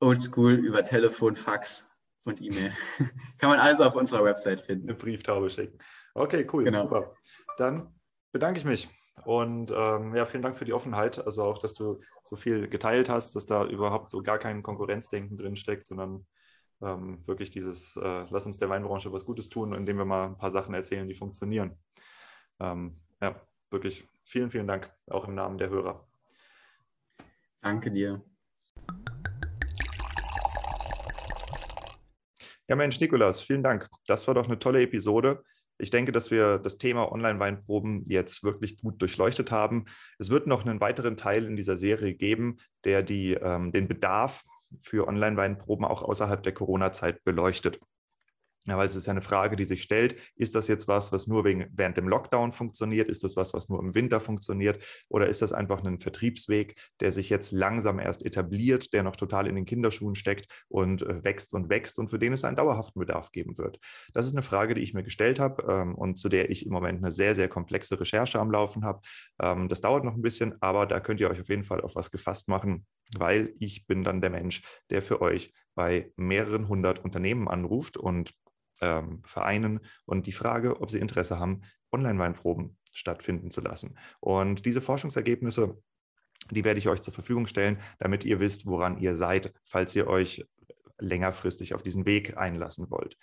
Oldschool 0.00 0.54
über 0.54 0.82
Telefon, 0.82 1.34
Fax 1.34 1.86
und 2.24 2.40
E-Mail. 2.40 2.72
Kann 3.38 3.50
man 3.50 3.60
alles 3.60 3.80
auf 3.80 3.96
unserer 3.96 4.24
Website 4.24 4.60
finden. 4.60 4.88
Eine 4.88 4.98
Brieftaube 4.98 5.50
schicken. 5.50 5.78
Okay, 6.14 6.46
cool, 6.52 6.64
genau. 6.64 6.82
super. 6.82 7.14
Dann 7.56 7.94
bedanke 8.32 8.58
ich 8.58 8.64
mich. 8.64 8.88
Und 9.24 9.72
ähm, 9.74 10.14
ja, 10.14 10.24
vielen 10.24 10.42
Dank 10.42 10.56
für 10.56 10.64
die 10.64 10.72
Offenheit. 10.72 11.24
Also 11.24 11.42
auch, 11.42 11.58
dass 11.58 11.74
du 11.74 12.00
so 12.22 12.36
viel 12.36 12.68
geteilt 12.68 13.08
hast, 13.08 13.34
dass 13.34 13.46
da 13.46 13.64
überhaupt 13.66 14.10
so 14.10 14.22
gar 14.22 14.38
kein 14.38 14.62
Konkurrenzdenken 14.62 15.36
drin 15.36 15.56
steckt, 15.56 15.86
sondern 15.86 16.26
ähm, 16.80 17.26
wirklich 17.26 17.50
dieses, 17.50 17.96
äh, 17.96 18.26
lass 18.30 18.46
uns 18.46 18.58
der 18.58 18.68
Weinbranche 18.68 19.12
was 19.12 19.24
Gutes 19.24 19.48
tun, 19.48 19.72
indem 19.72 19.98
wir 19.98 20.04
mal 20.04 20.26
ein 20.26 20.38
paar 20.38 20.52
Sachen 20.52 20.74
erzählen, 20.74 21.08
die 21.08 21.16
funktionieren. 21.16 21.76
Ähm, 22.60 23.00
ja, 23.20 23.40
wirklich 23.70 24.06
vielen, 24.24 24.50
vielen 24.50 24.66
Dank, 24.66 24.92
auch 25.08 25.26
im 25.26 25.34
Namen 25.34 25.58
der 25.58 25.70
Hörer. 25.70 26.06
Danke 27.60 27.90
dir. 27.90 28.22
Ja, 32.68 32.76
Mensch, 32.76 33.00
Nikolas, 33.00 33.40
vielen 33.40 33.62
Dank. 33.62 33.88
Das 34.06 34.26
war 34.28 34.34
doch 34.34 34.46
eine 34.46 34.58
tolle 34.58 34.82
Episode. 34.82 35.42
Ich 35.78 35.90
denke, 35.90 36.12
dass 36.12 36.30
wir 36.30 36.58
das 36.58 36.76
Thema 36.76 37.10
Online-Weinproben 37.10 38.04
jetzt 38.06 38.42
wirklich 38.42 38.76
gut 38.78 39.00
durchleuchtet 39.00 39.50
haben. 39.50 39.86
Es 40.18 40.28
wird 40.30 40.46
noch 40.46 40.66
einen 40.66 40.80
weiteren 40.80 41.16
Teil 41.16 41.44
in 41.44 41.56
dieser 41.56 41.76
Serie 41.76 42.14
geben, 42.14 42.58
der 42.84 43.02
die, 43.02 43.34
ähm, 43.34 43.72
den 43.72 43.88
Bedarf 43.88 44.44
für 44.80 45.06
Online-Weinproben 45.06 45.86
auch 45.86 46.02
außerhalb 46.02 46.42
der 46.42 46.52
Corona-Zeit 46.52 47.24
beleuchtet. 47.24 47.80
Ja, 48.66 48.76
weil 48.76 48.86
es 48.86 48.94
ist 48.96 49.06
ja 49.06 49.12
eine 49.12 49.22
Frage, 49.22 49.56
die 49.56 49.64
sich 49.64 49.82
stellt, 49.82 50.16
ist 50.36 50.54
das 50.54 50.68
jetzt 50.68 50.88
was, 50.88 51.10
was 51.10 51.26
nur 51.26 51.44
wegen, 51.44 51.66
während 51.72 51.96
dem 51.96 52.06
Lockdown 52.06 52.52
funktioniert? 52.52 53.08
Ist 53.08 53.24
das 53.24 53.34
was, 53.34 53.54
was 53.54 53.68
nur 53.70 53.80
im 53.80 53.94
Winter 53.94 54.20
funktioniert? 54.20 54.84
Oder 55.08 55.28
ist 55.28 55.40
das 55.40 55.54
einfach 55.54 55.82
ein 55.82 55.98
Vertriebsweg, 55.98 56.76
der 57.00 57.10
sich 57.10 57.30
jetzt 57.30 57.52
langsam 57.52 57.98
erst 57.98 58.26
etabliert, 58.26 58.92
der 58.92 59.04
noch 59.04 59.16
total 59.16 59.46
in 59.46 59.54
den 59.54 59.64
Kinderschuhen 59.64 60.14
steckt 60.14 60.52
und 60.68 61.02
äh, 61.02 61.24
wächst 61.24 61.54
und 61.54 61.70
wächst 61.70 61.98
und 61.98 62.10
für 62.10 62.18
den 62.18 62.34
es 62.34 62.44
einen 62.44 62.56
dauerhaften 62.56 63.00
Bedarf 63.00 63.32
geben 63.32 63.56
wird? 63.56 63.78
Das 64.12 64.26
ist 64.26 64.34
eine 64.34 64.42
Frage, 64.42 64.74
die 64.74 64.82
ich 64.82 64.92
mir 64.92 65.02
gestellt 65.02 65.40
habe 65.40 65.62
ähm, 65.72 65.94
und 65.94 66.18
zu 66.18 66.28
der 66.28 66.50
ich 66.50 66.66
im 66.66 66.72
Moment 66.72 66.98
eine 66.98 67.10
sehr, 67.10 67.34
sehr 67.34 67.48
komplexe 67.48 67.98
Recherche 67.98 68.38
am 68.38 68.50
Laufen 68.50 68.84
habe. 68.84 69.00
Ähm, 69.40 69.68
das 69.68 69.80
dauert 69.80 70.04
noch 70.04 70.14
ein 70.14 70.22
bisschen, 70.22 70.60
aber 70.60 70.84
da 70.84 71.00
könnt 71.00 71.20
ihr 71.20 71.30
euch 71.30 71.40
auf 71.40 71.48
jeden 71.48 71.64
Fall 71.64 71.80
auf 71.80 71.94
was 71.94 72.10
gefasst 72.10 72.48
machen, 72.48 72.86
weil 73.16 73.54
ich 73.58 73.86
bin 73.86 74.02
dann 74.02 74.20
der 74.20 74.30
Mensch, 74.30 74.62
der 74.90 75.02
für 75.02 75.20
euch 75.20 75.52
bei 75.74 76.12
mehreren 76.16 76.68
hundert 76.68 77.04
Unternehmen 77.04 77.48
anruft 77.48 77.96
und 77.96 78.34
ähm, 78.80 79.22
Vereinen 79.24 79.80
und 80.04 80.26
die 80.26 80.32
Frage, 80.32 80.80
ob 80.80 80.90
sie 80.90 80.98
Interesse 80.98 81.38
haben, 81.38 81.62
Online-Weinproben 81.92 82.76
stattfinden 82.92 83.50
zu 83.50 83.60
lassen. 83.60 83.98
Und 84.20 84.66
diese 84.66 84.80
Forschungsergebnisse, 84.80 85.80
die 86.50 86.64
werde 86.64 86.78
ich 86.78 86.88
euch 86.88 87.00
zur 87.00 87.14
Verfügung 87.14 87.46
stellen, 87.46 87.80
damit 87.98 88.24
ihr 88.24 88.40
wisst, 88.40 88.66
woran 88.66 88.98
ihr 88.98 89.16
seid, 89.16 89.52
falls 89.64 89.94
ihr 89.94 90.06
euch 90.06 90.46
längerfristig 90.98 91.74
auf 91.74 91.82
diesen 91.82 92.06
Weg 92.06 92.36
einlassen 92.36 92.90
wollt. 92.90 93.16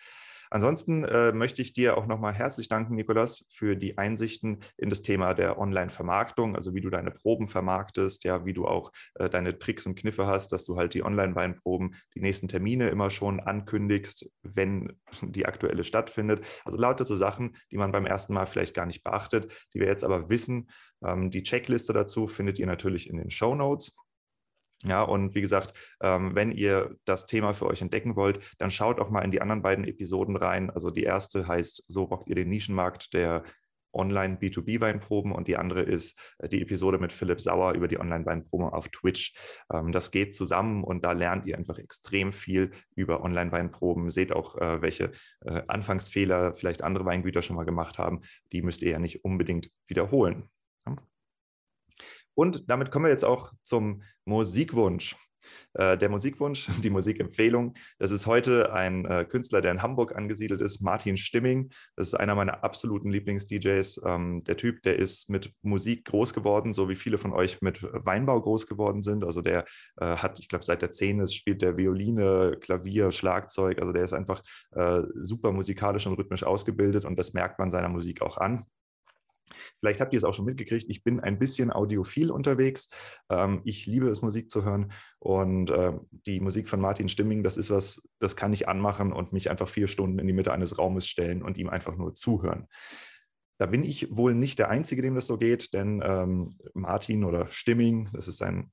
Ansonsten 0.50 1.04
äh, 1.04 1.32
möchte 1.32 1.62
ich 1.62 1.74
dir 1.74 1.98
auch 1.98 2.06
nochmal 2.06 2.34
herzlich 2.34 2.68
danken, 2.68 2.96
Nikolas, 2.96 3.46
für 3.50 3.76
die 3.76 3.98
Einsichten 3.98 4.62
in 4.78 4.90
das 4.90 5.02
Thema 5.02 5.34
der 5.34 5.58
Online-Vermarktung, 5.58 6.56
also 6.56 6.74
wie 6.74 6.82
du 6.82 6.90
deine 6.90 7.12
Proben 7.12 7.48
vermarktest, 7.48 8.24
ja, 8.24 8.46
wie 8.46 8.54
du 8.54 8.68
auch 8.68 8.92
äh, 9.16 9.30
deine 9.30 9.58
Tricks 9.58 9.86
und 9.86 9.96
Kniffe 9.96 10.28
hast, 10.28 10.52
dass 10.52 10.66
du 10.66 10.78
halt 10.78 10.94
die 10.94 11.04
Online-Weinproben, 11.04 11.96
die 12.16 12.22
nächsten 12.22 12.48
Termine 12.48 12.90
immer 12.90 13.10
schon 13.10 13.40
ankündigst, 13.40 14.30
wenn 14.44 14.94
die 15.22 15.46
aktuelle 15.46 15.84
stattfindet. 15.84 16.46
Also 16.64 16.78
lauter 16.78 17.04
so 17.04 17.16
Sachen, 17.16 17.56
die 17.72 17.78
man 17.78 17.92
beim 17.92 18.06
ersten 18.06 18.34
Mal 18.34 18.46
vielleicht 18.46 18.76
gar 18.76 18.86
nicht 18.86 19.04
beachtet, 19.04 19.52
die 19.74 19.80
wir 19.80 19.88
jetzt 19.88 20.04
aber 20.04 20.30
wissen. 20.30 20.70
Ähm, 21.04 21.30
die 21.30 21.44
Checkliste 21.44 21.94
dazu 21.94 22.28
findet 22.28 22.60
ihr 22.60 22.68
natürlich 22.68 23.10
in 23.10 23.18
den 23.18 23.32
Show 23.32 23.56
Notes. 23.56 23.96
Ja, 24.88 25.02
und 25.02 25.34
wie 25.34 25.42
gesagt, 25.42 25.74
ähm, 26.02 26.36
wenn 26.36 26.52
ihr 26.52 26.96
das 27.06 27.26
Thema 27.26 27.54
für 27.54 27.66
euch 27.66 27.82
entdecken 27.82 28.16
wollt, 28.16 28.40
dann 28.60 28.70
schaut 28.70 29.00
auch 29.00 29.10
mal 29.10 29.24
in 29.24 29.32
die 29.32 29.42
anderen 29.42 29.64
beiden 29.64 29.86
Episoden 29.86 30.36
rein. 30.36 30.70
Also 30.70 30.92
die 30.92 31.04
erste 31.04 31.48
heißt, 31.48 31.86
so 31.88 32.04
rockt 32.04 32.30
ihr 32.30 32.36
den 32.36 32.50
Nischenmarkt 32.50 33.14
der 33.14 33.44
Online 33.96 34.36
B2B-Weinproben 34.36 35.32
und 35.32 35.48
die 35.48 35.58
andere 35.58 35.82
ist 35.82 36.20
äh, 36.38 36.50
die 36.50 36.62
Episode 36.62 37.00
mit 37.00 37.14
Philipp 37.14 37.42
Sauer 37.42 37.74
über 37.74 37.88
die 37.88 38.00
Online-Weinproben 38.00 38.70
auf 38.70 38.90
Twitch. 38.90 39.34
Ähm, 39.74 39.92
das 39.92 40.12
geht 40.12 40.36
zusammen 40.36 40.84
und 40.84 41.04
da 41.04 41.14
lernt 41.14 41.46
ihr 41.48 41.58
einfach 41.58 41.78
extrem 41.78 42.32
viel 42.32 42.72
über 42.96 43.24
Online-Weinproben. 43.24 44.12
Seht 44.12 44.34
auch, 44.34 44.58
äh, 44.58 44.82
welche 44.82 45.12
äh, 45.46 45.62
Anfangsfehler 45.68 46.54
vielleicht 46.54 46.84
andere 46.84 47.06
Weingüter 47.06 47.42
schon 47.42 47.56
mal 47.56 47.66
gemacht 47.66 47.98
haben. 47.98 48.22
Die 48.52 48.62
müsst 48.62 48.84
ihr 48.84 48.92
ja 48.92 49.00
nicht 49.00 49.24
unbedingt 49.24 49.72
wiederholen. 49.88 50.50
Und 52.36 52.70
damit 52.70 52.92
kommen 52.92 53.06
wir 53.06 53.12
jetzt 53.12 53.26
auch 53.26 53.54
zum 53.64 54.04
Musikwunsch. 54.26 55.16
Äh, 55.74 55.98
der 55.98 56.10
Musikwunsch, 56.10 56.68
die 56.84 56.90
Musikempfehlung, 56.90 57.76
das 58.00 58.12
ist 58.12 58.28
heute 58.28 58.74
ein 58.74 59.06
äh, 59.06 59.26
Künstler, 59.26 59.62
der 59.62 59.72
in 59.72 59.82
Hamburg 59.82 60.16
angesiedelt 60.16 60.62
ist, 60.62 60.82
Martin 60.82 61.18
Stimming. 61.18 61.72
Das 61.96 62.08
ist 62.08 62.14
einer 62.16 62.36
meiner 62.36 62.64
absoluten 62.64 63.10
Lieblings-DJs. 63.10 64.02
Ähm, 64.06 64.44
der 64.44 64.58
Typ, 64.58 64.84
der 64.84 64.98
ist 64.98 65.30
mit 65.30 65.54
Musik 65.62 66.06
groß 66.06 66.34
geworden, 66.34 66.74
so 66.74 66.90
wie 66.90 66.96
viele 66.96 67.18
von 67.18 67.34
euch 67.34 67.62
mit 67.62 67.84
Weinbau 67.84 68.42
groß 68.42 68.68
geworden 68.68 69.02
sind. 69.02 69.24
Also 69.24 69.42
der 69.42 69.66
äh, 69.98 70.06
hat, 70.18 70.40
ich 70.40 70.50
glaube, 70.50 70.66
seit 70.66 70.82
der 70.82 70.92
10 70.92 71.20
ist, 71.20 71.36
spielt 71.36 71.62
der 71.62 71.78
Violine, 71.78 72.58
Klavier, 72.60 73.12
Schlagzeug. 73.12 73.80
Also 73.80 73.94
der 73.94 74.04
ist 74.04 74.14
einfach 74.14 74.44
super 75.16 75.52
musikalisch 75.52 76.08
und 76.08 76.18
rhythmisch 76.18 76.44
ausgebildet 76.44 77.06
und 77.06 77.18
das 77.18 77.34
merkt 77.34 77.60
man 77.60 77.70
seiner 77.70 77.90
Musik 77.90 78.22
auch 78.22 78.38
an. 78.38 78.66
Vielleicht 79.80 80.02
habt 80.02 80.14
ihr 80.14 80.18
es 80.18 80.24
auch 80.24 80.34
schon 80.34 80.46
mitgekriegt, 80.46 80.86
ich 80.90 81.04
bin 81.04 81.20
ein 81.20 81.40
bisschen 81.40 81.72
audiophil 81.72 82.32
unterwegs. 82.32 82.90
Ähm, 83.30 83.62
ich 83.64 83.86
liebe 83.86 84.08
es, 84.08 84.22
Musik 84.22 84.50
zu 84.50 84.64
hören. 84.64 84.92
Und 85.20 85.70
äh, 85.70 85.94
die 86.12 86.40
Musik 86.40 86.70
von 86.70 86.82
Martin 86.82 87.10
Stimming, 87.10 87.44
das 87.44 87.58
ist 87.58 87.70
was, 87.70 88.08
das 88.20 88.36
kann 88.36 88.54
ich 88.54 88.68
anmachen 88.68 89.12
und 89.14 89.34
mich 89.34 89.50
einfach 89.50 89.70
vier 89.70 89.88
Stunden 89.88 90.20
in 90.20 90.28
die 90.28 90.34
Mitte 90.34 90.54
eines 90.54 90.78
Raumes 90.78 91.08
stellen 91.08 91.44
und 91.44 91.58
ihm 91.58 91.70
einfach 91.70 91.96
nur 91.96 92.16
zuhören. 92.16 92.68
Da 93.58 93.68
bin 93.68 93.84
ich 93.84 94.16
wohl 94.16 94.34
nicht 94.34 94.60
der 94.60 94.70
Einzige, 94.70 95.02
dem 95.02 95.16
das 95.16 95.28
so 95.28 95.38
geht, 95.38 95.74
denn 95.74 96.02
ähm, 96.04 96.58
Martin 96.74 97.24
oder 97.24 97.48
Stimming, 97.48 98.10
das 98.12 98.28
ist 98.28 98.38
sein 98.38 98.72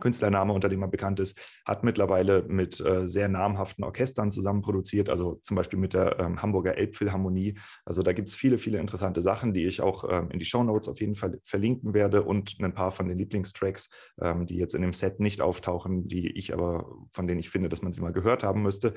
Künstlername, 0.00 0.52
unter 0.52 0.68
dem 0.68 0.82
er 0.82 0.88
bekannt 0.88 1.20
ist, 1.20 1.38
hat 1.64 1.84
mittlerweile 1.84 2.42
mit 2.48 2.80
äh, 2.80 3.08
sehr 3.08 3.28
namhaften 3.28 3.84
Orchestern 3.84 4.30
zusammen 4.30 4.62
produziert, 4.62 5.10
also 5.10 5.40
zum 5.42 5.56
Beispiel 5.56 5.78
mit 5.78 5.94
der 5.94 6.18
ähm, 6.18 6.42
Hamburger 6.42 6.76
Elbphilharmonie. 6.76 7.58
Also 7.84 8.02
da 8.02 8.12
gibt 8.12 8.28
es 8.28 8.34
viele, 8.34 8.58
viele 8.58 8.78
interessante 8.78 9.22
Sachen, 9.22 9.52
die 9.52 9.66
ich 9.66 9.80
auch 9.80 10.04
ähm, 10.10 10.30
in 10.30 10.38
die 10.38 10.44
Show 10.44 10.62
Notes 10.62 10.88
auf 10.88 11.00
jeden 11.00 11.14
Fall 11.14 11.38
verlinken 11.42 11.94
werde 11.94 12.22
und 12.22 12.56
ein 12.60 12.74
paar 12.74 12.92
von 12.92 13.08
den 13.08 13.18
Lieblingstracks, 13.18 13.90
ähm, 14.20 14.46
die 14.46 14.56
jetzt 14.56 14.74
in 14.74 14.82
dem 14.82 14.92
Set 14.92 15.20
nicht 15.20 15.40
auftauchen, 15.40 16.08
die 16.08 16.30
ich 16.30 16.52
aber, 16.52 16.86
von 17.12 17.26
denen 17.26 17.40
ich 17.40 17.50
finde, 17.50 17.68
dass 17.68 17.82
man 17.82 17.92
sie 17.92 18.00
mal 18.00 18.12
gehört 18.12 18.42
haben 18.42 18.62
müsste. 18.62 18.94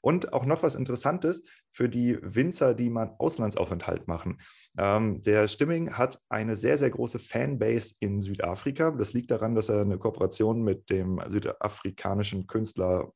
Und 0.00 0.32
auch 0.32 0.46
noch 0.46 0.62
was 0.62 0.74
Interessantes 0.74 1.42
für 1.70 1.88
die 1.88 2.18
Winzer, 2.22 2.74
die 2.74 2.90
mal 2.90 3.14
Auslandsaufenthalt 3.18 4.08
machen. 4.08 4.40
Ähm, 4.78 5.20
der 5.22 5.48
Stimming 5.48 5.92
hat 5.92 6.20
eine 6.28 6.56
sehr, 6.56 6.78
sehr 6.78 6.90
große 6.90 7.18
Fanbase 7.18 7.96
in 8.00 8.20
Südafrika. 8.20 8.90
Das 8.92 9.12
liegt 9.12 9.30
daran, 9.30 9.54
dass 9.54 9.68
er 9.68 9.82
eine 9.82 9.98
Kooperation 9.98 10.62
mit 10.62 10.90
dem 10.90 11.20
südafrikanischen 11.26 12.46
Künstler 12.46 13.12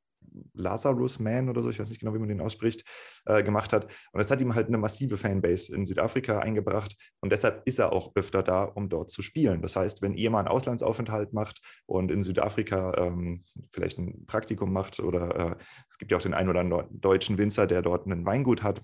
Lazarus 0.54 1.18
Man 1.18 1.48
oder 1.48 1.62
so, 1.62 1.70
ich 1.70 1.78
weiß 1.78 1.88
nicht 1.90 2.00
genau, 2.00 2.14
wie 2.14 2.18
man 2.18 2.28
den 2.28 2.40
ausspricht, 2.40 2.84
äh, 3.26 3.42
gemacht 3.42 3.72
hat. 3.72 3.84
Und 3.84 4.18
das 4.18 4.30
hat 4.30 4.40
ihm 4.40 4.54
halt 4.54 4.68
eine 4.68 4.78
massive 4.78 5.16
Fanbase 5.16 5.74
in 5.74 5.86
Südafrika 5.86 6.40
eingebracht. 6.40 6.96
Und 7.20 7.32
deshalb 7.32 7.62
ist 7.66 7.78
er 7.78 7.92
auch 7.92 8.12
öfter 8.14 8.42
da, 8.42 8.64
um 8.64 8.88
dort 8.88 9.10
zu 9.10 9.22
spielen. 9.22 9.62
Das 9.62 9.76
heißt, 9.76 10.02
wenn 10.02 10.14
ihr 10.14 10.30
mal 10.30 10.40
einen 10.40 10.48
Auslandsaufenthalt 10.48 11.32
macht 11.32 11.60
und 11.86 12.10
in 12.10 12.22
Südafrika 12.22 12.94
ähm, 12.96 13.44
vielleicht 13.72 13.98
ein 13.98 14.26
Praktikum 14.26 14.72
macht 14.72 15.00
oder 15.00 15.52
äh, 15.52 15.56
es 15.90 15.98
gibt 15.98 16.10
ja 16.10 16.18
auch 16.18 16.22
den 16.22 16.34
einen 16.34 16.48
oder 16.48 16.60
anderen 16.60 17.00
deutschen 17.00 17.38
Winzer, 17.38 17.66
der 17.66 17.82
dort 17.82 18.06
einen 18.06 18.26
Weingut 18.26 18.62
hat, 18.62 18.82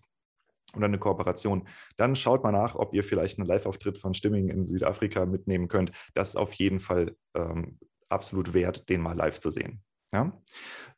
oder 0.76 0.86
eine 0.86 0.98
Kooperation, 0.98 1.66
dann 1.96 2.16
schaut 2.16 2.44
mal 2.44 2.52
nach, 2.52 2.74
ob 2.76 2.94
ihr 2.94 3.02
vielleicht 3.02 3.38
einen 3.38 3.48
Live-Auftritt 3.48 3.98
von 3.98 4.14
Stimming 4.14 4.48
in 4.48 4.64
Südafrika 4.64 5.26
mitnehmen 5.26 5.66
könnt. 5.66 5.92
Das 6.14 6.30
ist 6.30 6.36
auf 6.36 6.52
jeden 6.54 6.80
Fall 6.80 7.16
ähm, 7.34 7.78
absolut 8.08 8.54
wert, 8.54 8.88
den 8.88 9.00
mal 9.00 9.16
live 9.16 9.38
zu 9.38 9.50
sehen. 9.50 9.82
Ja? 10.12 10.32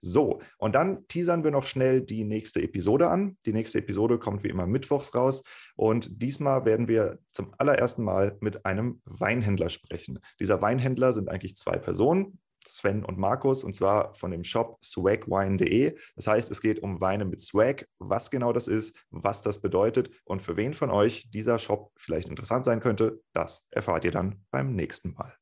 So, 0.01 0.41
und 0.59 0.75
dann 0.75 1.07
teasern 1.07 1.45
wir 1.45 1.51
noch 1.51 1.65
schnell 1.65 2.01
die 2.01 2.25
nächste 2.25 2.61
Episode 2.63 3.09
an. 3.09 3.37
Die 3.47 3.53
nächste 3.53 3.79
Episode 3.79 4.19
kommt 4.19 4.43
wie 4.43 4.49
immer 4.49 4.67
mittwochs 4.67 5.15
raus. 5.15 5.45
Und 5.77 6.23
diesmal 6.23 6.65
werden 6.65 6.89
wir 6.89 7.19
zum 7.31 7.55
allerersten 7.59 8.03
Mal 8.03 8.37
mit 8.41 8.65
einem 8.67 9.01
Weinhändler 9.05 9.69
sprechen. 9.69 10.19
Dieser 10.41 10.61
Weinhändler 10.61 11.13
sind 11.13 11.29
eigentlich 11.29 11.57
zwei 11.57 11.79
Personen. 11.79 12.39
Sven 12.67 13.05
und 13.05 13.19
Markus, 13.19 13.65
und 13.65 13.75
zwar 13.75 14.15
von 14.15 14.31
dem 14.31 14.45
Shop 14.45 14.79
swagwine.de. 14.85 15.97
Das 16.17 16.27
heißt, 16.27 16.51
es 16.51 16.61
geht 16.61 16.81
um 16.81 17.01
Weine 17.01 17.25
mit 17.25 17.41
Swag, 17.41 17.89
was 17.99 18.31
genau 18.31 18.53
das 18.53 18.69
ist, 18.69 19.05
was 19.11 19.43
das 19.43 19.61
bedeutet 19.61 20.11
und 20.25 20.43
für 20.43 20.57
wen 20.57 20.73
von 20.73 20.91
euch 20.91 21.29
dieser 21.31 21.59
Shop 21.59 21.91
vielleicht 21.97 22.29
interessant 22.29 22.65
sein 22.65 22.81
könnte, 22.81 23.21
das 23.33 23.67
erfahrt 23.71 24.05
ihr 24.05 24.13
dann 24.13 24.45
beim 24.51 24.75
nächsten 24.75 25.15
Mal. 25.15 25.35